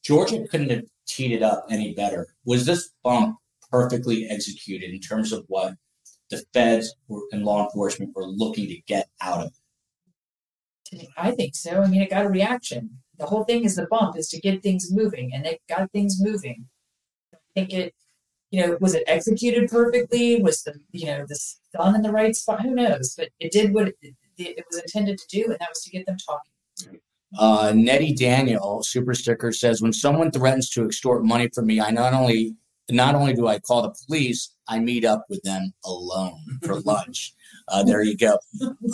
[0.03, 2.29] Georgia couldn't have teed it up any better.
[2.45, 3.37] Was this bump
[3.71, 5.75] perfectly executed in terms of what
[6.31, 6.95] the feds
[7.33, 9.53] and law enforcement were looking to get out of it?
[11.17, 11.83] I think so.
[11.83, 12.99] I mean, it got a reaction.
[13.19, 16.21] The whole thing is the bump is to get things moving, and they got things
[16.21, 16.67] moving.
[17.35, 17.95] I think it,
[18.51, 20.41] you know, was it executed perfectly?
[20.43, 22.63] Was the, you know, this done in the right spot?
[22.63, 23.15] Who knows?
[23.17, 26.07] But it did what it, it was intended to do, and that was to get
[26.07, 27.01] them talking.
[27.39, 31.91] Uh, Nettie Daniel, super sticker says, when someone threatens to extort money from me, I
[31.91, 32.55] not only
[32.91, 37.35] not only do I call the police, I meet up with them alone for lunch.
[37.69, 38.39] Uh, there you go.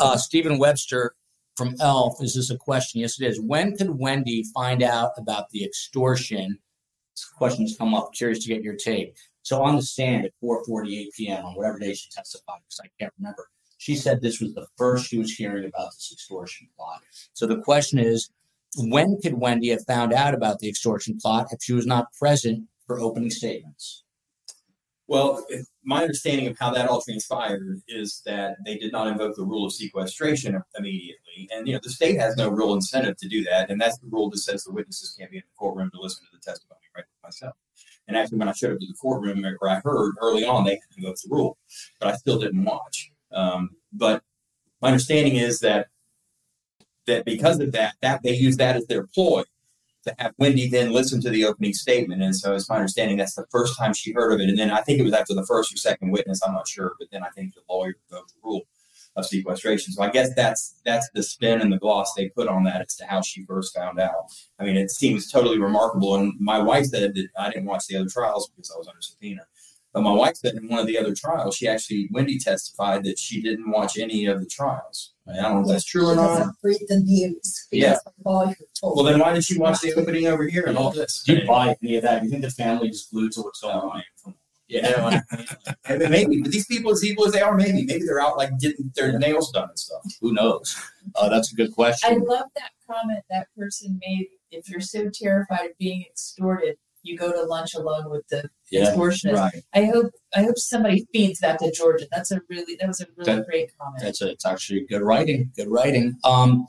[0.01, 1.15] Uh, Stephen Webster
[1.57, 3.01] from Elf, is this a question?
[3.01, 3.41] Yes, it is.
[3.41, 6.59] When could Wendi find out about the extortion?
[7.15, 8.13] This question has come up.
[8.13, 9.17] Curious to get your take.
[9.43, 11.45] So on the stand at 4:48 p.m.
[11.45, 13.49] on whatever day she testified, because I can't remember,
[13.79, 17.03] she said this was the first she was hearing about this extortion plot.
[17.35, 18.31] So the question is,
[18.77, 22.65] when could Wendi have found out about the extortion plot if she was not present
[22.87, 24.03] for opening statements?
[25.07, 25.47] Well,
[25.85, 29.67] my understanding of how that all transpired is that they did not invoke the rule
[29.67, 33.71] of sequestration immediately, and you know the state has no real incentive to do that,
[33.71, 36.25] and that's the rule that says the witnesses can't be in the courtroom to listen
[36.25, 36.81] to the testimony.
[36.97, 37.55] Right, myself.
[38.07, 40.73] And actually, when I showed up to the courtroom, where I heard early on they
[40.73, 41.59] had invoked the rule,
[42.01, 43.11] but I still didn't watch.
[43.33, 44.23] Um, but
[44.81, 45.89] my understanding is that
[47.07, 49.43] that because of that, that they use that as their ploy
[50.41, 52.23] Wendi then listen to the opening statement.
[52.23, 54.49] And so it's my understanding that's the first time she heard of it.
[54.49, 56.93] And then I think it was after the first or second witness, I'm not sure,
[56.99, 58.63] but then I think the lawyer invoked the rule
[59.17, 59.93] of sequestration.
[59.93, 62.97] So I guess that's that's the spin and the gloss they put on that as
[62.97, 64.27] to how she first found out.
[64.59, 66.17] I mean, it seems totally remarkable.
[66.17, 69.01] And my wife said that I didn't watch the other trials because I was under
[69.01, 69.43] subpoena.
[69.95, 73.17] But my wife said in one of the other trials, she actually Wendi testified that
[73.17, 75.15] she didn't watch any of the trials.
[75.29, 76.49] I don't know if that's true or not.
[76.65, 77.69] read the news.
[77.71, 77.91] Yeah.
[77.91, 80.77] because the lawyer told Well, then why did she watch the opening over here and
[80.77, 81.23] all this?
[81.25, 82.25] Do you buy any of that?
[82.25, 84.03] You think the family is glued to what's going on?
[84.67, 85.21] Yeah,
[85.87, 88.37] I mean, maybe, but these people, as evil as they are, maybe, maybe they're out
[88.37, 90.03] like getting their nails done and stuff.
[90.21, 90.75] Who knows?
[91.15, 92.11] Uh, that's a good question.
[92.11, 94.27] I love that comment that person made.
[94.51, 98.87] If you're so terrified of being extorted, you go to lunch alone with the Yeah,
[98.93, 99.35] extortionist.
[99.35, 99.63] right.
[99.75, 102.07] I hope I hope somebody feeds that to Georgia.
[102.11, 104.03] That's a really that was a really That- great comment.
[104.03, 105.53] That's a, it's actually good writing.
[105.57, 106.17] Good writing.
[106.25, 106.67] Um,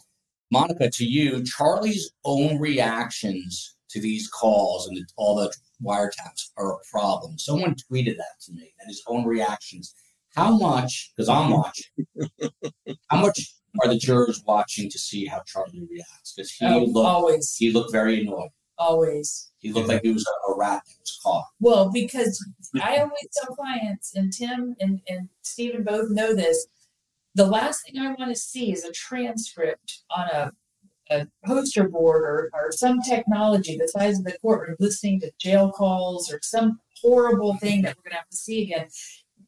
[0.52, 5.52] Monica, to you, Charlie's own reactions to these calls and the, all the
[5.84, 7.40] wiretaps are a problem.
[7.40, 9.94] Someone tweeted that to me, and his own reactions.
[10.36, 11.12] How much?
[11.16, 11.86] Because I'm watching.
[13.10, 16.34] how much are the jurors watching to see how Charlie reacts?
[16.36, 18.50] Because he Oh, looked always, he looked very annoyed.
[18.78, 19.52] Always.
[19.58, 21.46] He looked like he was a, a rat that was caught.
[21.60, 22.44] Well, because
[22.82, 26.68] I always tell clients, and Tim and, and Stephen both know this,
[27.34, 30.52] the last thing I want to see is a transcript on a,
[31.10, 35.72] a poster board or, or some technology the size of the courtroom listening to jail
[35.72, 38.88] calls or some horrible thing that we're going to have to see again.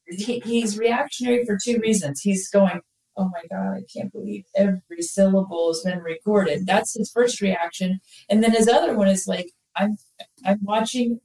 [0.05, 2.21] He, he's reactionary for two reasons.
[2.21, 2.81] He's going,
[3.17, 6.65] Oh my God, I can't believe every syllable has been recorded.
[6.67, 7.99] That's his first reaction.
[8.29, 9.97] And then his other one is like, I'm
[10.45, 11.19] I'm watching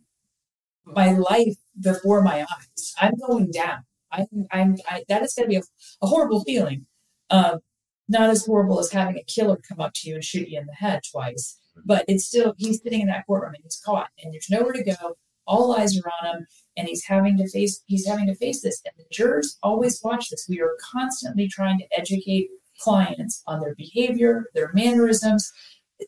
[0.85, 2.95] my life before my eyes.
[3.01, 3.85] I'm going down.
[4.11, 5.63] I'm, I'm, I, that is going to be a,
[6.03, 6.87] a, horrible feeling.
[7.31, 7.61] Um,
[8.09, 10.67] not as horrible as having a killer come up to you and shoot you in
[10.67, 14.35] the head twice, but it's still, he's sitting in that courtroom and he's caught and
[14.35, 15.17] there's nowhere to go.
[15.53, 16.47] All eyes are on him
[16.77, 18.81] and he's having to face, he's having to face this.
[18.85, 20.47] And the jurors always watch this.
[20.49, 22.49] We are constantly trying to educate
[22.81, 25.53] clients on their behavior, their mannerisms,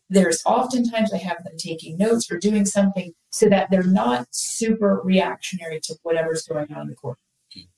[0.08, 5.00] there's oftentimes I have them taking notes or doing something so that they're not super
[5.04, 7.18] reactionary to whatever's going on in the court.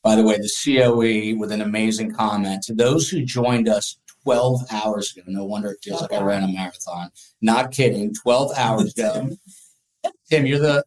[0.02, 4.62] By the way, the COE with an amazing comment to those who joined us 12
[4.70, 5.24] hours ago.
[5.26, 7.10] No wonder it feels like I ran a marathon.
[7.43, 8.14] Not kidding.
[8.14, 9.36] 12 hours ago.
[10.30, 10.84] Tim, you're the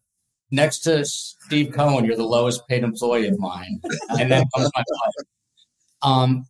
[0.52, 3.82] next to Steve Cohen, you're the lowest paid employee of mine.
[4.20, 5.28] And then comes my wife.
[6.02, 6.46] Um,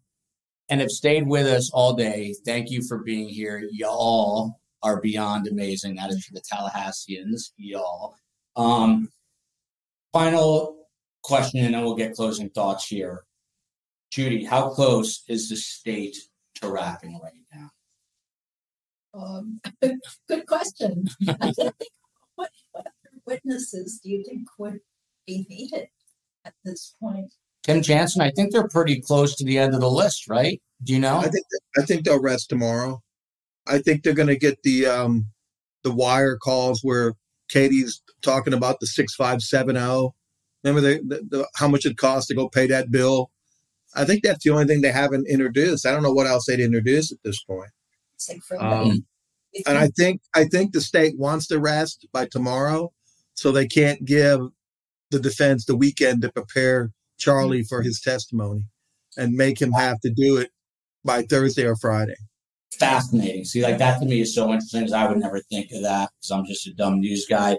[0.70, 2.36] and have stayed with us all day.
[2.46, 3.68] Thank you for being here.
[3.72, 5.96] Y'all are beyond amazing.
[5.96, 8.16] That is for the Tallahasseans, y'all.
[8.56, 9.10] Um,
[10.14, 10.88] final
[11.24, 13.24] question, and then we'll get closing thoughts here.
[14.12, 16.18] Judy, how close is the state
[16.56, 17.70] to wrapping right now?
[19.14, 19.62] Um,
[20.28, 21.08] good question.
[22.36, 22.88] What, what
[23.30, 24.80] witnesses do you think would
[25.26, 25.88] be needed
[26.46, 27.34] at this point?
[27.64, 30.62] Tim Jansen, I think they're pretty close to the end of the list, right?
[30.84, 31.18] Do you know?
[31.18, 31.46] I think
[31.78, 33.02] I think they'll rest tomorrow.
[33.68, 35.28] I think they're going to get the um,
[35.84, 37.14] the wire calls where
[37.50, 40.16] Katie's talking about the six five seven zero.
[40.64, 43.32] Remember the, the, the, how much it costs to go pay that bill?
[43.96, 45.86] I think that's the only thing they haven't introduced.
[45.86, 47.72] I don't know what else they'd introduce at this point.
[48.60, 49.06] Um,
[49.66, 52.92] and I think I think the state wants to rest by tomorrow,
[53.40, 54.42] so they can't give
[55.12, 58.66] the defense the weekend to prepare Charlie for his testimony
[59.18, 60.52] and make him have to do it
[61.04, 62.16] by Thursday or Friday
[62.80, 63.46] fascinating.
[63.46, 66.10] See, like that to me is so interesting because I would never think of that
[66.16, 67.58] because I'm just a dumb news guy.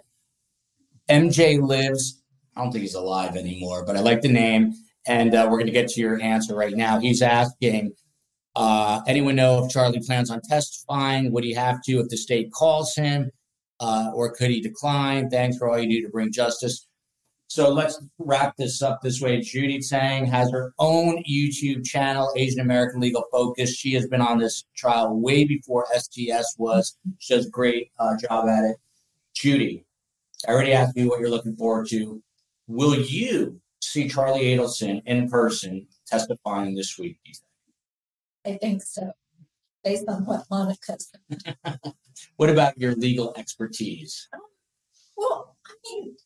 [1.09, 2.23] MJ lives.
[2.57, 4.75] I don't think he's alive anymore, but I like the name.
[5.07, 6.99] And uh, we're going to get to your answer right now.
[6.99, 7.93] He's asking,
[8.55, 11.33] uh, anyone know if Charlie plans on testifying?
[11.33, 13.31] Would he have to if the state calls him?
[13.81, 15.31] Uh, or could he decline?
[15.31, 16.87] Thanks for all you do to bring justice.
[17.51, 19.41] So let's wrap this up this way.
[19.41, 23.75] Judy Tsang has her own YouTube channel, Asian American Legal Focus.
[23.75, 26.97] She has been on this trial way before STS was.
[27.19, 28.77] She does a great uh, job at it.
[29.35, 29.85] Judy,
[30.47, 32.23] I already asked you what you're looking forward to.
[32.69, 37.19] Will you see Charlie Adelson in person testifying this week?
[38.47, 39.11] I think so,
[39.85, 41.57] based on what Monica said.
[42.37, 44.29] what about your legal expertise?
[45.17, 46.17] Well, I mean,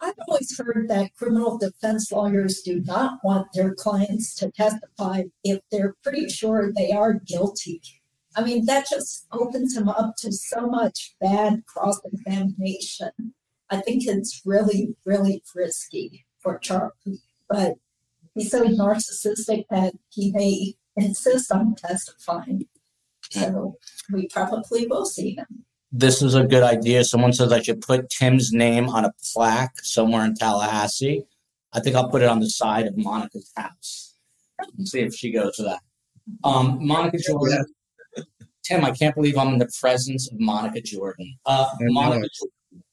[0.00, 5.60] I've always heard that criminal defense lawyers do not want their clients to testify if
[5.70, 7.80] they're pretty sure they are guilty.
[8.36, 13.10] I mean, that just opens them up to so much bad cross examination.
[13.70, 17.74] I think it's really, really risky for Charlie, but
[18.34, 22.66] he's so narcissistic that he may insist on testifying.
[23.30, 23.76] So
[24.12, 25.64] we probably will see him
[25.96, 27.04] this is a good idea.
[27.04, 31.22] Someone says I should put Tim's name on a plaque somewhere in Tallahassee.
[31.72, 34.16] I think I'll put it on the side of Monica's house.
[34.76, 35.80] and see if she goes to that.
[36.42, 37.64] Um, Monica Jordan.
[38.64, 41.36] Tim, I can't believe I'm in the presence of Monica Jordan.
[41.46, 42.84] Uh, Monica Jordan,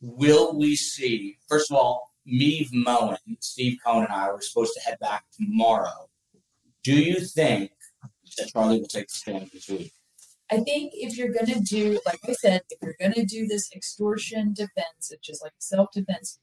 [0.00, 4.80] will we see, first of all, Meave Moen, Steve Cohen, and I were supposed to
[4.80, 6.08] head back tomorrow.
[6.86, 7.72] Do you think
[8.38, 9.90] that Charlie will take the stand this week?
[10.52, 13.48] I think if you're going to do, like I said, if you're going to do
[13.48, 16.38] this extortion defense, which is like self defense,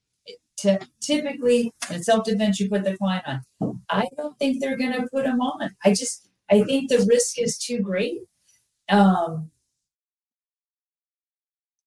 [0.58, 3.82] t- typically in self defense, you put the client on.
[3.90, 5.78] I don't think they're going to put him on.
[5.86, 8.18] I just, I think the risk is too great.
[8.90, 9.50] Um,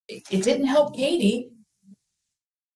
[0.08, 1.50] it, it didn't help Katie.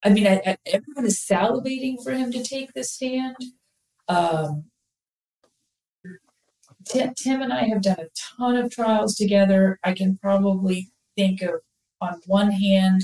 [0.05, 3.37] I mean, I, I, everyone is salivating for him to take the stand.
[4.09, 4.70] Um,
[6.91, 9.79] Tim, Tim and I have done a ton of trials together.
[9.85, 11.61] I can probably think of
[12.01, 13.03] on one hand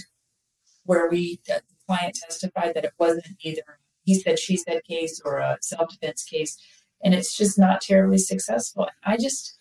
[0.84, 5.38] where we the client testified that it wasn't either he said she said case or
[5.38, 6.56] a self defense case,
[7.02, 8.88] and it's just not terribly successful.
[9.04, 9.58] I just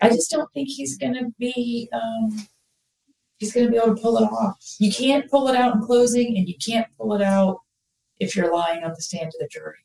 [0.00, 2.46] I just don't think he's going to be um,
[3.38, 4.58] he's going to be able to pull it off.
[4.80, 7.60] You can't pull it out in closing, and you can't pull it out
[8.18, 9.78] if you're lying on the stand to the jury.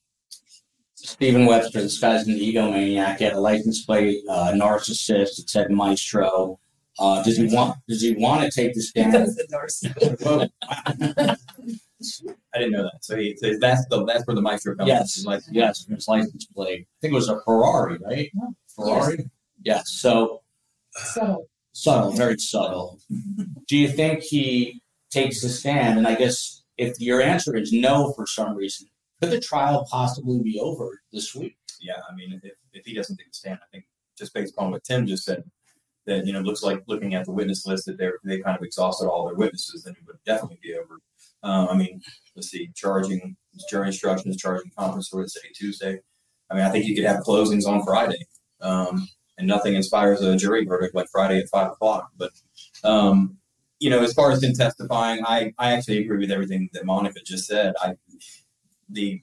[1.08, 3.18] Stephen Webster, this guy's an egomaniac.
[3.18, 5.40] He had a license plate, uh, narcissist.
[5.40, 6.60] It said Maestro.
[7.00, 7.78] Uh, does he want?
[7.88, 9.16] Does he want to take the stand?
[9.16, 9.26] I
[12.60, 12.98] didn't know that.
[13.02, 14.90] So, he, so that's the that's where the Maestro comes.
[14.90, 16.82] Yes, like yes, his license plate.
[16.82, 18.30] I think it was a Ferrari, right?
[18.76, 19.30] Ferrari.
[19.64, 19.64] Yes.
[19.64, 19.90] yes.
[19.92, 20.42] So
[20.92, 21.48] subtle.
[21.72, 23.00] Subtle, very subtle.
[23.68, 26.00] Do you think he takes the stand?
[26.00, 28.90] And I guess if your answer is no for some reason,
[29.22, 31.58] Could the trial possibly be over this week?
[31.80, 33.86] Yeah, I mean, if, if he doesn't take the stand, I think
[34.18, 35.44] just based upon what Tim just said,
[36.06, 38.64] that you know looks like looking at the witness list that they they kind of
[38.64, 41.00] exhausted all their witnesses, then it would definitely be over.
[41.44, 42.02] Um, I mean,
[42.36, 43.36] let's see, charging
[43.70, 46.00] jury instructions, charging conference, what say Tuesday.
[46.50, 48.26] I mean, I think you could have closings on Friday,
[48.62, 49.08] um,
[49.38, 52.10] and nothing inspires a jury verdict like Friday at five o'clock.
[52.18, 52.32] But
[52.84, 53.38] um,
[53.80, 57.20] you know, as far as him testifying, I I actually agree with everything that Monica
[57.26, 57.74] just said.
[57.82, 57.94] I
[58.90, 59.22] the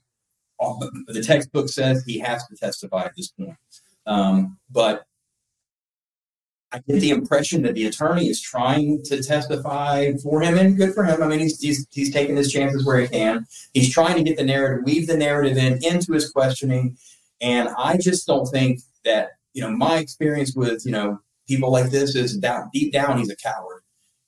[1.09, 3.57] the textbook says he has to testify at this point,
[4.07, 5.05] um, but
[6.74, 10.93] I get the impression that the attorney is trying to testify for him, and good
[10.93, 11.23] for him.
[11.23, 13.47] I mean, he's he's, he's taking his chances where he can.
[13.74, 16.97] He's trying to get the narrative, weave the narrative in into his questioning,
[17.41, 21.91] and I just don't think that you know my experience with you know people like
[21.91, 22.41] this is
[22.73, 23.82] deep down he's a coward,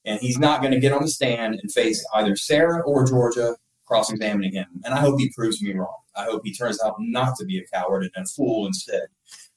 [0.05, 3.57] and he's not going to get on the stand and face either Sarah or Georgia
[3.87, 4.67] cross-examining him.
[4.85, 5.99] And I hope he proves me wrong.
[6.15, 9.07] I hope he turns out not to be a coward and a fool instead,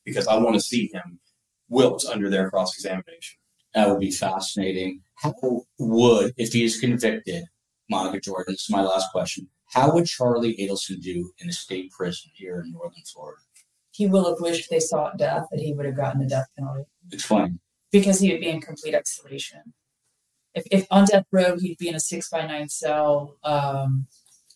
[0.06, 1.19] because I want to see him
[1.68, 3.38] wilt under their cross-examination.
[3.73, 5.01] That would be fascinating.
[5.15, 5.34] How
[5.77, 7.45] would, if he is convicted,
[7.89, 11.91] Monica Jordan, this is my last question, how would Charlie Adelson do in a state
[11.91, 13.41] prison here in northern Florida?
[13.91, 16.85] He will have wished they sought death, that he would have gotten the death penalty.
[17.11, 17.60] Explain.
[17.91, 19.73] Because he would be in complete isolation.
[20.53, 24.07] If, if on death row, he'd be in a six by nine cell um,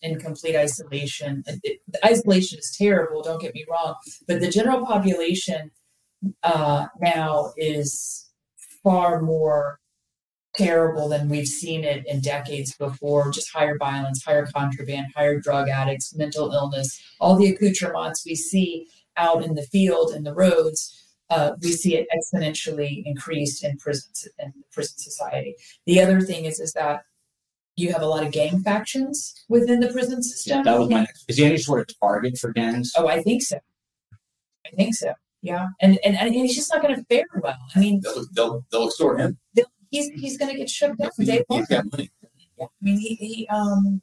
[0.02, 1.44] in complete isolation.
[1.62, 3.94] It, the isolation is terrible, don't get me wrong,
[4.26, 5.70] but the general population
[6.42, 8.28] uh, now is
[8.82, 9.80] far more
[10.56, 13.30] terrible than we've seen it in decades before.
[13.30, 18.86] Just higher violence, higher contraband, higher drug addicts, mental illness, all the accoutrements we see
[19.16, 21.03] out in the field and the roads.
[21.34, 25.52] Uh, we see it exponentially increased in prisons in prison society.
[25.86, 26.98] The other thing is is that
[27.80, 29.16] you have a lot of gang factions
[29.48, 30.58] within the prison system.
[30.58, 31.24] Yeah, that was my next.
[31.28, 32.92] Is he any sort of target for gangs?
[32.96, 33.58] Oh, I think so.
[34.66, 35.10] I think so.
[35.42, 37.58] Yeah, and and, and he's just not going to fare well.
[37.74, 39.38] I mean, they'll they'll, they'll extort him.
[39.90, 41.66] He's he's going to get shook down day one.
[41.68, 41.82] Yeah,
[42.60, 44.02] I mean, he he um.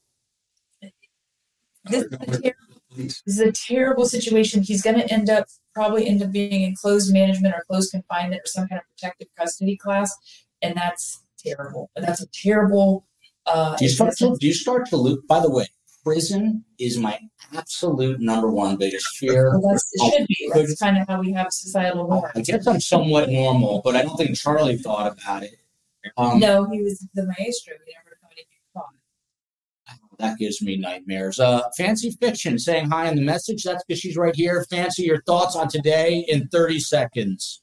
[1.90, 2.54] This is, terrible,
[2.96, 4.62] this is a terrible situation.
[4.62, 8.42] He's going to end up probably end up being in closed management or closed confinement
[8.42, 10.16] or some kind of protective custody class,
[10.62, 11.90] and that's terrible.
[11.96, 13.06] That's a terrible.
[13.46, 15.26] Uh, do you start to do you start to look?
[15.28, 15.68] By the way,
[16.04, 17.20] prison is my
[17.56, 19.52] absolute number one biggest fear.
[19.60, 20.52] Well, that's, it should be.
[20.54, 22.32] That's kind of how we have societal norms.
[22.36, 25.56] I guess I'm somewhat normal, but I don't think Charlie thought about it.
[26.18, 27.76] Um, no, he was the maestro.
[27.86, 30.00] He never thought he'd be caught.
[30.22, 31.40] That gives me nightmares.
[31.40, 33.64] Uh, Fancy Fiction saying hi in the message.
[33.64, 34.66] That's because she's right here.
[34.70, 37.62] Fancy, your thoughts on today in 30 seconds.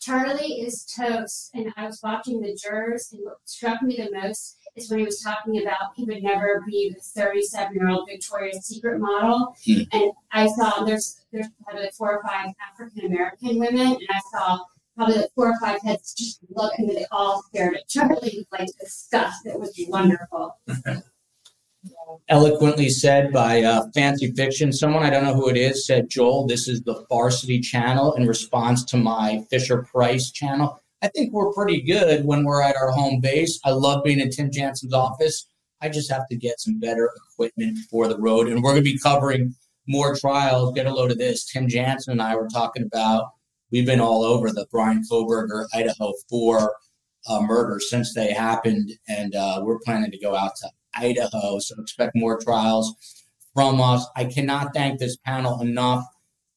[0.00, 1.50] Charlie is toast.
[1.54, 5.04] And I was watching the jurors, and what struck me the most is when he
[5.04, 9.54] was talking about he would never be the 37 year old Victoria's Secret model.
[9.66, 9.82] Hmm.
[9.92, 14.20] And I saw there's there's probably like four or five African American women, and I
[14.32, 14.60] saw
[14.96, 18.46] probably like four or five heads just looking, and they all stared at Charlie with
[18.52, 19.46] like disgust.
[19.46, 20.58] It was wonderful.
[22.28, 24.72] Eloquently said by uh, Fancy Fiction.
[24.72, 28.26] Someone I don't know who it is said, Joel, this is the Varsity channel in
[28.26, 30.80] response to my Fisher Price channel.
[31.02, 33.60] I think we're pretty good when we're at our home base.
[33.64, 35.46] I love being in Tim Jansen's office.
[35.80, 38.48] I just have to get some better equipment for the road.
[38.48, 39.54] And we're going to be covering
[39.86, 40.74] more trials.
[40.74, 41.46] Get a load of this.
[41.46, 43.30] Tim Jansen and I were talking about,
[43.70, 46.74] we've been all over the Brian Kohberger, Idaho 4
[47.28, 48.90] uh, murder since they happened.
[49.08, 50.68] And uh, we're planning to go out to
[50.98, 51.58] Idaho.
[51.58, 52.94] So expect more trials
[53.54, 54.06] from us.
[54.16, 56.04] I cannot thank this panel enough.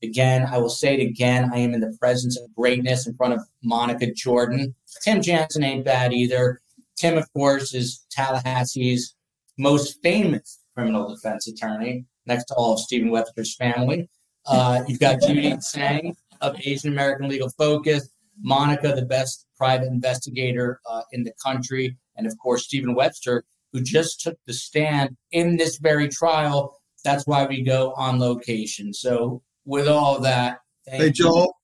[0.03, 1.51] Again, I will say it again.
[1.53, 4.75] I am in the presence of greatness in front of Monica Jordan.
[5.03, 6.59] Tim Jansen ain't bad either.
[6.97, 9.15] Tim, of course, is Tallahassee's
[9.57, 14.09] most famous criminal defense attorney, next to all of Stephen Webster's family.
[14.45, 18.09] Uh, you've got Judy Tsang of Asian American Legal Focus,
[18.41, 23.81] Monica, the best private investigator uh, in the country, and of course, Stephen Webster, who
[23.81, 26.77] just took the stand in this very trial.
[27.03, 28.93] That's why we go on location.
[28.93, 30.59] So with all that.
[30.85, 31.55] Hey, Joel.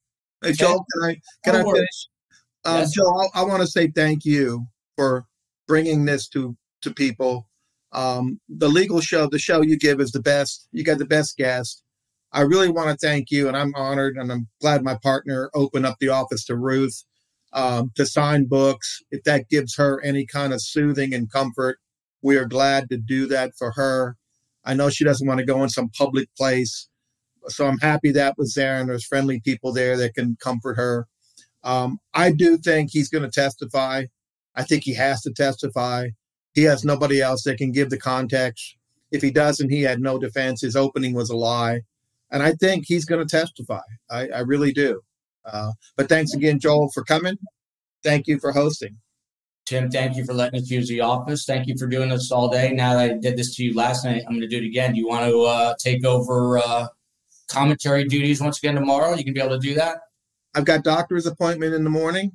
[0.43, 2.07] Hey, Joel, can I can I finish?
[2.65, 2.91] Um, yes.
[2.93, 5.25] Joel, I, I want to say thank you for
[5.67, 7.47] bringing this to to people.
[7.93, 10.67] Um, the legal show, the show you give is the best.
[10.71, 11.83] You got the best guest.
[12.33, 15.85] I really want to thank you, and I'm honored, and I'm glad my partner opened
[15.85, 17.03] up the office to Ruth
[17.53, 19.01] um, to sign books.
[19.11, 21.79] If that gives her any kind of soothing and comfort,
[22.27, 24.15] we are glad to do that for her.
[24.63, 26.89] I know she doesn't want to go in some public place
[27.49, 31.07] so I'm happy that was there and there's friendly people there that can comfort her.
[31.63, 34.05] Um, I do think he's going to testify.
[34.55, 36.09] I think he has to testify.
[36.53, 38.75] He has nobody else that can give the context.
[39.11, 40.61] if he doesn't, he had no defense.
[40.61, 41.81] His opening was a lie.
[42.29, 43.81] And I think he's going to testify.
[44.09, 45.01] I, I really do.
[45.45, 47.37] Uh, but thanks again, Joel, for coming.
[48.03, 48.97] Thank you for hosting.
[49.67, 51.43] Tim, thank you for letting us use the office.
[51.43, 52.71] Thank you for doing this all day.
[52.71, 54.93] Now that I did this to you last night, I'm going to do it again.
[54.93, 56.87] Do you want to uh, take over uh,
[57.49, 59.13] commentary duties once again tomorrow?
[59.13, 59.97] You can be able to do that.
[60.55, 62.31] I've got doctor's appointment in the morning.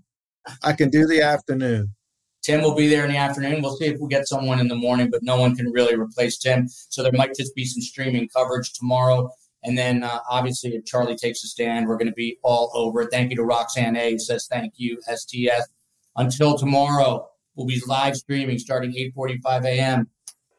[0.62, 1.94] I can do the afternoon.
[2.42, 3.62] Tim will be there in the afternoon.
[3.62, 6.36] We'll see if we get someone in the morning, but no one can really replace
[6.36, 6.68] Tim.
[6.68, 9.30] So there might just be some streaming coverage tomorrow.
[9.62, 13.06] And then uh, obviously, if Charlie takes a stand, we're going to be all over.
[13.06, 14.18] Thank you to Roxanne A.
[14.18, 15.68] Says thank you, STS.
[16.16, 20.10] Until tomorrow, we'll be live streaming starting 8:45 a.m.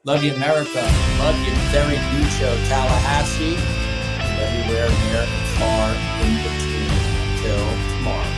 [0.03, 0.81] Love you, America.
[1.19, 5.93] Love you, Good Show, Tallahassee, and everywhere near and far
[6.25, 6.89] in between.
[7.37, 7.65] Until
[7.97, 8.33] tomorrow.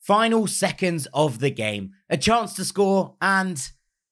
[0.00, 3.70] Final seconds of the game, a chance to score, and